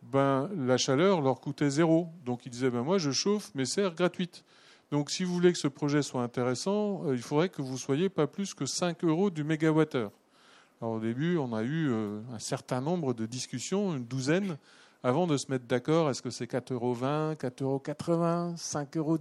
ben, 0.02 0.50
la 0.56 0.78
chaleur 0.78 1.20
leur 1.20 1.40
coûtait 1.40 1.70
zéro. 1.70 2.08
Donc 2.24 2.44
ils 2.44 2.50
disaient 2.50 2.70
ben, 2.70 2.82
Moi, 2.82 2.98
je 2.98 3.12
chauffe 3.12 3.54
mes 3.54 3.66
serres 3.66 3.94
gratuites. 3.94 4.42
Donc 4.90 5.12
si 5.12 5.22
vous 5.22 5.32
voulez 5.32 5.52
que 5.52 5.58
ce 5.58 5.68
projet 5.68 6.02
soit 6.02 6.24
intéressant, 6.24 7.04
euh, 7.06 7.14
il 7.14 7.22
faudrait 7.22 7.50
que 7.50 7.62
vous 7.62 7.78
soyez 7.78 8.08
pas 8.08 8.26
plus 8.26 8.52
que 8.52 8.66
5 8.66 9.04
euros 9.04 9.30
du 9.30 9.44
mégawattheure. 9.44 10.10
Alors 10.82 10.94
au 10.94 11.00
début, 11.00 11.36
on 11.36 11.54
a 11.54 11.62
eu 11.62 11.88
euh, 11.92 12.20
un 12.34 12.40
certain 12.40 12.80
nombre 12.80 13.14
de 13.14 13.26
discussions, 13.26 13.96
une 13.96 14.06
douzaine, 14.06 14.58
avant 15.06 15.28
de 15.28 15.36
se 15.36 15.52
mettre 15.52 15.66
d'accord, 15.66 16.10
est-ce 16.10 16.20
que 16.20 16.30
c'est 16.30 16.50
4,20 16.50 16.72
euros, 16.72 16.94
4,80 16.96 17.62
euros, 17.62 17.80
5,10 18.56 18.98
euros 18.98 19.18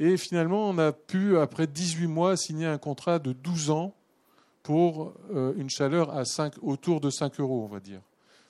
Et 0.00 0.16
finalement, 0.16 0.70
on 0.70 0.78
a 0.78 0.92
pu, 0.92 1.36
après 1.36 1.66
18 1.66 2.06
mois, 2.06 2.38
signer 2.38 2.64
un 2.64 2.78
contrat 2.78 3.18
de 3.18 3.34
12 3.34 3.68
ans 3.68 3.92
pour 4.62 5.12
euh, 5.34 5.52
une 5.58 5.68
chaleur 5.68 6.10
à 6.16 6.24
5, 6.24 6.54
autour 6.62 7.02
de 7.02 7.10
5 7.10 7.38
euros, 7.38 7.64
on 7.64 7.72
va 7.72 7.80
dire. 7.80 8.00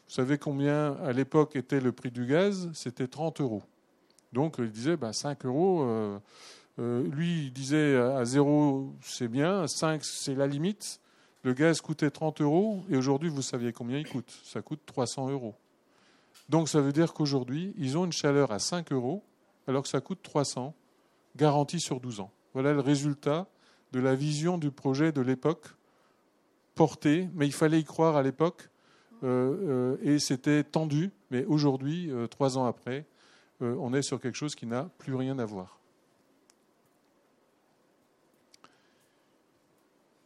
Vous 0.06 0.14
savez 0.14 0.38
combien 0.38 0.92
à 1.04 1.12
l'époque 1.12 1.56
était 1.56 1.80
le 1.80 1.90
prix 1.90 2.12
du 2.12 2.24
gaz? 2.24 2.70
C'était 2.72 3.08
30 3.08 3.40
euros. 3.40 3.64
Donc 4.32 4.56
il 4.60 4.70
disait 4.70 4.96
5 5.10 5.38
bah, 5.42 5.48
euros. 5.48 5.82
Euh, 5.82 6.18
euh, 6.78 7.02
lui, 7.02 7.46
il 7.46 7.52
disait 7.52 7.96
à 7.96 8.24
0, 8.24 8.94
c'est 9.02 9.26
bien, 9.26 9.62
à 9.62 9.66
5, 9.66 10.04
c'est 10.04 10.36
la 10.36 10.46
limite. 10.46 11.00
Le 11.42 11.52
gaz 11.52 11.80
coûtait 11.80 12.10
30 12.10 12.42
euros 12.42 12.84
et 12.88 12.96
aujourd'hui, 12.96 13.28
vous 13.28 13.42
saviez 13.42 13.72
combien 13.72 13.98
il 13.98 14.08
coûte? 14.08 14.32
Ça 14.44 14.62
coûte 14.62 14.82
300 14.86 15.30
euros. 15.30 15.56
Donc 16.48 16.68
ça 16.68 16.80
veut 16.80 16.92
dire 16.92 17.12
qu'aujourd'hui, 17.12 17.74
ils 17.76 17.98
ont 17.98 18.04
une 18.04 18.12
chaleur 18.12 18.52
à 18.52 18.58
5 18.58 18.92
euros 18.92 19.22
alors 19.66 19.82
que 19.82 19.88
ça 19.88 20.00
coûte 20.00 20.20
300, 20.22 20.74
garantie 21.36 21.80
sur 21.80 22.00
12 22.00 22.20
ans. 22.20 22.30
Voilà 22.54 22.72
le 22.72 22.80
résultat 22.80 23.46
de 23.92 24.00
la 24.00 24.14
vision 24.14 24.58
du 24.58 24.70
projet 24.70 25.12
de 25.12 25.20
l'époque 25.20 25.66
porté, 26.74 27.28
mais 27.34 27.46
il 27.46 27.52
fallait 27.52 27.80
y 27.80 27.84
croire 27.84 28.16
à 28.16 28.22
l'époque 28.22 28.70
euh, 29.24 29.96
et 30.02 30.18
c'était 30.18 30.62
tendu, 30.62 31.10
mais 31.30 31.44
aujourd'hui, 31.46 32.10
trois 32.30 32.58
ans 32.58 32.66
après, 32.66 33.06
euh, 33.62 33.74
on 33.80 33.94
est 33.94 34.02
sur 34.02 34.20
quelque 34.20 34.36
chose 34.36 34.54
qui 34.54 34.66
n'a 34.66 34.90
plus 34.98 35.14
rien 35.14 35.38
à 35.38 35.44
voir. 35.44 35.80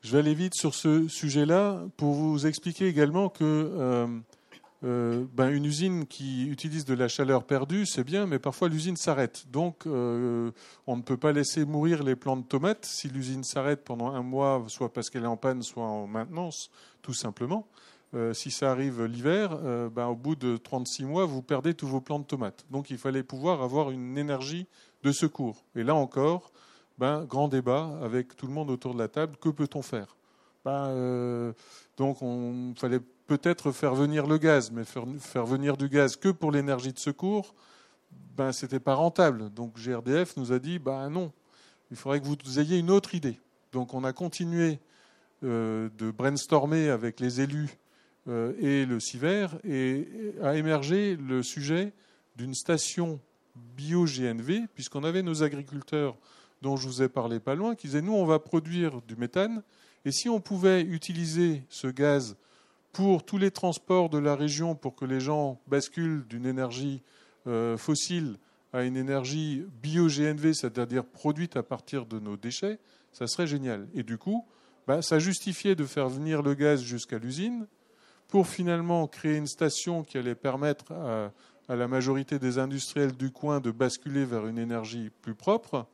Je 0.02 0.12
vais 0.12 0.18
aller 0.18 0.34
vite 0.34 0.54
sur 0.54 0.74
ce 0.74 1.08
sujet-là 1.08 1.84
pour 1.96 2.14
vous 2.14 2.46
expliquer 2.46 2.88
également 2.88 3.28
que 3.28 4.22
euh, 4.82 4.86
euh, 4.86 5.24
ben, 5.32 5.50
une 5.50 5.64
usine 5.64 6.06
qui 6.06 6.46
utilise 6.48 6.84
de 6.84 6.94
la 6.94 7.08
chaleur 7.08 7.44
perdue, 7.44 7.86
c'est 7.86 8.04
bien, 8.04 8.26
mais 8.26 8.38
parfois 8.38 8.68
l'usine 8.68 8.96
s'arrête. 8.96 9.44
Donc 9.50 9.86
on 9.86 10.96
ne 10.96 11.02
peut 11.02 11.16
pas 11.16 11.32
laisser 11.32 11.64
mourir 11.64 12.02
les 12.02 12.16
plants 12.16 12.36
de 12.36 12.44
tomates 12.44 12.84
si 12.84 13.08
l'usine 13.08 13.44
s'arrête 13.44 13.84
pendant 13.84 14.12
un 14.12 14.22
mois, 14.22 14.64
soit 14.68 14.92
parce 14.92 15.10
qu'elle 15.10 15.24
est 15.24 15.26
en 15.26 15.36
panne, 15.36 15.62
soit 15.62 15.84
en 15.84 16.06
maintenance, 16.06 16.70
tout 17.02 17.14
simplement. 17.14 17.66
Euh, 18.14 18.34
si 18.34 18.50
ça 18.50 18.72
arrive 18.72 19.04
l'hiver, 19.04 19.56
euh, 19.62 19.88
ben, 19.88 20.06
au 20.06 20.16
bout 20.16 20.34
de 20.34 20.56
36 20.56 21.04
mois, 21.04 21.26
vous 21.26 21.42
perdez 21.42 21.74
tous 21.74 21.86
vos 21.86 22.00
plants 22.00 22.18
de 22.18 22.24
tomates. 22.24 22.64
Donc 22.70 22.90
il 22.90 22.98
fallait 22.98 23.22
pouvoir 23.22 23.62
avoir 23.62 23.90
une 23.90 24.18
énergie 24.18 24.66
de 25.04 25.12
secours. 25.12 25.64
Et 25.76 25.84
là 25.84 25.94
encore, 25.94 26.50
ben, 26.98 27.24
grand 27.24 27.46
débat 27.46 27.98
avec 28.02 28.36
tout 28.36 28.46
le 28.48 28.52
monde 28.52 28.70
autour 28.70 28.94
de 28.94 28.98
la 28.98 29.08
table, 29.08 29.36
que 29.40 29.48
peut-on 29.48 29.82
faire? 29.82 30.16
Ben, 30.64 30.88
euh, 30.88 31.52
Donc 31.96 32.18
il 32.22 32.74
fallait 32.76 33.00
peut-être 33.30 33.70
faire 33.70 33.94
venir 33.94 34.26
le 34.26 34.38
gaz, 34.38 34.72
mais 34.72 34.82
faire, 34.82 35.46
venir 35.46 35.76
du 35.76 35.88
gaz 35.88 36.16
que 36.16 36.30
pour 36.30 36.50
l'énergie 36.50 36.92
de 36.92 36.98
secours, 36.98 37.54
ben, 38.36 38.50
ce 38.50 38.66
n'était 38.66 38.80
pas 38.80 38.94
rentable. 38.94 39.50
Donc 39.50 39.78
GRDF 39.78 40.36
nous 40.36 40.50
a 40.50 40.58
dit, 40.58 40.80
ben 40.80 41.08
non, 41.10 41.30
il 41.92 41.96
faudrait 41.96 42.20
que 42.20 42.26
vous 42.26 42.58
ayez 42.58 42.76
une 42.76 42.90
autre 42.90 43.14
idée. 43.14 43.38
Donc 43.70 43.94
on 43.94 44.02
a 44.02 44.12
continué 44.12 44.80
de 45.42 46.10
brainstormer 46.10 46.90
avec 46.90 47.20
les 47.20 47.40
élus 47.40 47.78
euh, 48.26 48.52
et 48.58 48.84
le 48.84 48.98
CIVER, 48.98 49.46
et 49.62 50.08
a 50.42 50.56
émergé 50.56 51.14
le 51.14 51.44
sujet 51.44 51.92
d'une 52.34 52.54
station 52.54 53.20
bio-GNV, 53.76 54.66
puisqu'on 54.74 55.04
avait 55.04 55.22
nos 55.22 55.44
agriculteurs 55.44 56.16
dont 56.62 56.76
je 56.76 56.88
vous 56.88 57.00
ai 57.00 57.08
parlé 57.08 57.38
pas 57.38 57.54
loin, 57.54 57.76
qui 57.76 57.86
disaient 57.86 58.02
nous, 58.02 58.12
on 58.12 58.26
va 58.26 58.40
produire 58.40 59.00
du 59.02 59.14
méthane, 59.14 59.62
et 60.04 60.10
si 60.10 60.28
on 60.28 60.40
pouvait 60.40 60.82
utiliser 60.82 61.62
ce 61.68 61.86
gaz 61.86 62.36
pour 62.92 63.24
tous 63.24 63.38
les 63.38 63.50
transports 63.50 64.08
de 64.08 64.18
la 64.18 64.34
région, 64.34 64.74
pour 64.74 64.94
que 64.94 65.04
les 65.04 65.20
gens 65.20 65.60
basculent 65.66 66.26
d'une 66.26 66.46
énergie 66.46 67.02
euh, 67.46 67.76
fossile 67.76 68.36
à 68.72 68.82
une 68.82 68.96
énergie 68.96 69.64
bio-GNV, 69.82 70.54
c'est-à-dire 70.54 71.04
produite 71.04 71.56
à 71.56 71.62
partir 71.62 72.06
de 72.06 72.18
nos 72.18 72.36
déchets, 72.36 72.78
ça 73.12 73.26
serait 73.26 73.46
génial. 73.46 73.88
Et 73.94 74.02
du 74.02 74.18
coup, 74.18 74.46
bah, 74.86 75.02
ça 75.02 75.18
justifiait 75.18 75.74
de 75.74 75.84
faire 75.84 76.08
venir 76.08 76.42
le 76.42 76.54
gaz 76.54 76.82
jusqu'à 76.82 77.18
l'usine 77.18 77.66
pour 78.28 78.46
finalement 78.46 79.06
créer 79.08 79.36
une 79.36 79.48
station 79.48 80.04
qui 80.04 80.18
allait 80.18 80.36
permettre 80.36 80.92
à, 80.92 81.32
à 81.68 81.76
la 81.76 81.88
majorité 81.88 82.38
des 82.38 82.58
industriels 82.58 83.16
du 83.16 83.30
coin 83.30 83.60
de 83.60 83.70
basculer 83.70 84.24
vers 84.24 84.46
une 84.46 84.58
énergie 84.58 85.10
plus 85.22 85.34
propre 85.34 85.86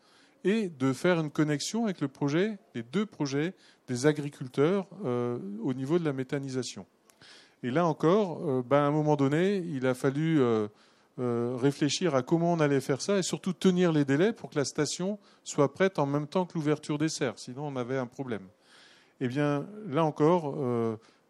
et 0.46 0.68
de 0.68 0.92
faire 0.92 1.18
une 1.18 1.30
connexion 1.30 1.84
avec 1.84 2.00
le 2.00 2.06
projet, 2.06 2.56
les 2.76 2.84
deux 2.84 3.04
projets 3.04 3.52
des 3.88 4.06
agriculteurs 4.06 4.86
euh, 5.04 5.38
au 5.60 5.74
niveau 5.74 5.98
de 5.98 6.04
la 6.04 6.12
méthanisation. 6.12 6.86
Et 7.64 7.70
là 7.72 7.84
encore, 7.84 8.48
euh, 8.48 8.62
ben, 8.64 8.78
à 8.78 8.86
un 8.86 8.92
moment 8.92 9.16
donné, 9.16 9.56
il 9.56 9.88
a 9.88 9.94
fallu 9.94 10.40
euh, 10.40 10.68
réfléchir 11.18 12.14
à 12.14 12.22
comment 12.22 12.52
on 12.52 12.60
allait 12.60 12.80
faire 12.80 13.00
ça 13.00 13.18
et 13.18 13.22
surtout 13.22 13.54
tenir 13.54 13.90
les 13.90 14.04
délais 14.04 14.32
pour 14.32 14.50
que 14.50 14.56
la 14.56 14.64
station 14.64 15.18
soit 15.42 15.74
prête 15.74 15.98
en 15.98 16.06
même 16.06 16.28
temps 16.28 16.46
que 16.46 16.54
l'ouverture 16.54 16.96
des 16.96 17.08
serres. 17.08 17.38
Sinon, 17.38 17.66
on 17.66 17.74
avait 17.74 17.98
un 17.98 18.06
problème. 18.06 18.46
Eh 19.20 19.26
bien, 19.26 19.66
là 19.88 20.04
encore, 20.04 20.54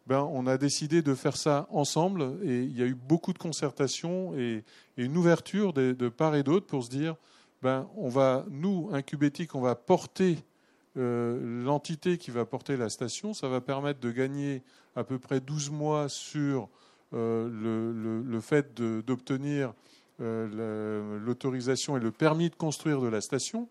ben, 0.05 0.29
on 0.31 0.45
a 0.45 0.57
décidé 0.57 1.01
de 1.01 1.15
faire 1.15 1.37
ça 1.37 1.67
ensemble 1.71 2.37
et 2.43 2.63
il 2.63 2.77
y 2.77 2.83
a 2.83 2.85
eu 2.85 2.95
beaucoup 2.95 3.31
de 3.31 3.37
concertation 3.39 4.35
et, 4.37 4.63
une 4.97 5.15
ouverture 5.15 5.71
de, 5.73 5.93
de 5.93 6.09
part 6.09 6.35
et 6.35 6.43
d'autre 6.43 6.67
pour 6.67 6.83
se 6.83 6.89
dire 6.89 7.15
ben, 7.61 7.89
on 7.95 8.09
va, 8.09 8.45
nous, 8.49 8.89
Incubétique, 8.93 9.55
on 9.55 9.61
va 9.61 9.75
porter 9.75 10.37
euh, 10.97 11.63
l'entité 11.63 12.17
qui 12.17 12.31
va 12.31 12.45
porter 12.45 12.75
la 12.75 12.89
station. 12.89 13.33
Ça 13.33 13.47
va 13.47 13.61
permettre 13.61 13.99
de 13.99 14.11
gagner 14.11 14.63
à 14.95 15.03
peu 15.03 15.19
près 15.19 15.39
12 15.39 15.69
mois 15.69 16.09
sur 16.09 16.69
euh, 17.13 18.23
le, 18.25 18.41
fait 18.41 18.79
d'obtenir 18.81 19.73
euh, 20.21 21.19
l'autorisation 21.19 21.97
et 21.97 21.99
le 21.99 22.11
permis 22.11 22.49
de 22.49 22.55
construire 22.55 23.01
de 23.01 23.07
la 23.07 23.21
station. 23.21 23.67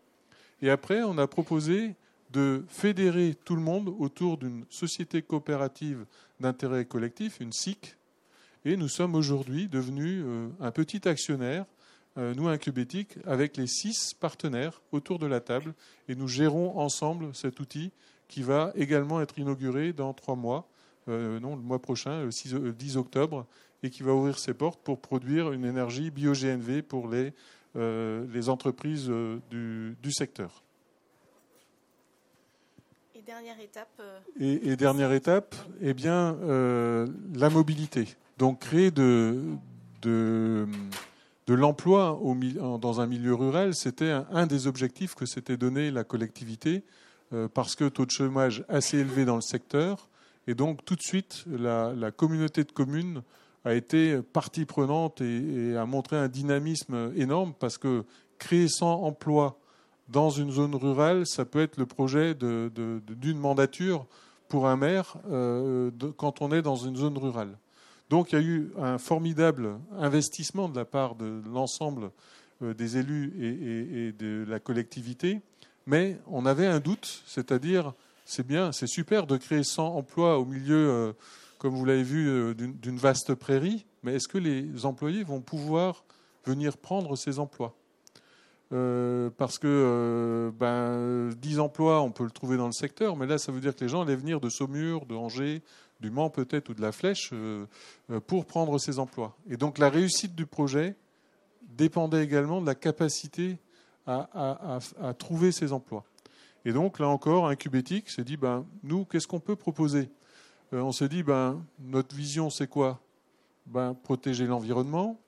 Et 0.63 0.71
après, 0.71 1.03
on 1.03 1.19
a 1.19 1.27
proposé 1.27 1.97
de 2.31 2.65
fédérer 2.69 3.37
tout 3.45 3.57
le 3.57 3.63
monde 3.63 3.89
autour 3.99 4.37
d'une 4.37 4.65
société 4.69 5.23
coopérative 5.23 6.07
d'intérêt 6.41 6.85
collectif, 6.85 7.41
une 7.41 7.53
SIC. 7.53 7.97
Et 8.65 8.77
nous 8.77 8.89
sommes 8.89 9.15
aujourd'hui 9.15 9.69
devenus 9.69 10.25
un 10.61 10.71
petit 10.73 11.07
actionnaire 11.09 11.67
euh, 12.19 12.35
nous, 12.35 12.49
Incubétique, 12.49 13.19
avec 13.27 13.57
les 13.57 13.67
six 13.67 14.15
partenaires 14.15 14.81
autour 14.93 15.19
de 15.19 15.27
la 15.27 15.41
table, 15.41 15.75
et 16.09 16.15
nous 16.15 16.29
gérons 16.29 16.79
ensemble 16.79 17.35
cet 17.35 17.61
outil 17.61 17.93
qui 18.29 18.43
va 18.43 18.73
également 18.75 19.21
être 19.21 19.39
inauguré 19.39 19.93
dans 19.93 20.15
trois 20.15 20.35
mois, 20.35 20.67
euh, 21.09 21.39
non, 21.41 21.57
le 21.57 21.63
mois 21.63 21.81
prochain, 21.81 22.23
le 22.25 22.73
10 22.73 22.97
octobre, 22.97 23.47
et 23.83 23.91
qui 23.91 24.03
va 24.03 24.13
ouvrir 24.13 24.39
ses 24.39 24.55
portes 24.55 24.81
pour 24.83 25.01
produire 25.01 25.53
une 25.53 25.65
énergie 25.65 26.11
bio-GNV 26.11 26.83
pour 26.83 27.09
les, 27.09 27.33
euh, 27.77 28.27
les 28.33 28.49
entreprises 28.49 29.13
du, 29.51 29.97
secteur. 30.11 30.63
Et 33.15 33.21
dernière 33.21 33.61
étape 33.61 34.03
et, 34.41 34.71
et, 34.71 34.77
dernière 34.77 35.13
étape, 35.13 35.55
eh 35.83 35.93
bien, 35.93 36.37
la 37.35 37.51
mobilité. 37.51 38.09
Donc, 38.39 38.61
créer 38.61 38.91
de, 38.91 39.39
de 40.03 40.67
de 41.47 41.55
l'emploi 41.55 42.21
dans 42.81 43.01
un 43.01 43.07
milieu 43.07 43.35
rural, 43.35 43.75
c'était 43.75 44.11
un, 44.11 44.47
des 44.47 44.67
objectifs 44.67 45.15
que 45.15 45.27
s'était 45.27 45.57
donné 45.57 45.91
la 45.91 46.03
collectivité, 46.03 46.83
euh, 47.33 47.49
parce 47.49 47.77
que 47.77 47.89
taux 47.89 48.05
de 48.05 48.11
chômage 48.11 48.65
assez 48.69 48.99
élevé 48.99 49.25
dans 49.25 49.37
le 49.37 49.43
secteur, 49.43 50.09
et 50.49 50.55
donc 50.55 50.85
tout 50.85 50.97
de 50.97 51.03
suite, 51.03 51.45
la, 51.47 52.11
communauté 52.11 52.65
de 52.65 52.73
communes 52.73 53.23
a 53.65 53.75
été 53.75 54.21
partie 54.23 54.65
prenante 54.65 55.21
et, 55.21 55.77
a 55.77 55.87
montré 55.87 56.17
un 56.17 56.29
dynamisme 56.29 57.13
énorme, 57.17 57.53
parce 57.59 57.79
que 57.79 58.05
créer 58.39 58.69
100 58.69 59.03
emplois 59.03 59.59
dans 60.09 60.31
une 60.31 60.51
zone 60.51 60.75
rurale, 60.75 61.27
ça 61.27 61.45
peut 61.45 61.61
être 61.61 61.77
le 61.79 61.87
projet 61.87 62.35
d'une 62.35 63.39
mandature 63.39 64.07
pour 64.49 64.69
un 64.69 64.77
maire 64.77 65.17
euh, 65.29 65.91
quand 66.17 66.43
on 66.43 66.53
est 66.53 66.63
dans 66.63 66.77
une 66.77 66.97
zone 66.97 67.19
rurale. 67.19 67.57
Donc 68.11 68.33
il 68.33 68.35
y 68.37 68.39
a 68.39 68.45
eu 68.45 68.71
un 68.79 68.99
formidable 68.99 69.79
investissement 69.99 70.69
de 70.69 70.77
la 70.77 70.85
part 70.85 71.17
de 71.17 71.43
l'ensemble 71.53 72.11
euh, 72.63 72.73
des 72.73 72.97
élus 72.99 73.35
et, 73.39 74.13
de 74.13 74.45
la 74.49 74.61
collectivité, 74.61 75.41
mais 75.87 76.17
on 76.27 76.47
avait 76.47 76.67
un 76.67 76.81
doute, 76.81 77.23
c'est-à-dire 77.27 77.93
c'est 78.25 78.47
bien, 78.47 78.73
c'est 78.73 78.87
super 78.87 79.27
de 79.27 79.37
créer 79.37 79.63
100 79.63 79.95
emplois 79.95 80.39
au 80.39 80.45
milieu, 80.45 80.89
euh, 80.91 81.13
comme 81.59 81.75
vous 81.75 81.85
l'avez 81.85 82.03
vu, 82.03 82.29
euh, 82.29 82.55
d'une 82.55 82.97
vaste 82.97 83.35
prairie, 83.35 83.85
mais 84.03 84.15
est-ce 84.15 84.29
que 84.29 84.39
les 84.39 84.87
employés 84.87 85.25
vont 85.25 85.41
pouvoir 85.41 86.05
venir 86.45 86.77
prendre 86.77 87.17
ces 87.17 87.39
emplois? 87.39 87.75
Parce 88.71 89.59
que 89.61 90.53
ben, 90.59 91.31
10 91.41 91.61
emplois, 91.61 92.03
on 92.03 92.11
peut 92.11 92.25
le 92.25 92.33
trouver 92.33 92.57
dans 92.57 92.67
le 92.67 92.73
secteur, 92.73 93.17
mais 93.17 93.27
là, 93.27 93.39
ça 93.39 93.53
veut 93.53 93.61
dire 93.61 93.77
que 93.77 93.85
les 93.85 93.89
gens 93.89 94.03
allaient 94.03 94.17
venir 94.17 94.41
de 94.41 94.49
Saumur, 94.49 95.07
de 95.07 95.15
Angers, 95.15 95.63
du 96.01 96.11
Mans 96.11 96.31
peut-être 96.31 96.69
ou 96.69 96.75
de 96.75 96.83
la 96.83 96.93
Flèche 96.93 97.31
euh, 97.33 97.67
euh, 98.11 98.21
pour 98.21 98.47
prendre 98.47 98.79
ces 98.79 98.99
emplois. 98.99 99.37
Et 99.49 99.57
donc 99.57 99.79
la 99.79 99.89
réussite 99.89 100.35
du 100.35 100.47
projet 100.47 100.97
dépendait 101.63 102.23
également 102.23 102.61
de 102.61 102.67
la 102.67 102.75
capacité 102.75 103.59
à, 104.07 104.79
trouver 105.19 105.51
ces 105.51 105.73
emplois. 105.73 106.05
Et 106.65 106.73
donc 106.73 107.01
là 107.01 107.09
encore, 107.09 107.49
un 107.49 107.57
Cubétique 107.57 108.09
s'est 108.09 108.23
dit, 108.23 108.37
ben, 108.37 108.65
nous, 108.85 109.05
qu'est-ce 109.05 109.27
qu'on 109.27 109.41
peut 109.41 109.57
proposer? 109.57 110.09
Euh, 110.73 110.81
On 110.81 110.93
s'est 110.93 111.09
dit, 111.09 111.25
ben, 111.25 111.61
notre 111.81 112.15
vision, 112.15 112.49
c'est 112.49 112.69
quoi? 112.69 113.01
Ben, 113.67 113.95
Protéger 113.95 114.47
l'environnement, 114.47 115.19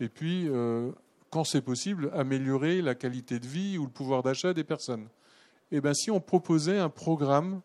et 0.00 0.08
puis, 0.08 0.48
quand 1.30 1.44
c'est 1.44 1.62
possible, 1.62 2.10
améliorer 2.12 2.82
la 2.82 2.96
qualité 2.96 3.38
de 3.38 3.46
vie 3.46 3.78
ou 3.78 3.84
le 3.84 3.90
pouvoir 3.90 4.24
d'achat 4.24 4.52
des 4.52 4.64
personnes. 4.64 5.06
Et 5.70 5.80
ben, 5.80 5.94
si 5.94 6.10
on 6.10 6.20
proposait 6.20 6.78
un 6.78 6.88
programme 6.88 7.60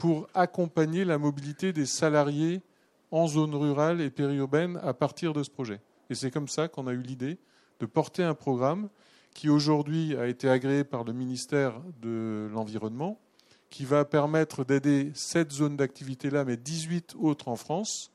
pour 0.00 0.28
accompagner 0.32 1.04
la 1.04 1.18
mobilité 1.18 1.74
des 1.74 1.84
salariés 1.84 2.62
en 3.10 3.26
zone 3.26 3.54
rurale 3.54 4.00
et 4.00 4.08
périurbaine 4.08 4.80
à 4.82 4.94
partir 4.94 5.34
de 5.34 5.42
ce 5.42 5.50
projet. 5.50 5.78
Et 6.08 6.14
c'est 6.14 6.30
comme 6.30 6.48
ça 6.48 6.68
qu'on 6.68 6.86
a 6.86 6.92
eu 6.92 7.02
l'idée 7.02 7.36
de 7.80 7.86
porter 7.86 8.22
un 8.22 8.32
programme 8.34 8.88
qui 9.34 9.50
aujourd'hui 9.50 10.16
a 10.16 10.26
été 10.26 10.48
agréé 10.48 10.84
par 10.84 11.04
le 11.04 11.12
ministère 11.12 11.82
de 12.00 12.48
l'Environnement, 12.50 13.20
qui 13.68 13.84
va 13.84 14.06
permettre 14.06 14.64
d'aider 14.64 15.12
cette 15.14 15.52
zone 15.52 15.76
d'activité-là, 15.76 16.46
mais 16.46 16.56
18 16.56 17.16
autres 17.20 17.48
en 17.48 17.56
France, 17.56 18.10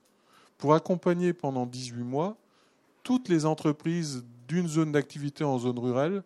pour 0.57 0.73
accompagner 0.73 1.33
pendant 1.33 1.67
18 1.67 2.03
mois 2.03 2.35
toutes 3.03 3.29
les 3.29 3.45
entreprises 3.45 4.25
d'une 4.47 4.67
zone 4.67 4.91
d'activité 4.91 5.43
en 5.43 5.59
zone 5.59 5.77
rurale 5.77 6.23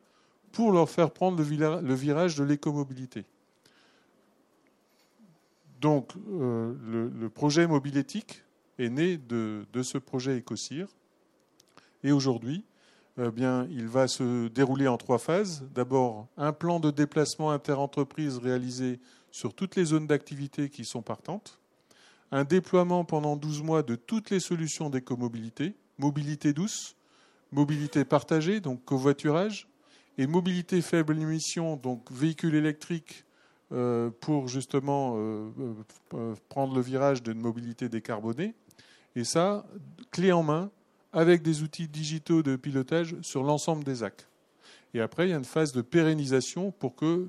pour 0.53 0.71
leur 0.71 0.89
faire 0.89 1.11
prendre 1.11 1.37
le 1.37 1.93
virage 1.93 2.35
de 2.35 2.45
l'écomobilité. 2.45 3.25
Donc, 5.79 6.11
euh, 6.29 6.73
le, 7.17 7.29
projet 7.29 7.65
Mobilétique 7.65 8.43
est 8.77 8.89
né 8.89 9.17
de, 9.17 9.65
ce 9.81 9.97
projet 9.97 10.37
Ecocir. 10.39 10.87
Et 12.03 12.11
aujourd'hui, 12.11 12.65
eh 13.17 13.31
bien, 13.31 13.67
il 13.69 13.87
va 13.87 14.07
se 14.07 14.47
dérouler 14.49 14.87
en 14.87 14.97
trois 14.97 15.19
phases. 15.19 15.65
D'abord, 15.73 16.27
un 16.37 16.53
plan 16.53 16.79
de 16.79 16.91
déplacement 16.91 17.51
interentreprise 17.51 18.37
réalisé 18.37 18.99
sur 19.31 19.53
toutes 19.53 19.75
les 19.75 19.85
zones 19.85 20.07
d'activité 20.07 20.69
qui 20.69 20.85
sont 20.85 21.01
partantes. 21.01 21.59
Un 22.31 22.43
déploiement 22.43 23.05
pendant 23.05 23.35
12 23.35 23.63
mois 23.63 23.83
de 23.83 23.95
toutes 23.95 24.29
les 24.29 24.39
solutions 24.39 24.89
d'écomobilité, 24.89 25.75
mobilité 25.97 26.53
douce, 26.53 26.95
mobilité 27.51 28.05
partagée, 28.05 28.59
donc 28.59 28.83
covoiturage, 28.85 29.67
et 30.17 30.27
mobilité 30.27 30.81
faible 30.81 31.17
émission, 31.17 31.77
donc 31.77 32.11
véhicules 32.11 32.55
électriques 32.55 33.23
euh, 33.23 33.28
pour 34.19 34.47
justement 34.47 35.15
euh, 35.17 35.49
euh, 36.15 36.35
prendre 36.49 36.73
le 36.75 36.81
virage 36.81 37.21
d'une 37.21 37.39
mobilité 37.39 37.87
décarbonée. 37.87 38.55
Et 39.15 39.23
ça, 39.23 39.65
clé 40.11 40.31
en 40.31 40.43
main, 40.43 40.71
avec 41.13 41.41
des 41.41 41.61
outils 41.61 41.87
digitaux 41.87 42.43
de 42.43 42.55
pilotage 42.55 43.15
sur 43.21 43.43
l'ensemble 43.43 43.83
des 43.83 44.03
actes. 44.03 44.27
Et 44.93 45.01
après, 45.01 45.27
il 45.27 45.31
y 45.31 45.33
a 45.33 45.37
une 45.37 45.45
phase 45.45 45.71
de 45.71 45.81
pérennisation 45.81 46.71
pour 46.71 46.95
que 46.95 47.27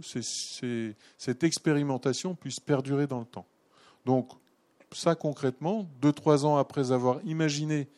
cette 1.18 1.45
expérimentation 1.45 2.34
puisse 2.34 2.61
perdurer 2.61 3.07
dans 3.07 3.20
le 3.20 3.26
temps. 3.26 3.47
Donc, 4.07 4.30
ça 4.93 5.14
concrètement, 5.14 5.88
deux, 6.01 6.12
trois 6.12 6.47
ans 6.47 6.57
après 6.57 6.91
avoir 6.91 7.20
imaginé 7.24 7.88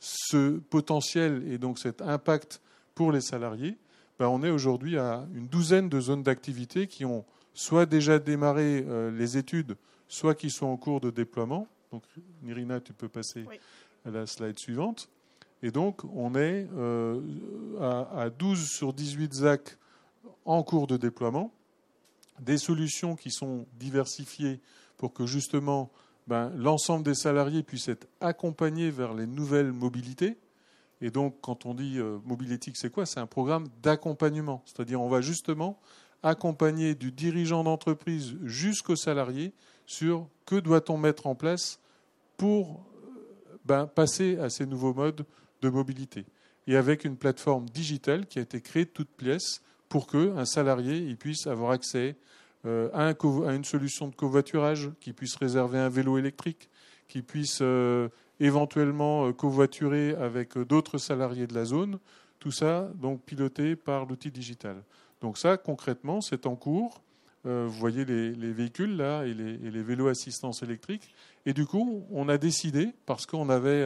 ce 0.00 0.58
potentiel 0.58 1.44
et 1.50 1.58
donc 1.58 1.78
cet 1.78 2.02
impact 2.02 2.60
pour 2.94 3.12
les 3.12 3.20
salariés, 3.20 3.78
ben 4.18 4.28
on 4.28 4.42
est 4.42 4.50
aujourd'hui 4.50 4.98
à 4.98 5.26
une 5.34 5.46
douzaine 5.46 5.88
de 5.88 6.00
zones 6.00 6.22
d'activité 6.22 6.86
qui 6.86 7.04
ont 7.04 7.24
soit 7.54 7.86
déjà 7.86 8.18
démarré 8.18 8.84
euh, 8.86 9.10
les 9.10 9.38
études, 9.38 9.76
soit 10.08 10.34
qui 10.34 10.50
sont 10.50 10.66
en 10.66 10.76
cours 10.76 11.00
de 11.00 11.10
déploiement. 11.10 11.66
Donc, 11.92 12.02
Nirina, 12.42 12.80
tu 12.80 12.92
peux 12.92 13.08
passer 13.08 13.46
à 14.04 14.10
la 14.10 14.26
slide 14.26 14.58
suivante. 14.58 15.08
Et 15.62 15.70
donc, 15.70 16.02
on 16.14 16.34
est 16.34 16.68
à, 17.80 18.28
12 18.28 18.68
sur 18.68 18.92
18 18.92 19.32
ZAC 19.32 19.78
en 20.44 20.62
cours 20.62 20.86
de 20.86 20.98
déploiement, 20.98 21.54
des 22.40 22.58
solutions 22.58 23.16
qui 23.16 23.30
sont 23.30 23.64
diversifiées 23.78 24.60
pour 24.98 25.14
que 25.14 25.24
justement 25.24 25.90
ben, 26.26 26.50
l'ensemble 26.56 27.04
des 27.04 27.14
salariés 27.14 27.62
puissent 27.62 27.88
être 27.88 28.06
accompagnés 28.20 28.90
vers 28.90 29.14
les 29.14 29.26
nouvelles 29.26 29.72
mobilités. 29.72 30.38
Et 31.00 31.10
donc, 31.10 31.36
quand 31.42 31.66
on 31.66 31.74
dit 31.74 31.98
euh, 31.98 32.18
mobilétique, 32.24 32.76
c'est 32.76 32.90
quoi? 32.90 33.04
C'est 33.04 33.20
un 33.20 33.26
programme 33.26 33.66
d'accompagnement. 33.82 34.62
C'est-à-dire, 34.64 35.00
on 35.02 35.08
va 35.08 35.20
justement 35.20 35.78
accompagner 36.24 36.94
du 36.94 37.12
dirigeant 37.12 37.62
d'entreprise 37.62 38.34
jusqu'au 38.42 38.96
salarié 38.96 39.52
sur 39.86 40.26
que 40.46 40.56
doit-on 40.56 40.96
mettre 40.96 41.26
en 41.26 41.34
place 41.34 41.78
pour 42.38 42.84
euh, 43.04 43.58
ben, 43.66 43.86
passer 43.86 44.38
à 44.38 44.48
ces 44.48 44.66
nouveaux 44.66 44.94
modes 44.94 45.26
de 45.60 45.68
mobilité. 45.68 46.24
Et 46.66 46.76
avec 46.76 47.04
une 47.04 47.16
plateforme 47.16 47.68
digitale 47.68 48.26
qui 48.26 48.38
a 48.38 48.42
été 48.42 48.62
créée 48.62 48.86
de 48.86 48.90
toutes 48.90 49.10
pièces 49.10 49.62
pour 49.90 50.06
qu'un 50.06 50.46
salarié 50.46 51.14
puisse 51.14 51.46
avoir 51.46 51.72
accès 51.72 52.16
euh, 52.64 52.88
à, 52.94 53.14
une 53.52 53.64
solution 53.64 54.08
de 54.08 54.14
covoiturage, 54.14 54.90
qui 55.00 55.12
puisse 55.12 55.36
réserver 55.36 55.78
un 55.78 55.90
vélo 55.90 56.16
électrique, 56.16 56.70
qui 57.06 57.20
puisse 57.20 57.58
euh, 57.60 58.08
éventuellement 58.40 59.30
covoiturer 59.34 60.14
avec 60.14 60.56
d'autres 60.56 60.96
salariés 60.96 61.46
de 61.46 61.54
la 61.54 61.66
zone. 61.66 61.98
Tout 62.38 62.50
ça, 62.50 62.90
donc 62.94 63.22
piloté 63.22 63.76
par 63.76 64.06
l'outil 64.06 64.30
digital. 64.30 64.82
Donc 65.24 65.38
ça, 65.38 65.56
concrètement, 65.56 66.20
c'est 66.20 66.46
en 66.46 66.54
cours. 66.54 67.02
vous 67.44 67.70
voyez 67.70 68.04
les, 68.04 68.52
véhicules 68.52 68.96
là 68.96 69.24
et 69.24 69.34
les, 69.34 69.82
vélos 69.82 70.08
assistance 70.08 70.62
électrique. 70.62 71.14
Et 71.46 71.52
du 71.52 71.66
coup, 71.66 72.04
on 72.10 72.28
a 72.28 72.38
décidé, 72.38 72.90
parce 73.06 73.26
qu'on 73.26 73.48
avait 73.48 73.84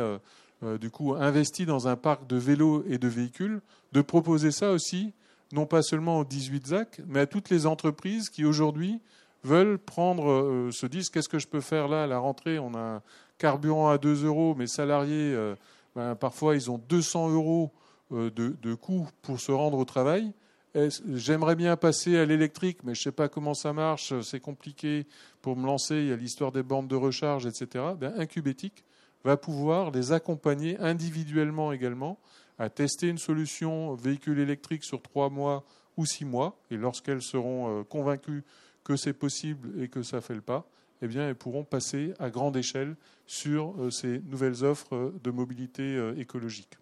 du 0.80 0.91
coup 0.91 1.14
investi 1.14 1.64
dans 1.64 1.86
un 1.86 1.97
parc 1.97 2.26
de 2.26 2.36
vélos 2.36 2.84
et 2.89 2.99
de 2.99 3.09
véhicules, 3.09 3.61
de 3.93 4.03
proposer 4.03 4.51
ça 4.51 4.72
aussi 4.72 5.14
non 5.53 5.66
pas 5.66 5.82
seulement 5.82 6.20
aux 6.20 6.24
18 6.24 6.66
ZAC, 6.66 7.01
mais 7.07 7.20
à 7.20 7.26
toutes 7.26 7.51
les 7.51 7.66
entreprises 7.66 8.28
qui 8.28 8.45
aujourd'hui 8.45 9.01
veulent 9.45 9.78
prendre, 9.78 10.30
euh, 10.30 10.70
se 10.72 10.86
disent 10.86 11.11
qu'est-ce 11.11 11.28
que 11.28 11.39
je 11.39 11.47
peux 11.47 11.61
faire 11.61 11.89
là 11.89 12.05
à 12.05 12.07
la 12.07 12.18
rentrée? 12.18 12.59
On 12.59 12.74
a 12.74 12.97
un 12.97 13.03
carburant 13.39 13.89
à 13.89 13.99
2 13.99 14.24
euros, 14.24 14.55
mes 14.55 14.66
salariés, 14.66 15.32
euh, 15.34 15.55
ben, 15.95 16.14
parfois 16.14 16.55
ils 16.55 16.70
ont 16.70 16.78
200 16.89 17.30
euros 17.30 17.70
euh, 18.12 18.30
de, 18.30 18.57
de 18.61 18.74
coûts 18.74 19.09
pour 19.22 19.41
se 19.41 19.53
rendre 19.53 19.78
au 19.78 19.84
travail. 19.84 20.32
J'aimerais 20.74 21.56
bien 21.56 21.76
passer 21.76 22.18
à 22.18 22.24
l'électrique, 22.24 22.78
mais 22.84 22.94
je 22.94 23.00
ne 23.00 23.04
sais 23.04 23.12
pas 23.12 23.28
comment 23.28 23.54
ça 23.54 23.72
marche, 23.72 24.12
c'est 24.20 24.40
compliqué 24.40 25.06
pour 25.40 25.56
me 25.56 25.66
lancer, 25.66 25.96
il 25.96 26.06
y 26.08 26.12
a 26.12 26.16
l'histoire 26.16 26.52
des 26.52 26.62
bandes 26.62 26.88
de 26.88 26.96
recharge, 26.96 27.46
etc. 27.46 27.84
Ben, 27.98 28.12
Incubétique 28.18 28.84
va 29.24 29.36
pouvoir 29.36 29.90
les 29.90 30.12
accompagner 30.12 30.78
individuellement 30.78 31.72
également 31.72 32.18
à 32.58 32.68
tester 32.70 33.08
une 33.08 33.18
solution 33.18 33.94
véhicule 33.94 34.38
électrique 34.38 34.84
sur 34.84 35.00
trois 35.00 35.30
mois 35.30 35.64
ou 35.96 36.06
six 36.06 36.24
mois. 36.24 36.60
Et 36.70 36.76
lorsqu'elles 36.76 37.22
seront 37.22 37.80
euh, 37.80 37.84
convaincues 37.84 38.44
que 38.84 38.96
c'est 38.96 39.12
possible 39.12 39.82
et 39.82 39.88
que 39.88 40.02
ça 40.02 40.20
fait 40.20 40.34
le 40.34 40.40
pas, 40.40 40.68
eh 41.02 41.08
bien, 41.08 41.28
elles 41.28 41.36
pourront 41.36 41.64
passer 41.64 42.14
à 42.18 42.30
grande 42.30 42.56
échelle 42.56 42.96
sur 43.26 43.74
euh, 43.78 43.90
ces 43.90 44.20
nouvelles 44.20 44.64
offres 44.64 44.94
euh, 44.94 45.14
de 45.22 45.30
mobilité 45.30 46.12
écologique. 46.16 46.78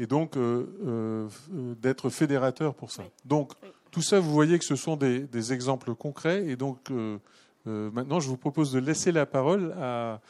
Et 0.00 0.06
donc, 0.06 0.36
d'être 1.82 2.08
fédérateur 2.10 2.74
pour 2.74 2.90
ça. 2.90 3.04
Donc, 3.24 3.52
tout 3.90 4.02
ça, 4.02 4.18
vous 4.18 4.32
voyez 4.32 4.58
que 4.58 4.64
ce 4.64 4.74
sont 4.74 4.96
des, 4.96 5.20
des 5.20 5.52
exemples 5.52 5.94
concrets. 5.94 6.46
Et 6.46 6.56
donc, 6.56 6.90
maintenant, 7.66 8.18
je 8.18 8.28
vous 8.28 8.38
propose 8.38 8.72
de 8.72 8.78
laisser 8.80 9.12
la 9.12 9.26
parole 9.26 9.74
à 9.78 10.20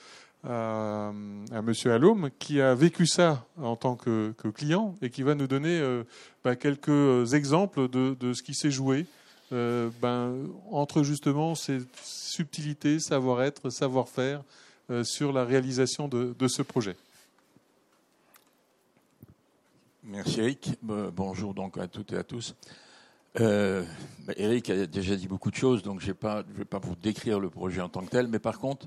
à, 0.44 1.12
à 1.52 1.62
Monsieur 1.62 1.92
Allôme, 1.92 2.30
qui 2.38 2.60
a 2.60 2.74
vécu 2.74 3.06
ça 3.06 3.44
en 3.60 3.76
tant 3.76 3.96
que, 3.96 4.32
client 4.54 4.94
et 5.02 5.10
qui 5.10 5.22
va 5.22 5.34
nous 5.34 5.46
donner 5.46 5.78
euh, 5.80 6.04
bah, 6.44 6.56
quelques 6.56 7.34
exemples 7.34 7.88
de, 7.88 8.32
ce 8.32 8.42
qui 8.42 8.54
s'est 8.54 8.70
joué 8.70 9.06
euh, 9.52 9.90
ben, 10.00 10.34
entre 10.70 11.02
justement 11.02 11.54
ces 11.54 11.80
subtilités, 12.02 13.00
savoir-être, 13.00 13.70
savoir-faire 13.70 14.42
euh, 14.90 15.04
sur 15.04 15.32
la 15.32 15.44
réalisation 15.44 16.08
de, 16.08 16.48
ce 16.48 16.62
projet. 16.62 16.96
Merci 20.04 20.40
Eric. 20.40 20.72
Bonjour 20.82 21.54
donc 21.54 21.78
à 21.78 21.86
toutes 21.86 22.12
et 22.12 22.16
à 22.16 22.24
tous. 22.24 22.54
Bah, 23.34 24.32
Eric 24.36 24.70
a 24.70 24.86
déjà 24.86 25.16
dit 25.16 25.28
beaucoup 25.28 25.50
de 25.50 25.56
choses, 25.56 25.82
donc 25.82 26.00
je 26.00 26.06
ne 26.06 26.12
vais 26.56 26.64
pas 26.64 26.78
vous 26.78 26.96
décrire 26.96 27.38
le 27.38 27.50
projet 27.50 27.80
en 27.80 27.88
tant 27.88 28.02
que 28.02 28.10
tel, 28.10 28.28
mais 28.28 28.38
par 28.38 28.58
contre, 28.58 28.86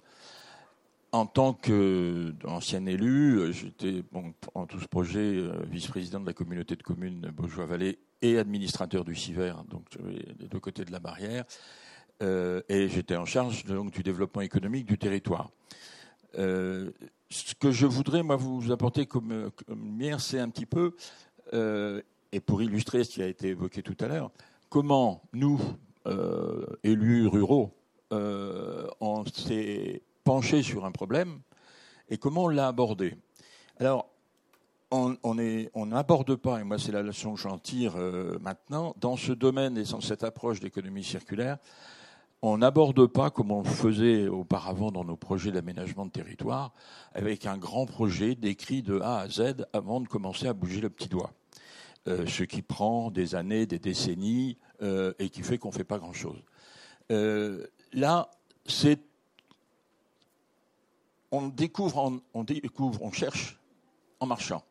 en 1.13 1.27
tant 1.27 1.53
qu'ancien 1.53 2.85
élu, 2.87 3.37
euh, 3.37 3.51
j'étais 3.51 4.03
en 4.55 4.65
tout 4.65 4.79
ce 4.79 4.87
projet 4.87 5.19
euh, 5.19 5.53
vice-président 5.69 6.19
de 6.19 6.25
la 6.25 6.33
communauté 6.33 6.75
de 6.75 6.81
communes 6.81 7.31
Beaujois-Vallée 7.31 7.99
et 8.23 8.39
administrateur 8.39 9.05
du 9.05 9.13
CIVER, 9.13 9.53
donc 9.69 9.85
les 10.03 10.47
deux 10.47 10.59
côtés 10.59 10.83
de 10.83 10.91
la 10.91 10.99
barrière. 10.99 11.45
Euh, 12.23 12.61
et 12.67 12.89
j'étais 12.89 13.15
en 13.15 13.25
charge 13.25 13.63
donc, 13.65 13.91
du 13.91 14.01
développement 14.01 14.41
économique 14.41 14.85
du 14.87 14.97
territoire. 14.97 15.51
Ce 16.35 17.55
que 17.59 17.71
je 17.71 17.85
voudrais 17.85 18.23
moi 18.23 18.35
vous 18.35 18.71
apporter 18.71 19.05
comme, 19.05 19.51
lumière, 19.69 20.19
c'est 20.19 20.39
un 20.39 20.49
petit 20.49 20.65
peu, 20.65 20.95
et 21.51 22.39
pour 22.39 22.61
illustrer 22.61 23.03
ce 23.03 23.09
qui 23.11 23.21
a 23.21 23.27
été 23.27 23.49
évoqué 23.49 23.81
tout 23.81 23.97
à 23.99 24.07
l'heure, 24.07 24.31
comment 24.69 25.23
nous, 25.33 25.59
élus 26.83 27.27
ruraux, 27.27 27.71
on 28.11 29.23
s'est 29.33 30.01
penché 30.23 30.63
sur 30.63 30.85
un 30.85 30.91
problème 30.91 31.39
et 32.09 32.17
comment 32.17 32.45
on 32.45 32.49
l'a 32.49 32.67
abordé. 32.67 33.15
Alors, 33.79 34.09
on 34.91 35.85
n'aborde 35.85 36.35
pas, 36.35 36.59
et 36.59 36.63
moi 36.63 36.77
c'est 36.77 36.91
la 36.91 37.01
leçon 37.01 37.33
que 37.33 37.39
j'en 37.39 37.57
tire 37.57 37.95
euh, 37.97 38.37
maintenant, 38.39 38.95
dans 38.99 39.17
ce 39.17 39.31
domaine 39.31 39.77
et 39.77 39.83
dans 39.83 40.01
cette 40.01 40.23
approche 40.23 40.59
d'économie 40.59 41.03
circulaire, 41.03 41.57
on 42.45 42.57
n'aborde 42.57 43.07
pas 43.07 43.29
comme 43.29 43.51
on 43.51 43.63
le 43.63 43.69
faisait 43.69 44.27
auparavant 44.27 44.91
dans 44.91 45.05
nos 45.05 45.15
projets 45.15 45.51
d'aménagement 45.51 46.05
de 46.05 46.11
territoire, 46.11 46.73
avec 47.13 47.45
un 47.45 47.57
grand 47.57 47.85
projet 47.85 48.35
décrit 48.35 48.83
de 48.83 48.99
A 48.99 49.19
à 49.19 49.29
Z 49.29 49.65
avant 49.71 50.01
de 50.01 50.09
commencer 50.09 50.47
à 50.47 50.53
bouger 50.53 50.81
le 50.81 50.89
petit 50.89 51.07
doigt. 51.07 51.31
Euh, 52.09 52.25
ce 52.27 52.43
qui 52.43 52.61
prend 52.61 53.11
des 53.11 53.35
années, 53.35 53.65
des 53.65 53.79
décennies, 53.79 54.57
euh, 54.81 55.13
et 55.19 55.29
qui 55.29 55.41
fait 55.41 55.57
qu'on 55.57 55.69
ne 55.69 55.73
fait 55.73 55.85
pas 55.85 55.99
grand-chose. 55.99 56.37
là, 57.93 58.29
c'est 58.65 58.99
on 61.31 61.47
découvre, 61.47 62.19
on 62.33 62.43
découvre, 62.43 63.01
on 63.03 63.11
cherche 63.11 63.57
en 64.19 64.25
marchant. 64.25 64.63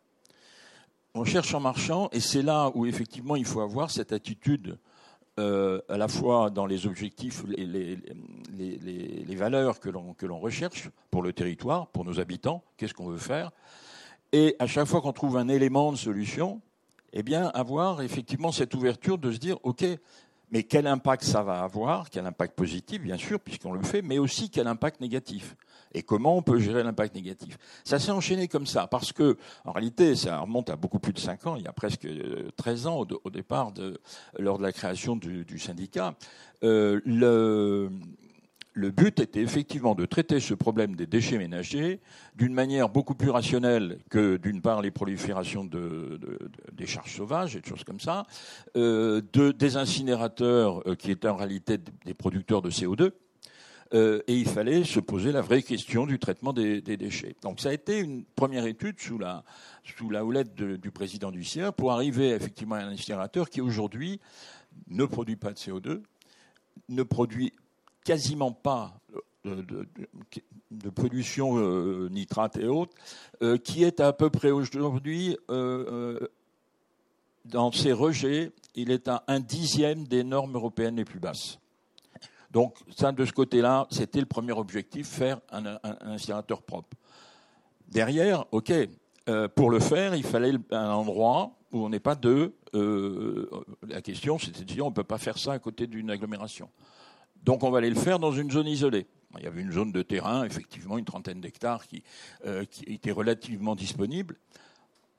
On 1.15 1.25
cherche 1.25 1.55
en 1.55 1.61
marchant, 1.61 2.11
et 2.13 2.21
c'est 2.21 2.43
là 2.43 2.71
où 2.75 2.85
effectivement 2.85 3.37
il 3.37 3.47
faut 3.47 3.63
avoir 3.63 3.91
cette 3.91 4.13
attitude 4.13 4.79
euh, 5.41 5.81
à 5.89 5.97
la 5.97 6.09
fois 6.09 6.51
dans 6.51 6.67
les 6.67 6.87
objectifs, 6.87 7.43
les, 7.49 7.67
les, 7.67 9.35
valeurs 9.35 9.81
que 9.81 9.89
l'on, 9.89 10.39
recherche 10.39 10.91
pour 11.11 11.23
le 11.23 11.33
territoire, 11.33 11.87
pour 11.89 12.05
nos 12.05 12.21
habitants, 12.21 12.63
qu'est-ce 12.77 12.93
qu'on 12.93 13.07
veut 13.07 13.19
faire, 13.19 13.51
et 14.33 14.57
à 14.59 14.67
chaque 14.67 14.87
fois 14.87 15.01
qu'on 15.01 15.13
trouve 15.13 15.39
un 15.39 15.49
élément 15.49 15.91
de 15.91 15.97
solution, 15.97 16.61
eh 17.13 17.23
bien 17.23 17.49
avoir 17.55 18.03
effectivement 18.03 18.53
cette 18.53 18.75
ouverture 18.75 19.19
de 19.19 19.33
se 19.33 19.39
dire, 19.39 19.57
ok, 19.63 19.85
mais 20.53 20.65
quel 20.65 20.87
impact 20.87 21.25
ça 21.25 21.43
va 21.43 21.63
avoir 21.63 22.11
Quel 22.11 22.27
impact 22.27 22.55
positif, 22.55 23.01
bien 23.01 23.17
sûr, 23.17 23.41
puisqu'on 23.41 23.73
le 23.73 23.83
fait, 23.83 24.03
mais 24.03 24.19
aussi 24.19 24.51
quel 24.51 24.67
impact 24.67 25.01
négatif 25.01 25.57
Et 25.95 26.03
comment 26.03 26.37
on 26.37 26.43
peut 26.43 26.59
gérer 26.59 26.83
l'impact 26.85 27.15
négatif 27.15 27.59
Ça 27.85 27.99
s'est 27.99 28.11
enchaîné 28.11 28.49
comme 28.49 28.67
ça, 28.67 28.87
parce 28.87 29.15
que, 29.15 29.39
en 29.65 29.73
réalité, 29.73 30.15
ça 30.15 30.39
remonte 30.39 30.69
à 30.69 30.77
beaucoup 30.77 30.99
plus 30.99 31.15
de 31.15 31.19
5 31.19 31.47
ans, 31.47 31.57
il 31.57 31.63
y 31.63 31.69
a 31.69 31.73
presque 31.73 32.07
13 32.57 32.87
ans 32.87 33.07
au, 33.25 33.31
départ, 33.31 33.73
de, 33.73 33.99
lors 34.39 34.59
de 34.59 34.63
la 34.63 34.73
création 34.73 35.17
du, 35.17 35.59
syndicat. 35.59 36.15
Euh, 36.65 37.01
le, 37.07 37.91
le 38.75 38.91
but 38.91 39.21
était 39.21 39.41
effectivement 39.41 39.95
de 39.95 40.07
traiter 40.07 40.41
ce 40.41 40.55
problème 40.55 40.97
des 40.97 41.07
déchets 41.07 41.39
ménagers 41.39 42.01
d'une 42.35 42.55
manière 42.55 42.89
beaucoup 42.89 43.15
plus 43.15 43.31
rationnelle 43.31 43.99
que, 44.09 44.37
d'une 44.37 44.63
part, 44.63 44.81
les 44.81 44.91
proliférations 44.91 45.65
de, 45.65 46.19
des 46.73 46.87
charges 46.87 47.15
sauvages 47.15 47.57
et 47.57 47.61
des 47.61 47.69
choses 47.69 47.85
comme 47.85 48.01
ça, 48.01 48.25
euh, 48.77 49.21
de, 49.33 49.53
des 49.53 49.77
incinérateurs 49.77 50.83
euh, 50.89 50.95
qui 50.95 51.11
étaient 51.11 51.29
en 51.29 51.37
réalité 51.37 51.79
des 52.05 52.15
producteurs 52.15 52.63
de 52.63 52.71
CO2. 52.71 53.13
Euh, 53.95 54.23
et 54.27 54.35
il 54.35 54.49
fallait 54.49 54.85
se 54.85 55.01
poser 55.01 55.33
la 55.33 55.43
vraie 55.43 55.63
question 55.63 56.07
du 56.07 56.19
traitement 56.19 56.55
des, 56.55 56.81
déchets. 56.81 57.37
Donc 57.43 57.61
ça 57.61 57.69
a 57.69 57.73
été 57.75 57.99
une 57.99 58.25
première 58.25 58.65
étude 58.65 58.99
sous 58.99 59.19
la, 59.19 59.45
sous 59.85 60.09
la 60.09 60.25
houlette 60.25 60.55
du 60.55 60.91
président 60.91 61.31
du 61.31 61.45
CIR 61.45 61.75
pour 61.75 61.93
arriver 61.93 62.31
effectivement 62.31 62.77
à 62.77 62.79
un 62.79 62.89
incinérateur 62.89 63.51
qui 63.51 63.61
aujourd'hui 63.61 64.19
ne 64.89 65.05
produit 65.05 65.37
pas 65.37 65.53
de 65.53 65.59
CO2, 65.59 66.01
ne 66.89 67.03
produit 67.03 67.53
quasiment 68.05 68.53
pas 68.53 68.95
de, 69.45 69.89
de, 70.71 70.91
pollution 70.91 71.59
euh, 71.59 72.09
nitrate 72.11 72.57
et 72.57 72.67
autres, 72.67 72.95
euh, 73.43 73.59
qui 73.59 73.85
est 73.85 74.01
à 74.01 74.13
peu 74.13 74.31
près 74.31 74.51
aujourd'hui, 74.51 75.37
euh, 75.51 76.19
dans 77.45 77.73
ses 77.73 77.93
rejets, 77.93 78.53
il 78.75 78.91
est 78.91 79.09
à 79.09 79.25
un 79.27 79.41
dixième 79.41 80.07
des 80.07 80.23
normes 80.23 80.55
européennes 80.55 80.97
les 80.97 81.05
plus 81.05 81.19
basses. 81.19 81.59
Donc, 82.53 82.77
ça, 82.97 83.13
de 83.13 83.25
ce 83.25 83.33
côté-là, 83.33 83.87
c'était 83.91 84.21
le 84.21 84.27
premier 84.27 84.53
objectif, 84.53 85.09
faire 85.09 85.41
un, 85.51 85.67
un, 85.67 85.97
incinérateur 86.03 86.63
propre. 86.63 86.97
Derrière, 87.89 88.45
OK, 88.53 88.73
pour 89.55 89.71
le 89.71 89.81
faire, 89.81 90.15
il 90.15 90.23
fallait 90.23 90.55
un 90.71 90.91
endroit 90.91 91.53
où 91.73 91.85
on 91.85 91.89
n'est 91.89 92.01
pas 92.01 92.15
deux. 92.15 92.55
la 92.75 94.03
question, 94.03 94.39
c'était 94.39 94.61
de 94.61 94.65
dire 94.65 94.85
on 94.85 94.91
ne 94.91 94.95
peut 94.95 95.05
pas 95.05 95.19
faire 95.19 95.39
ça 95.39 95.53
à 95.53 95.59
côté 95.59 95.87
d'une 95.87 96.11
agglomération. 96.11 96.69
Donc 97.43 97.63
on 97.63 97.71
va 97.71 97.79
aller 97.79 97.91
le 97.91 97.97
faire 97.97 98.19
dans 98.19 98.33
une 98.33 98.51
zone 98.51 98.67
isolée. 98.67 99.07
Il 99.39 99.45
y 99.45 99.47
avait 99.47 99.63
une 99.63 99.73
zone 99.73 99.93
de 99.93 100.03
terrain, 100.03 100.45
effectivement, 100.45 100.99
une 100.99 101.05
trentaine 101.05 101.41
d'hectares 101.41 101.87
qui, 101.87 102.03
qui 102.71 102.85
était 102.85 103.13
relativement 103.13 103.75
disponible. 103.75 104.37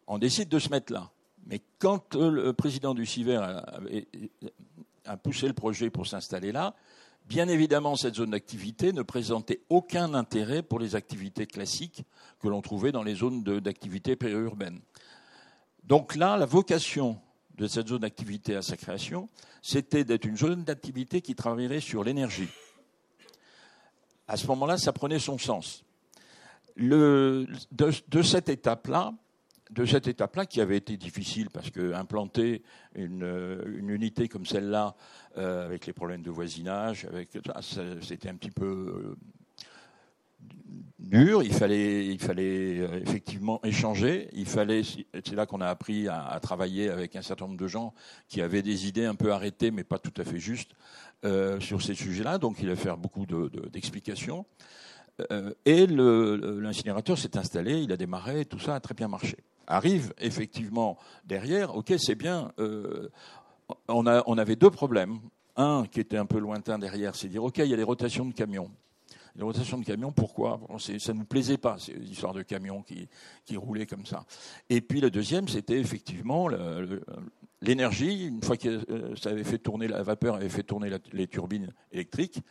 On 0.06 0.20
décide 0.20 0.50
de 0.50 0.60
se 0.60 0.70
mettre 0.70 0.94
là. 0.94 1.10
Mais 1.46 1.62
quand 1.80 2.16
le 2.16 2.54
président 2.54 2.94
du 2.94 3.06
CIVER 3.06 3.42
a, 5.06 5.18
poussé 5.18 5.48
le 5.48 5.54
projet 5.54 5.90
pour 5.90 6.08
s'installer 6.08 6.52
là, 6.52 6.76
bien 7.28 7.48
évidemment, 7.48 7.96
cette 7.96 8.16
zone 8.16 8.32
d'activité 8.32 8.94
ne 8.94 9.02
présentait 9.02 9.62
aucun 9.70 10.14
intérêt 10.14 10.64
pour 10.64 10.80
les 10.80 10.96
activités 10.96 11.46
classiques 11.46 12.04
que 12.40 12.48
l'on 12.48 12.62
trouvait 12.62 12.92
dans 12.92 13.04
les 13.04 13.16
zones 13.16 13.44
d'activité 13.44 14.16
périurbaine. 14.16 14.80
Donc 15.84 16.16
là, 16.16 16.38
la 16.38 16.46
vocation 16.46 17.20
de 17.56 17.68
cette 17.68 17.88
zone 17.88 18.00
d'activité 18.00 18.56
à 18.56 18.62
sa 18.62 18.78
création, 18.78 19.30
c'était 19.62 20.04
d'être 20.04 20.26
une 20.26 20.38
zone 20.38 20.64
d'activité 20.64 21.22
qui 21.22 21.36
travaillerait 21.36 21.80
sur 21.80 22.04
l'énergie. 22.04 22.50
À 24.28 24.38
ce 24.38 24.48
moment-là, 24.48 24.78
ça 24.78 24.94
prenait 24.94 25.20
son 25.20 25.38
sens. 25.38 25.84
de, 26.78 27.48
cette 28.24 28.50
étape-là, 28.50 29.14
de 29.70 29.86
cette 29.86 30.08
étape-là, 30.08 30.46
qui 30.46 30.62
avait 30.62 30.78
été 30.78 30.98
difficile 30.98 31.50
parce 31.50 31.70
que 31.70 31.94
implanter 31.94 32.64
une, 32.96 33.84
unité 33.88 34.28
comme 34.28 34.46
celle-là, 34.46 34.96
euh, 35.38 35.66
avec 35.66 35.86
les 35.86 35.94
problèmes 35.94 36.22
de 36.22 36.32
voisinage, 36.32 37.08
c'était 38.02 38.30
un 38.30 38.36
petit 38.36 38.52
peu 38.52 38.66
euh, 38.66 39.16
dur. 41.00 41.44
Il 41.44 41.54
fallait, 41.54 42.06
il 42.06 42.20
fallait 42.20 42.80
euh, 42.80 43.02
effectivement 43.02 43.60
échanger. 43.64 44.30
Il 44.34 44.46
fallait, 44.46 44.82
c'est 44.84 45.34
là 45.34 45.46
qu'on 45.46 45.62
a 45.62 45.68
appris 45.68 46.08
à, 46.08 46.40
travailler 46.42 46.90
avec 46.90 47.16
un 47.16 47.22
certain 47.22 47.46
nombre 47.46 47.60
de 47.60 47.68
gens 47.68 47.94
qui 48.28 48.42
avaient 48.42 48.62
des 48.62 48.88
idées 48.88 49.06
un 49.06 49.16
peu 49.16 49.32
arrêtées, 49.32 49.72
mais 49.72 49.84
pas 49.84 50.00
tout 50.00 50.14
à 50.22 50.24
fait 50.24 50.40
justes 50.40 50.72
sur 51.60 51.82
ces 51.82 51.96
sujets-là. 51.96 52.38
Donc, 52.38 52.58
il 52.62 52.70
a 52.70 52.76
fait 52.76 52.92
beaucoup 52.98 53.26
d'explications. 53.72 54.46
et 55.66 55.88
l'incinérateur 55.88 57.18
s'est 57.18 57.38
installé, 57.38 57.82
il 57.82 57.94
a 57.94 57.98
démarré, 57.98 58.44
tout 58.44 58.60
ça 58.60 58.76
a 58.76 58.80
très 58.82 58.94
bien 58.94 59.08
marché 59.08 59.38
arrive 59.68 60.14
effectivement 60.20 60.98
derrière, 61.26 61.76
ok, 61.76 61.94
c'est 61.98 62.16
bien. 62.16 62.52
Euh, 62.60 63.10
on, 63.88 64.06
on, 64.06 64.38
avait 64.38 64.56
deux 64.56 64.70
problèmes. 64.70 65.20
Un 65.56 65.86
qui 65.90 66.00
était 66.00 66.18
un 66.18 66.26
peu 66.26 66.40
lointain 66.40 66.80
derrière, 66.80 67.16
c'est 67.16 67.28
dire, 67.28 67.44
ok, 67.44 67.60
il 67.60 67.68
y 67.68 67.74
a 67.74 67.78
des 67.78 67.84
rotations 67.84 68.26
de 68.26 68.34
camions. 68.34 68.72
Les 69.36 69.44
rotations 69.44 69.80
de 69.80 69.86
camions, 69.86 70.12
pourquoi? 70.12 70.60
Ça 70.78 71.14
ne 71.14 71.20
nous 71.20 71.26
plaisait 71.26 71.58
pas, 71.58 71.78
ces 71.80 71.94
histoires 71.94 72.34
de 72.34 72.44
camions 72.44 72.84
qui, 72.84 73.58
roulaient 73.58 73.88
comme 73.88 74.06
ça. 74.06 74.26
Et 74.70 74.82
puis 74.82 75.02
le 75.02 75.10
deuxième, 75.10 75.48
c'était 75.48 75.80
effectivement 75.80 76.50
l'énergie. 77.62 78.28
Une 78.28 78.44
fois 78.44 78.58
que 78.58 78.92
euh, 78.92 79.16
ça 79.16 79.32
avait 79.32 79.44
fait 79.44 79.58
tourner 79.58 79.88
la 79.88 80.04
vapeur, 80.04 80.36
avait 80.36 80.50
fait 80.50 80.64
tourner 80.64 80.92
les 81.12 81.28
turbines 81.28 81.74
électriques, 81.92 82.42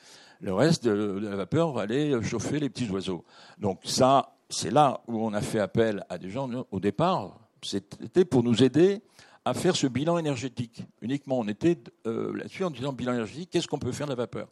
le 0.40 0.54
reste 0.54 0.84
de, 0.84 1.20
de 1.20 1.28
la 1.28 1.36
vapeur 1.36 1.78
allait 1.78 2.20
chauffer 2.22 2.58
les 2.58 2.68
petits 2.68 2.90
oiseaux. 2.90 3.24
Donc 3.58 3.80
ça, 3.84 4.34
c'est 4.48 4.70
là 4.70 5.00
où 5.06 5.24
on 5.24 5.32
a 5.32 5.40
fait 5.40 5.60
appel 5.60 6.04
à 6.08 6.18
des 6.18 6.30
gens. 6.30 6.50
Au 6.70 6.80
départ, 6.80 7.38
c'était 7.62 8.24
pour 8.24 8.42
nous 8.42 8.62
aider 8.62 9.02
à 9.44 9.54
faire 9.54 9.76
ce 9.76 9.86
bilan 9.86 10.18
énergétique. 10.18 10.84
Uniquement, 11.00 11.38
on 11.38 11.48
était 11.48 11.78
euh, 12.06 12.36
là-dessus 12.36 12.64
en 12.64 12.70
disant 12.70 12.92
bilan 12.92 13.14
énergétique, 13.14 13.50
qu'est-ce 13.50 13.66
qu'on 13.66 13.78
peut 13.78 13.92
faire 13.92 14.06
de 14.06 14.12
la 14.12 14.16
vapeur? 14.16 14.48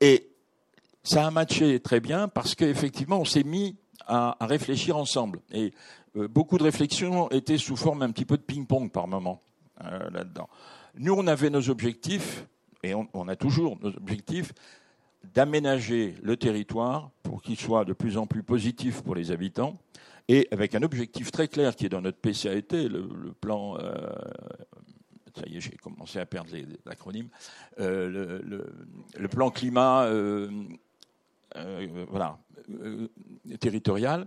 Et 0.00 0.30
ça 1.06 1.26
a 1.26 1.30
matché 1.30 1.80
très 1.80 2.00
bien 2.00 2.28
parce 2.28 2.54
qu'effectivement, 2.54 3.20
on 3.20 3.24
s'est 3.24 3.44
mis 3.44 3.76
à, 4.06 4.36
réfléchir 4.40 4.96
ensemble. 4.96 5.40
Et 5.52 5.72
euh, 6.16 6.28
beaucoup 6.28 6.58
de 6.58 6.64
réflexions 6.64 7.30
étaient 7.30 7.58
sous 7.58 7.76
forme 7.76 8.02
un 8.02 8.10
petit 8.10 8.24
peu 8.24 8.36
de 8.36 8.42
ping-pong 8.42 8.90
par 8.90 9.08
moment 9.08 9.40
euh, 9.84 10.10
là-dedans. 10.10 10.48
Nous, 10.98 11.12
on 11.12 11.26
avait 11.26 11.50
nos 11.50 11.68
objectifs, 11.68 12.46
et 12.82 12.94
on 12.94 13.28
a 13.28 13.36
toujours 13.36 13.78
nos 13.82 13.90
objectifs, 13.90 14.52
d'aménager 15.34 16.14
le 16.22 16.36
territoire 16.36 17.10
pour 17.22 17.42
qu'il 17.42 17.58
soit 17.58 17.84
de 17.84 17.92
plus 17.92 18.16
en 18.16 18.26
plus 18.26 18.42
positif 18.42 19.02
pour 19.02 19.14
les 19.14 19.30
habitants 19.30 19.76
et 20.28 20.48
avec 20.50 20.74
un 20.74 20.82
objectif 20.82 21.30
très 21.30 21.48
clair 21.48 21.76
qui 21.76 21.86
est 21.86 21.88
dans 21.88 22.00
notre 22.00 22.18
PCAET, 22.18 22.88
le, 22.88 23.32
plan. 23.40 23.78
Euh, 23.78 24.10
ça 25.34 25.42
y 25.46 25.56
est, 25.56 25.60
j'ai 25.60 25.76
commencé 25.76 26.18
à 26.18 26.26
perdre 26.26 26.50
les, 26.52 26.66
acronymes. 26.86 27.28
Euh, 27.78 28.40
le, 29.16 29.28
plan 29.28 29.50
climat, 29.50 30.08
voilà, 32.08 32.38
territorial, 33.60 34.26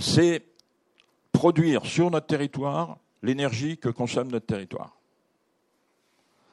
c'est 0.00 0.44
produire 1.32 1.86
sur 1.86 2.10
notre 2.10 2.26
territoire 2.26 2.98
l'énergie 3.22 3.78
que 3.78 3.88
consomme 3.88 4.30
notre 4.30 4.46
territoire. 4.46 4.96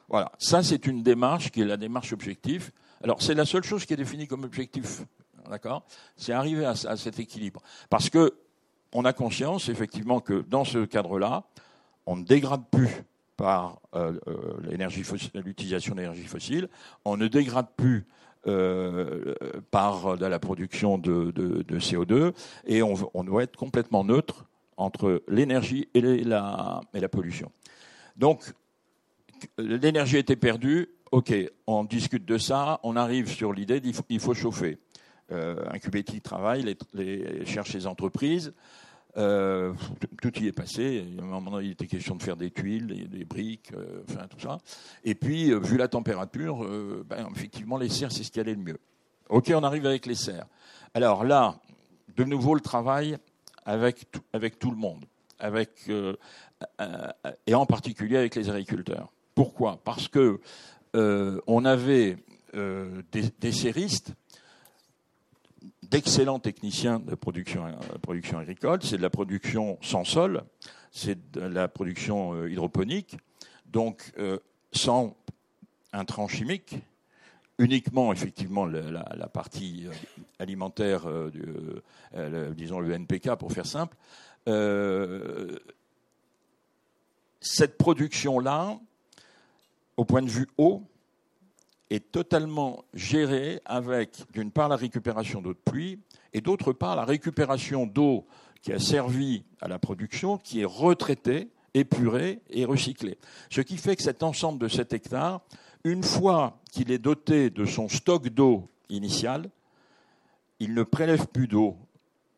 Voilà, 0.08 0.30
ça 0.38 0.62
c'est 0.62 0.86
une 0.86 1.02
démarche 1.02 1.50
qui 1.50 1.62
est 1.62 1.64
la 1.64 1.76
démarche 1.76 2.12
objective. 2.12 2.70
Alors 3.02 3.20
c'est 3.20 3.34
la 3.34 3.44
seule 3.44 3.64
chose 3.64 3.84
qui 3.84 3.94
est 3.94 3.96
définie 3.96 4.26
comme 4.26 4.44
objectif, 4.44 5.02
d'accord? 5.50 5.84
C'est 6.16 6.32
arriver 6.32 6.64
à, 6.64 6.74
cet 6.74 7.18
équilibre, 7.18 7.62
parce 7.90 8.10
que 8.10 8.34
on 8.92 9.04
a 9.04 9.12
conscience 9.12 9.68
effectivement 9.68 10.20
que 10.20 10.44
dans 10.48 10.64
ce 10.64 10.84
cadre-là, 10.84 11.44
on 12.06 12.16
ne 12.16 12.24
dégrade 12.24 12.62
plus 12.70 13.02
par 13.36 13.80
euh, 13.94 14.18
euh, 14.28 15.40
l'utilisation 15.44 15.94
d'énergie 15.94 16.24
fossile, 16.24 16.68
on 17.04 17.16
ne 17.16 17.26
dégrade 17.26 17.66
plus 17.76 18.06
euh, 18.46 19.34
par 19.70 20.16
de 20.16 20.26
la 20.26 20.38
production 20.38 20.98
de, 20.98 21.32
CO2, 21.70 22.32
et 22.66 22.82
on, 22.82 23.24
doit 23.24 23.42
être 23.42 23.56
complètement 23.56 24.04
neutre 24.04 24.46
entre 24.76 25.22
l'énergie 25.28 25.88
et, 25.94 26.00
la, 26.00 26.80
et 26.94 27.00
la 27.00 27.08
pollution. 27.08 27.50
Donc, 28.16 28.52
l'énergie 29.58 30.18
était 30.18 30.36
perdue, 30.36 30.88
ok, 31.12 31.34
on 31.66 31.84
discute 31.84 32.24
de 32.24 32.38
ça, 32.38 32.80
on 32.82 32.96
arrive 32.96 33.28
sur 33.28 33.52
l'idée 33.52 33.80
qu'il 33.80 34.20
faut, 34.20 34.34
chauffer. 34.34 34.78
Euh, 35.32 35.56
travaille, 36.22 36.76
les, 36.94 37.46
cherche 37.46 37.72
les 37.74 37.86
entreprises, 37.86 38.52
euh, 39.16 39.72
tout 40.20 40.38
y 40.38 40.46
est 40.46 40.52
passé. 40.52 41.04
À 41.18 41.22
un 41.22 41.40
moment, 41.40 41.60
il 41.60 41.72
était 41.72 41.86
question 41.86 42.16
de 42.16 42.22
faire 42.22 42.36
des 42.36 42.50
tuiles, 42.50 43.08
des, 43.08 43.24
briques, 43.24 43.72
euh, 43.74 44.02
enfin 44.08 44.26
tout 44.28 44.40
ça. 44.40 44.58
Et 45.04 45.14
puis, 45.14 45.52
vu 45.60 45.76
la 45.76 45.88
température, 45.88 46.66
ben, 47.04 47.28
effectivement, 47.34 47.76
les 47.76 47.88
serres, 47.88 48.12
c'est 48.12 48.24
ce 48.24 48.30
qui 48.30 48.40
allait 48.40 48.54
le 48.54 48.62
mieux. 48.62 48.78
Ok, 49.28 49.52
on 49.54 49.62
arrive 49.62 49.86
avec 49.86 50.06
les 50.06 50.14
serres. 50.14 50.46
Alors 50.94 51.24
là, 51.24 51.56
de 52.16 52.24
nouveau, 52.24 52.54
le 52.54 52.60
travail 52.60 53.18
avec, 53.64 54.06
tout 54.58 54.70
le 54.70 54.76
monde, 54.76 55.04
avec, 55.38 55.90
et 57.46 57.54
en 57.54 57.66
particulier 57.66 58.16
avec 58.16 58.36
les 58.36 58.48
agriculteurs. 58.48 59.10
Pourquoi? 59.34 59.80
Parce 59.84 60.08
que 60.08 60.40
euh, 60.96 61.40
on 61.46 61.64
avait 61.64 62.16
euh, 62.54 63.02
des, 63.12 63.24
des, 63.38 63.52
séristes, 63.52 64.14
d'excellents 65.90 66.38
techniciens 66.38 66.98
de 66.98 67.14
production, 67.14 67.66
euh, 67.66 67.98
production 68.00 68.38
agricole. 68.38 68.80
C'est 68.82 68.96
de 68.96 69.02
la 69.02 69.10
production 69.10 69.78
sans 69.82 70.04
sol, 70.04 70.42
c'est 70.90 71.30
de 71.32 71.40
la 71.40 71.68
production 71.68 72.46
hydroponique, 72.46 73.16
donc 73.66 74.12
sans 74.72 75.14
intrants 75.92 76.28
chimiques, 76.28 76.76
uniquement 77.58 78.12
effectivement 78.12 78.64
la, 78.64 79.28
partie 79.28 79.86
alimentaire, 80.38 81.06
disons 82.56 82.80
le 82.80 82.92
NPK 82.92 83.34
pour 83.34 83.52
faire 83.52 83.66
simple. 83.66 83.96
cette 87.40 87.76
production-là, 87.76 88.78
au 89.96 90.04
point 90.04 90.22
de 90.22 90.30
vue 90.30 90.48
eau, 90.56 90.82
est 91.90 92.12
totalement 92.12 92.84
géré 92.94 93.60
avec, 93.64 94.24
d'une 94.32 94.50
part, 94.50 94.68
la 94.68 94.76
récupération 94.76 95.40
d'eau 95.40 95.52
de 95.52 95.58
pluie 95.58 95.98
et 96.32 96.40
d'autre 96.40 96.72
part, 96.72 96.96
la 96.96 97.04
récupération 97.04 97.86
d'eau 97.86 98.26
qui 98.62 98.72
a 98.72 98.78
servi 98.78 99.44
à 99.60 99.68
la 99.68 99.78
production, 99.78 100.38
qui 100.38 100.60
est 100.60 100.66
retraitée, 100.66 101.48
épurée 101.74 102.40
et 102.50 102.64
recyclée. 102.64 103.18
Ce 103.50 103.60
qui 103.60 103.76
fait 103.76 103.96
que 103.96 104.02
cet 104.02 104.22
ensemble 104.22 104.58
de 104.58 104.68
7 104.68 104.92
hectares, 104.92 105.42
une 105.84 106.02
fois 106.02 106.58
qu'il 106.72 106.90
est 106.90 106.98
doté 106.98 107.50
de 107.50 107.64
son 107.64 107.88
stock 107.88 108.28
d'eau 108.28 108.68
initial, 108.88 109.50
il 110.58 110.74
ne 110.74 110.82
prélève 110.82 111.26
plus 111.28 111.46
d'eau 111.46 111.76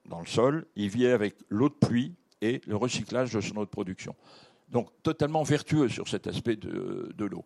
dans 0.06 0.20
le 0.20 0.26
sol, 0.26 0.66
il 0.76 0.88
vient 0.88 1.14
avec 1.14 1.36
l'eau 1.48 1.68
de 1.68 1.74
pluie 1.74 2.14
et 2.40 2.60
le 2.66 2.76
recyclage 2.76 3.32
de 3.32 3.40
son 3.40 3.56
eau 3.56 3.64
de 3.64 3.70
production 3.70 4.14
donc 4.70 4.88
totalement 5.02 5.42
vertueux 5.42 5.88
sur 5.88 6.08
cet 6.08 6.26
aspect 6.26 6.56
de, 6.56 7.24
l'eau. 7.24 7.44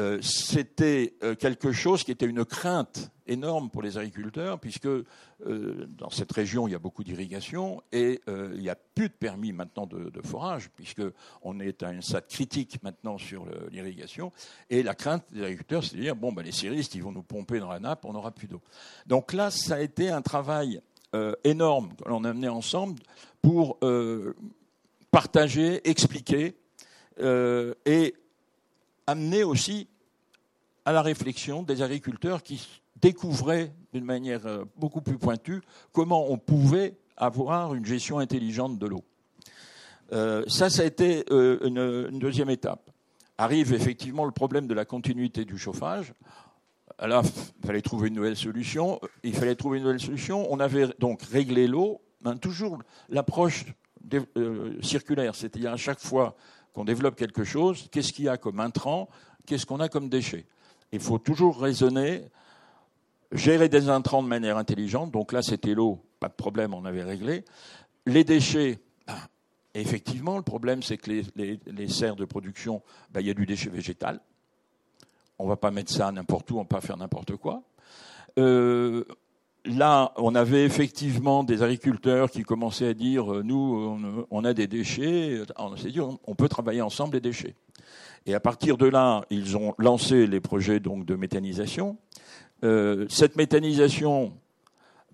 Euh, 0.00 0.18
c'était 0.22 1.14
euh, 1.22 1.36
quelque 1.36 1.70
chose 1.70 2.02
qui 2.02 2.10
était 2.10 2.26
une 2.26 2.44
crainte 2.44 3.12
énorme 3.28 3.70
pour 3.70 3.80
les 3.80 3.96
agriculteurs, 3.96 4.58
puisque 4.58 4.86
euh, 4.86 5.06
dans 5.88 6.10
cette 6.10 6.32
région, 6.32 6.66
il 6.66 6.72
y 6.72 6.74
a 6.74 6.80
beaucoup 6.80 7.04
d'irrigation 7.04 7.80
et 7.92 8.20
il 8.26 8.60
n'y 8.60 8.68
a 8.68 8.74
plus 8.74 9.08
de 9.08 9.14
permis 9.14 9.52
maintenant 9.52 9.86
de, 9.86 10.10
forage, 10.22 10.68
puisqu'on 10.70 11.60
est 11.60 11.82
à 11.82 11.88
un 11.88 12.00
stade 12.00 12.26
critique 12.26 12.82
maintenant 12.82 13.18
sur 13.18 13.46
l'irrigation. 13.70 14.32
Et 14.68 14.82
la 14.82 14.94
crainte 14.94 15.24
des 15.30 15.42
agriculteurs, 15.42 15.84
c'est 15.84 15.96
de 15.96 16.02
dire 16.02 16.16
bon, 16.16 16.32
ben, 16.32 16.42
les 16.42 16.52
séristes, 16.52 16.94
ils 16.94 17.02
vont 17.02 17.12
nous 17.12 17.22
pomper 17.22 17.60
dans 17.60 17.70
la 17.70 17.80
nappe, 17.80 18.04
on 18.04 18.12
n'aura 18.12 18.32
plus 18.32 18.48
d'eau. 18.48 18.60
Donc 19.06 19.32
là, 19.32 19.50
ça 19.50 19.76
a 19.76 19.80
été 19.80 20.10
un 20.10 20.22
travail 20.22 20.80
énorme 21.44 21.94
que 21.94 22.10
a 22.10 22.14
amené 22.14 22.48
ensemble 22.48 23.00
pour 23.40 23.78
partager, 25.10 25.88
expliquer 25.88 26.56
et 27.20 28.14
amener 29.06 29.44
aussi 29.44 29.88
à 30.84 30.92
la 30.92 31.02
réflexion 31.02 31.62
des 31.62 31.82
agriculteurs 31.82 32.42
qui 32.42 32.82
découvraient 33.00 33.72
d'une 33.92 34.04
manière 34.04 34.42
beaucoup 34.76 35.00
plus 35.00 35.18
pointue 35.18 35.62
comment 35.92 36.30
on 36.30 36.38
pouvait 36.38 36.96
avoir 37.16 37.74
une 37.74 37.84
gestion 37.84 38.18
intelligente 38.18 38.78
de 38.78 38.86
l'eau. 38.86 39.04
Euh, 40.12 40.44
ça, 40.48 40.70
ça 40.70 40.82
a 40.82 40.84
été 40.84 41.24
euh, 41.30 42.08
une, 42.10 42.18
deuxième 42.18 42.50
étape. 42.50 42.90
Arrive 43.38 43.72
effectivement 43.72 44.24
le 44.24 44.30
problème 44.30 44.66
de 44.66 44.74
la 44.74 44.84
continuité 44.84 45.44
du 45.44 45.58
chauffage. 45.58 46.12
Là, 47.00 47.22
il 47.24 47.66
fallait 47.66 47.82
trouver 47.82 48.08
une 48.08 48.14
nouvelle 48.14 48.36
solution. 48.36 49.00
Il 49.24 49.34
fallait 49.34 49.56
trouver 49.56 49.78
une 49.78 49.84
nouvelle 49.84 50.00
solution. 50.00 50.46
On 50.52 50.60
avait 50.60 50.88
donc 51.00 51.22
réglé 51.22 51.66
l'eau, 51.66 52.00
toujours 52.40 52.78
l'approche 53.08 53.64
euh, 54.36 54.80
circulaire, 54.82 55.34
c'est-à-dire 55.34 55.72
à 55.72 55.76
chaque 55.76 56.00
fois 56.00 56.36
qu'on 56.72 56.84
développe 56.84 57.16
quelque 57.16 57.44
chose, 57.44 57.88
qu'est-ce 57.90 58.12
qu'il 58.12 58.26
y 58.26 58.28
a 58.28 58.36
comme 58.36 58.60
intrant, 58.60 59.08
qu'est-ce 59.46 59.66
qu'on 59.66 59.80
a 59.80 59.88
comme 59.88 60.08
déchet? 60.08 60.46
Il 60.92 61.00
faut 61.00 61.18
toujours 61.18 61.60
raisonner, 61.60 62.24
gérer 63.32 63.68
des 63.68 63.88
intrants 63.88 64.22
de 64.22 64.28
manière 64.28 64.56
intelligente. 64.56 65.10
Donc 65.10 65.32
là, 65.32 65.42
c'était 65.42 65.74
l'eau, 65.74 66.04
pas 66.20 66.28
de 66.28 66.34
problème, 66.34 66.74
on 66.74 66.84
avait 66.84 67.04
réglé. 67.04 67.44
Les 68.06 68.24
déchets, 68.24 68.78
effectivement, 69.74 70.36
le 70.36 70.42
problème, 70.42 70.82
c'est 70.82 70.98
que 70.98 71.22
les, 71.34 71.88
serres 71.88 72.16
de 72.16 72.24
production, 72.24 72.82
ben, 73.10 73.20
il 73.20 73.26
y 73.26 73.30
a 73.30 73.34
du 73.34 73.46
déchet 73.46 73.70
végétal. 73.70 74.20
On 75.38 75.44
ne 75.44 75.48
va 75.48 75.56
pas 75.56 75.70
mettre 75.70 75.92
ça 75.92 76.12
n'importe 76.12 76.50
où, 76.50 76.54
on 76.54 76.58
ne 76.58 76.64
va 76.64 76.68
pas 76.68 76.80
faire 76.80 76.96
n'importe 76.96 77.36
quoi. 77.36 77.62
Euh, 78.38 79.04
là, 79.64 80.12
on 80.16 80.34
avait 80.34 80.64
effectivement 80.64 81.44
des 81.44 81.62
agriculteurs 81.62 82.30
qui 82.30 82.42
commençaient 82.42 82.88
à 82.88 82.94
dire, 82.94 83.32
euh, 83.32 83.42
nous, 83.42 84.26
on, 84.30 84.44
a 84.44 84.54
des 84.54 84.66
déchets, 84.66 85.42
on 85.56 85.76
s'est 85.76 85.90
dit, 85.90 86.00
on 86.00 86.34
peut 86.34 86.48
travailler 86.48 86.82
ensemble 86.82 87.14
les 87.14 87.20
déchets. 87.20 87.54
Et 88.26 88.34
à 88.34 88.40
partir 88.40 88.78
de 88.78 88.86
là, 88.86 89.24
ils 89.30 89.56
ont 89.56 89.74
lancé 89.78 90.26
les 90.26 90.40
projets 90.40 90.80
donc 90.80 91.04
de 91.04 91.14
méthanisation. 91.14 91.98
Euh, 92.64 93.06
cette 93.08 93.36
méthanisation 93.36 94.32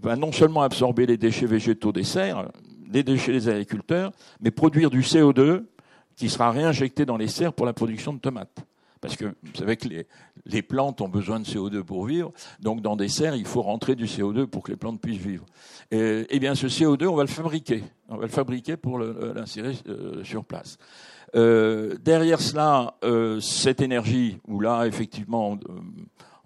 va 0.01 0.17
non 0.17 0.31
seulement 0.33 0.63
absorber 0.63 1.07
les 1.07 1.17
déchets 1.17 1.47
végétaux 1.47 1.93
des 1.93 2.05
serres, 2.05 2.51
les 2.93 3.03
déchets 3.03 3.33
des 3.33 3.49
agriculteurs, 3.49 4.13
mais 4.41 4.51
produire 4.51 4.91
du 4.91 5.01
CO2 5.01 5.65
qui 6.15 6.29
sera 6.29 6.53
réinjecté 6.53 7.05
dans 7.05 7.17
les 7.17 7.29
serres 7.29 7.53
pour 7.53 7.67
la 7.67 7.73
production 7.73 8.13
de 8.13 8.19
tomates. 8.19 8.65
Parce 9.01 9.17
que 9.17 9.25
vous 9.25 9.55
savez 9.55 9.77
que 9.77 9.89
les, 10.45 10.63
plantes 10.63 11.01
ont 11.01 11.09
besoin 11.09 11.41
de 11.41 11.47
CO2 11.47 11.83
pour 11.83 12.05
vivre, 12.05 12.33
donc 12.61 12.83
dans 12.83 12.97
des 12.97 13.09
serres, 13.09 13.35
il 13.35 13.47
faut 13.47 13.63
rentrer 13.63 13.95
du 13.95 14.05
CO2 14.05 14.47
pour 14.47 14.63
que 14.63 14.73
les 14.73 14.77
plantes 14.77 15.01
puissent 15.01 15.23
vivre. 15.23 15.47
Et, 15.91 16.27
eh 16.29 16.39
bien, 16.39 16.55
ce 16.55 16.67
CO2, 16.67 17.07
on 17.07 17.15
va 17.15 17.23
le 17.23 17.29
fabriquer. 17.29 17.83
On 18.09 18.17
va 18.17 18.23
le 18.23 18.29
fabriquer 18.29 18.77
pour 18.77 18.99
l'insérer 18.99 19.75
euh, 19.89 20.23
sur 20.23 20.45
place. 20.45 20.77
Euh, 21.35 21.97
derrière 22.03 22.41
cela, 22.41 22.95
euh, 23.05 23.41
cette 23.41 23.81
énergie, 23.81 24.39
où 24.47 24.61
là, 24.61 24.85
effectivement, 24.85 25.59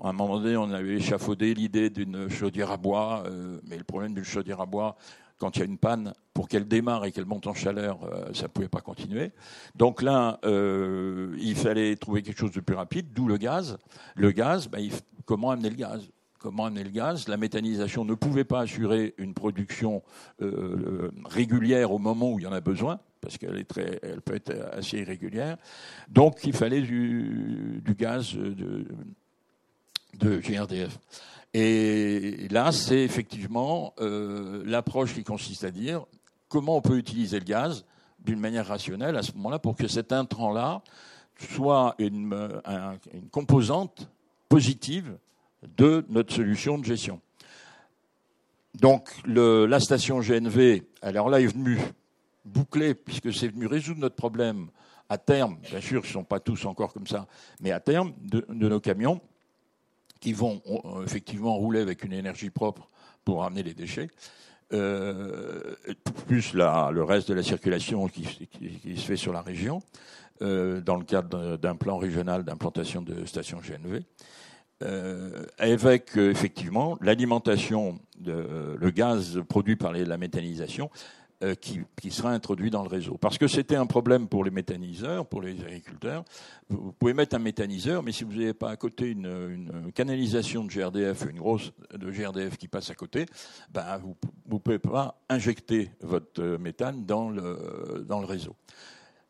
à 0.01 0.11
un 0.11 0.13
moment 0.13 0.39
donné, 0.39 0.57
on 0.57 0.71
avait 0.71 0.97
échafaudé 0.97 1.55
l'idée 1.55 1.91
d'une 1.91 2.29
chaudière 2.29 2.71
à 2.71 2.77
bois, 2.77 3.25
mais 3.69 3.79
le 3.79 3.85
problème 3.85 4.15
d'une 4.15 4.25
chaudière 4.25 4.61
à 4.61 4.67
bois, 4.67 4.97
quand 5.39 5.57
il 5.57 5.61
y 5.61 5.63
a 5.63 5.67
une 5.67 5.79
panne, 5.79 6.15
pour 6.33 6.49
qu'elle 6.49 6.67
démarre 6.67 7.05
et 7.05 7.13
qu'elle 7.13 7.27
monte 7.27 7.47
en 7.47 7.55
chaleur, 7.55 8.05
euh, 8.05 8.33
ça 8.35 8.45
ne 8.45 8.49
pouvait 8.49 8.69
pas 8.69 8.81
continuer. 8.81 9.33
Donc 9.75 10.03
là, 10.03 10.41
euh, 10.45 11.37
il 11.39 11.55
fallait 11.55 11.97
trouver 11.97 12.23
quelque 12.23 12.39
chose 12.39 12.53
de 12.53 12.61
plus 12.61 12.75
rapide, 12.75 13.13
d'où 13.13 13.29
le 13.29 13.37
gaz. 13.37 13.79
Le 14.17 14.33
gaz, 14.33 14.69
ben, 14.69 14.89
comment 15.25 15.51
amener 15.51 15.71
le 15.71 15.77
gaz? 15.77 16.09
Comment 16.39 16.67
amener 16.67 16.85
le 16.85 16.91
gaz? 16.91 17.29
La 17.29 17.37
méthanisation 17.37 18.05
ne 18.05 18.15
pouvait 18.15 18.45
pas 18.45 18.61
assurer 18.61 19.15
une 19.17 19.33
production 19.33 20.03
euh, 20.43 21.11
régulière 21.25 21.93
au 21.93 21.99
moment 21.99 22.33
où 22.33 22.39
il 22.39 22.43
y 22.43 22.47
en 22.47 22.53
a 22.53 22.61
besoin, 22.61 23.01
parce 23.21 23.39
qu'elle 23.39 23.57
est 23.57 23.65
très, 23.65 23.99
elle 24.03 24.21
peut 24.21 24.35
être 24.35 24.53
assez 24.73 24.99
irrégulière. 24.99 25.57
Donc 26.09 26.41
il 26.45 26.53
fallait 26.53 26.83
du, 26.83 27.83
gaz 27.97 28.35
de, 28.35 28.87
de 30.19 30.39
GRDF. 30.39 30.99
Et 31.55 32.49
là, 32.51 32.73
c'est 32.73 32.99
effectivement 32.99 33.95
euh, 34.01 34.65
l'approche 34.67 35.15
qui 35.15 35.23
consiste 35.23 35.63
à 35.63 35.71
dire 35.71 36.05
comment 36.49 36.77
on 36.77 36.81
peut 36.81 36.99
utiliser 36.99 37.39
le 37.39 37.45
gaz 37.45 37.85
d'une 38.19 38.41
manière 38.41 38.67
rationnelle 38.67 39.17
à 39.17 39.23
ce 39.23 39.33
moment-là 39.35 39.61
pour 39.61 39.77
que 39.77 39.87
cet 39.87 40.13
intrant-là 40.13 40.83
soit 41.39 41.95
une, 41.99 42.61
composante 43.31 44.11
positive 44.49 45.17
de 45.77 46.05
notre 46.09 46.35
solution 46.35 46.77
de 46.79 46.85
gestion. 46.85 47.21
Donc 48.75 49.11
le, 49.25 49.67
la 49.67 49.79
station 49.79 50.21
GNV, 50.21 50.83
alors 51.03 51.29
là, 51.29 51.41
est 51.41 51.47
venue 51.47 51.79
boucler, 52.45 52.95
puisque 52.95 53.33
c'est 53.33 53.49
venu 53.49 53.67
résoudre 53.67 54.01
notre 54.01 54.17
problème 54.17 54.69
à 55.09 55.19
terme, 55.19 55.59
bien 55.71 55.81
sûr, 55.81 56.03
ils 56.03 56.09
ne 56.09 56.13
sont 56.13 56.25
pas 56.25 56.41
tous 56.41 56.65
encore 56.67 56.93
comme 56.93 57.07
ça, 57.07 57.27
mais 57.61 57.71
à 57.71 57.79
terme 57.79 58.13
de 58.23 58.45
nos 58.49 58.81
camions, 58.81 59.21
qui 60.25 60.33
vont 60.33 60.63
euh, 60.67 61.05
effectivement 61.05 61.55
rouler 61.55 61.83
avec 61.83 62.03
une 62.03 62.15
énergie 62.15 62.49
propre 62.49 62.89
pour 63.27 63.43
ramener 63.43 63.63
les 63.63 63.75
déchets, 63.75 64.09
euh, 64.73 65.75
plus 66.27 66.55
le 66.55 67.03
reste 67.03 67.29
de 67.29 67.35
la 67.35 67.43
circulation 67.43 68.09
qui, 68.09 68.25
se 68.25 69.05
fait 69.05 69.17
sur 69.17 69.35
la 69.35 69.43
région, 69.43 69.83
euh, 70.41 70.81
dans 70.81 70.97
le 70.97 71.05
cadre 71.05 71.59
d'un 71.59 71.77
plan 71.77 71.99
régional 71.99 72.43
d'implantation 72.43 73.03
de 73.03 73.27
stations 73.27 73.61
GNV, 73.61 74.01
avec 75.59 76.17
effectivement 76.17 76.97
l'alimentation, 77.03 77.99
le 78.25 78.91
gaz 78.91 79.43
produit 79.47 79.77
par 79.77 79.93
la 79.93 80.17
méthanisation 80.17 80.91
euh, 81.43 81.55
qui, 81.55 82.11
sera 82.11 82.31
introduit 82.31 82.71
dans 82.71 82.83
le 82.83 82.89
réseau. 82.89 83.19
Parce 83.21 83.39
que 83.39 83.49
c'était 83.49 83.75
un 83.75 83.87
problème 83.87 84.29
pour 84.29 84.45
les 84.45 84.53
méthaniseurs, 84.53 85.27
pour 85.27 85.43
les 85.43 85.61
agriculteurs. 85.63 86.25
Vous 86.69 86.93
pouvez 86.93 87.13
mettre 87.13 87.35
un 87.35 87.41
méthaniseur, 87.41 88.03
mais 88.05 88.13
si 88.13 88.23
vous 88.23 88.33
n'avez 88.33 88.55
pas 88.55 88.71
à 88.71 88.77
côté 88.77 89.11
une, 89.11 89.91
canalisation 89.95 90.65
de 90.65 90.71
GRDF, 90.71 91.27
une 91.29 91.39
grosse 91.39 91.73
de 91.93 92.11
GRDF 92.11 92.57
qui 92.57 92.69
passe 92.69 92.91
à 92.91 92.95
côté, 92.95 93.27
ben 93.73 93.99
vous 93.99 94.17
ne 94.49 94.59
pouvez 94.59 94.79
pas 94.79 95.21
injecter 95.29 95.91
votre 96.01 96.43
méthane 96.59 97.05
dans 97.05 97.31
le, 97.31 98.05
dans 98.07 98.21
le 98.21 98.27
réseau. 98.27 98.55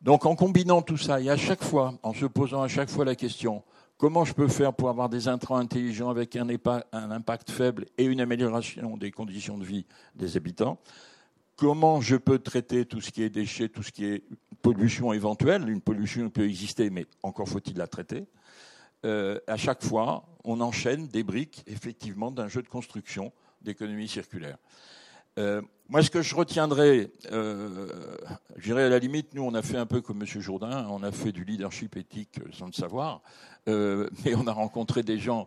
Donc 0.02 0.26
en 0.26 0.36
combinant 0.36 0.82
tout 0.82 0.98
ça, 0.98 1.20
et 1.22 1.30
à 1.30 1.36
chaque 1.38 1.64
fois, 1.64 1.94
en 2.02 2.12
se 2.12 2.26
posant 2.26 2.62
à 2.62 2.68
chaque 2.68 2.90
fois 2.90 3.06
la 3.06 3.14
question, 3.14 3.62
comment 3.96 4.26
je 4.26 4.34
peux 4.34 4.48
faire 4.48 4.74
pour 4.74 4.90
avoir 4.90 5.08
des 5.08 5.28
intrants 5.28 5.56
intelligents 5.56 6.10
avec 6.10 6.36
un 6.36 6.50
impact 6.92 7.50
faible 7.50 7.86
et 7.96 8.04
une 8.04 8.20
amélioration 8.20 8.98
des 8.98 9.10
conditions 9.10 9.56
de 9.56 9.64
vie 9.64 9.86
des 10.14 10.36
habitants, 10.36 10.78
comment 11.56 12.00
je 12.00 12.16
peux 12.16 12.38
traiter 12.38 12.84
tout 12.84 13.00
ce 13.00 13.10
qui 13.10 13.22
est 13.22 13.30
déchets, 13.30 13.68
tout 13.68 13.82
ce 13.82 13.92
qui 13.92 14.06
est 14.06 14.24
pollution 14.62 15.12
éventuelle. 15.12 15.68
Une 15.68 15.80
pollution 15.80 16.30
peut 16.30 16.44
exister, 16.44 16.90
mais 16.90 17.06
encore 17.22 17.48
faut-il 17.48 17.76
la 17.76 17.86
traiter. 17.86 18.26
Euh, 19.04 19.38
à 19.46 19.56
chaque 19.56 19.84
fois, 19.84 20.24
on 20.44 20.60
enchaîne 20.60 21.08
des 21.08 21.22
briques, 21.22 21.62
effectivement, 21.66 22.30
d'un 22.30 22.48
jeu 22.48 22.62
de 22.62 22.68
construction 22.68 23.32
d'économie 23.60 24.08
circulaire. 24.08 24.56
Euh, 25.38 25.60
moi, 25.88 26.02
ce 26.02 26.10
que 26.10 26.22
je 26.22 26.34
retiendrai, 26.34 27.10
euh, 27.32 27.88
je 28.56 28.64
dirais 28.64 28.84
à 28.84 28.88
la 28.88 28.98
limite, 28.98 29.34
nous, 29.34 29.42
on 29.42 29.52
a 29.54 29.62
fait 29.62 29.76
un 29.76 29.86
peu 29.86 30.00
comme 30.00 30.22
M. 30.22 30.26
Jourdain, 30.40 30.86
on 30.88 31.02
a 31.02 31.12
fait 31.12 31.32
du 31.32 31.44
leadership 31.44 31.96
éthique 31.96 32.40
sans 32.52 32.66
le 32.66 32.72
savoir, 32.72 33.20
euh, 33.68 34.08
mais 34.24 34.34
on 34.34 34.46
a 34.46 34.52
rencontré 34.52 35.02
des 35.02 35.18
gens 35.18 35.46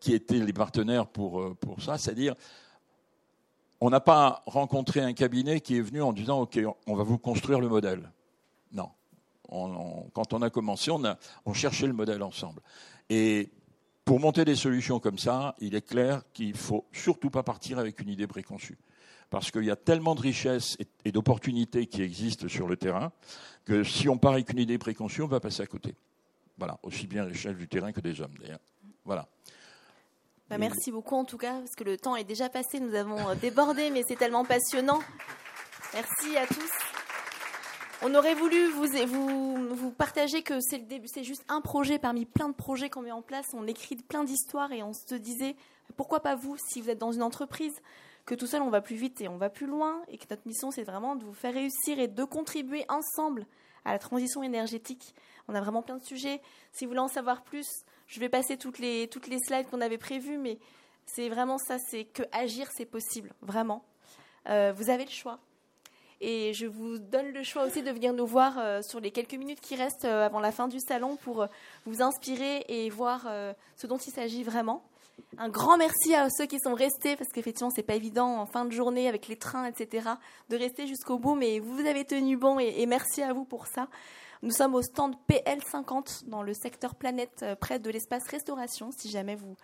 qui 0.00 0.14
étaient 0.14 0.38
les 0.38 0.52
partenaires 0.52 1.06
pour, 1.06 1.56
pour 1.56 1.82
ça, 1.82 1.98
c'est-à-dire 1.98 2.34
on 3.80 3.90
n'a 3.90 4.00
pas 4.00 4.42
rencontré 4.46 5.00
un 5.00 5.12
cabinet 5.12 5.60
qui 5.60 5.76
est 5.76 5.80
venu 5.80 6.02
en 6.02 6.12
disant 6.12 6.40
OK, 6.40 6.58
on 6.86 6.94
va 6.94 7.04
vous 7.04 7.18
construire 7.18 7.60
le 7.60 7.68
modèle. 7.68 8.10
Non. 8.72 8.90
quand 9.48 10.32
on 10.32 10.42
a 10.42 10.50
commencé, 10.50 10.90
on, 10.90 11.54
cherchait 11.54 11.86
le 11.86 11.92
modèle 11.92 12.22
ensemble. 12.22 12.60
Et 13.08 13.50
pour 14.04 14.20
monter 14.20 14.44
des 14.44 14.56
solutions 14.56 15.00
comme 15.00 15.18
ça, 15.18 15.54
il 15.60 15.74
est 15.74 15.86
clair 15.86 16.22
qu'il 16.32 16.56
faut 16.56 16.86
surtout 16.92 17.30
pas 17.30 17.42
partir 17.42 17.78
avec 17.78 18.00
une 18.00 18.08
idée 18.08 18.26
préconçue. 18.26 18.78
Parce 19.30 19.50
qu'il 19.50 19.64
y 19.64 19.70
a 19.70 19.76
tellement 19.76 20.14
de 20.14 20.22
richesses 20.22 20.78
et 21.04 21.12
d'opportunités 21.12 21.86
qui 21.86 22.02
existent 22.02 22.48
sur 22.48 22.66
le 22.66 22.76
terrain 22.76 23.12
que 23.66 23.84
si 23.84 24.08
on 24.08 24.16
part 24.16 24.32
avec 24.32 24.50
une 24.50 24.58
idée 24.58 24.78
préconçue, 24.78 25.20
on 25.20 25.26
va 25.26 25.40
passer 25.40 25.62
à 25.62 25.66
côté. 25.66 25.94
Voilà, 26.56 26.78
aussi 26.82 27.06
bien 27.06 27.24
à 27.24 27.26
l'échelle 27.28 27.56
du 27.56 27.68
terrain 27.68 27.92
que 27.92 28.00
des 28.00 28.20
hommes 28.20 28.34
d'ailleurs. 28.40 28.60
Voilà. 29.04 29.28
Bah, 30.50 30.56
merci 30.56 30.90
beaucoup 30.90 31.14
en 31.14 31.26
tout 31.26 31.36
cas, 31.36 31.58
parce 31.58 31.74
que 31.76 31.84
le 31.84 31.98
temps 31.98 32.16
est 32.16 32.24
déjà 32.24 32.48
passé, 32.48 32.80
nous 32.80 32.94
avons 32.94 33.28
euh, 33.28 33.34
débordé, 33.34 33.90
mais 33.90 34.02
c'est 34.08 34.16
tellement 34.16 34.46
passionnant. 34.46 35.00
Merci 35.92 36.38
à 36.38 36.46
tous. 36.46 36.70
On 38.00 38.14
aurait 38.14 38.34
voulu 38.34 38.66
vous, 38.68 38.86
vous, 39.06 39.74
vous 39.74 39.90
partager 39.90 40.42
que 40.42 40.58
c'est 40.60 41.24
juste 41.24 41.44
un 41.48 41.60
projet 41.60 41.98
parmi 41.98 42.24
plein 42.24 42.48
de 42.48 42.54
projets 42.54 42.88
qu'on 42.88 43.02
met 43.02 43.12
en 43.12 43.20
place. 43.20 43.46
On 43.52 43.66
écrit 43.66 43.96
plein 43.96 44.24
d'histoires 44.24 44.72
et 44.72 44.82
on 44.82 44.94
se 44.94 45.16
disait, 45.16 45.54
pourquoi 45.98 46.20
pas 46.20 46.34
vous, 46.34 46.56
si 46.56 46.80
vous 46.80 46.88
êtes 46.88 46.98
dans 46.98 47.12
une 47.12 47.22
entreprise, 47.22 47.74
que 48.24 48.34
tout 48.34 48.46
seul 48.46 48.62
on 48.62 48.70
va 48.70 48.80
plus 48.80 48.96
vite 48.96 49.20
et 49.20 49.28
on 49.28 49.36
va 49.36 49.50
plus 49.50 49.66
loin, 49.66 50.00
et 50.08 50.16
que 50.16 50.24
notre 50.30 50.46
mission 50.46 50.70
c'est 50.70 50.84
vraiment 50.84 51.14
de 51.14 51.24
vous 51.24 51.34
faire 51.34 51.52
réussir 51.52 51.98
et 51.98 52.08
de 52.08 52.24
contribuer 52.24 52.86
ensemble 52.88 53.46
à 53.84 53.92
la 53.92 53.98
transition 53.98 54.42
énergétique. 54.42 55.14
On 55.48 55.54
a 55.54 55.60
vraiment 55.60 55.82
plein 55.82 55.96
de 55.96 56.04
sujets. 56.04 56.40
Si 56.72 56.84
vous 56.84 56.90
voulez 56.90 57.00
en 57.00 57.08
savoir 57.08 57.42
plus, 57.42 57.66
je 58.08 58.20
vais 58.20 58.28
passer 58.28 58.56
toutes 58.56 58.78
les, 58.78 59.08
slides 59.46 59.68
qu'on 59.70 59.80
avait 59.80 59.98
prévues, 59.98 60.38
mais 60.38 60.58
C'est 61.06 61.28
vraiment 61.28 61.58
ça, 61.58 61.78
c'est 61.78 62.04
que 62.04 62.22
agir, 62.32 62.68
c'est 62.76 62.84
possible, 62.84 63.32
vraiment. 63.40 63.84
Euh, 64.48 64.72
vous 64.74 64.90
avez 64.90 65.04
le 65.04 65.10
choix. 65.10 65.38
Et 66.20 66.52
je 66.52 66.66
vous 66.66 66.98
donne 66.98 67.32
le 67.32 67.44
choix 67.44 67.64
aussi 67.64 67.82
de 67.82 67.90
venir 67.92 68.12
nous 68.12 68.26
voir 68.26 68.58
euh, 68.58 68.82
sur 68.82 68.98
les 68.98 69.12
quelques 69.12 69.34
minutes 69.34 69.60
qui 69.60 69.76
restent 69.76 70.04
euh, 70.04 70.26
avant 70.26 70.40
la 70.40 70.50
fin 70.50 70.66
du 70.66 70.80
salon 70.80 71.16
pour 71.16 71.46
vous 71.86 72.02
inspirer 72.02 72.64
et 72.68 72.90
voir 72.90 73.28
ce 73.76 73.86
dont 73.86 73.98
il 73.98 74.12
s'agit 74.12 74.42
vraiment. 74.42 74.82
Un 75.36 75.48
grand 75.48 75.76
merci 75.76 76.14
à 76.14 76.28
ceux 76.30 76.46
qui 76.46 76.58
sont 76.58 76.74
restés, 76.74 77.16
parce 77.16 77.30
qu'effectivement, 77.30 77.70
c'est 77.70 77.82
pas 77.82 77.94
évident 77.94 78.38
en 78.38 78.46
fin 78.46 78.64
de 78.64 78.70
journée 78.70 79.08
avec 79.08 79.28
les 79.28 79.36
trains, 79.36 79.66
etc., 79.66 80.08
de 80.48 80.56
rester 80.56 80.86
jusqu'au 80.86 81.18
bout, 81.18 81.34
mais 81.34 81.58
vous 81.58 81.86
avez 81.86 82.04
tenu 82.04 82.36
bon 82.36 82.58
et, 82.58 82.86
merci 82.86 83.22
à 83.22 83.32
vous 83.32 83.44
pour 83.44 83.66
ça. 83.66 83.88
Nous 84.42 84.52
sommes 84.52 84.74
au 84.74 84.82
stand 84.82 85.14
PL50 85.28 86.28
dans 86.28 86.42
le 86.42 86.54
secteur 86.54 86.94
Planète, 86.94 87.44
près 87.60 87.78
de 87.78 87.90
l'espace 87.90 88.26
restauration. 88.28 88.90
Si 88.92 89.10
jamais 89.10 89.34
vous, 89.34 89.56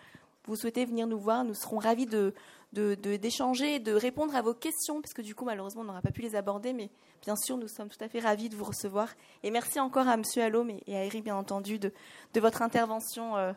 vous 0.46 0.56
souhaitez 0.56 0.84
venir 0.84 1.06
nous 1.06 1.18
voir, 1.18 1.44
nous 1.44 1.54
serons 1.54 1.78
ravis 1.78 2.06
de, 2.06 2.34
d'échanger, 2.72 3.78
de, 3.78 3.92
de, 3.92 3.96
répondre 3.96 4.34
à 4.36 4.42
vos 4.42 4.54
questions, 4.54 5.00
puisque 5.00 5.22
du 5.22 5.34
coup, 5.34 5.44
malheureusement, 5.44 5.82
on 5.82 5.86
n'aura 5.86 6.02
pas 6.02 6.10
pu 6.10 6.22
les 6.22 6.34
aborder, 6.36 6.72
mais 6.72 6.90
bien 7.22 7.36
sûr, 7.36 7.56
nous 7.56 7.68
sommes 7.68 7.88
tout 7.88 8.02
à 8.02 8.08
fait 8.08 8.20
ravis 8.20 8.48
de 8.48 8.56
vous 8.56 8.64
recevoir. 8.64 9.08
Et 9.42 9.50
merci 9.50 9.80
encore 9.80 10.08
à 10.08 10.14
M. 10.14 10.22
Allôme 10.36 10.70
et 10.86 10.96
à 10.96 11.04
Eric, 11.04 11.24
bien 11.24 11.36
entendu, 11.36 11.78
de, 11.78 11.92
de 12.34 12.40
votre 12.40 12.62
intervention 12.62 13.36
euh, 13.36 13.52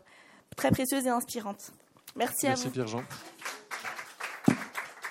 très 0.56 0.72
précieuse 0.72 1.06
et 1.06 1.10
inspirante. 1.10 1.72
Merci, 2.16 2.48
à 2.48 2.54
vous. 2.54 2.62
Merci 2.62 2.70
Pierre-Jean. 2.70 3.04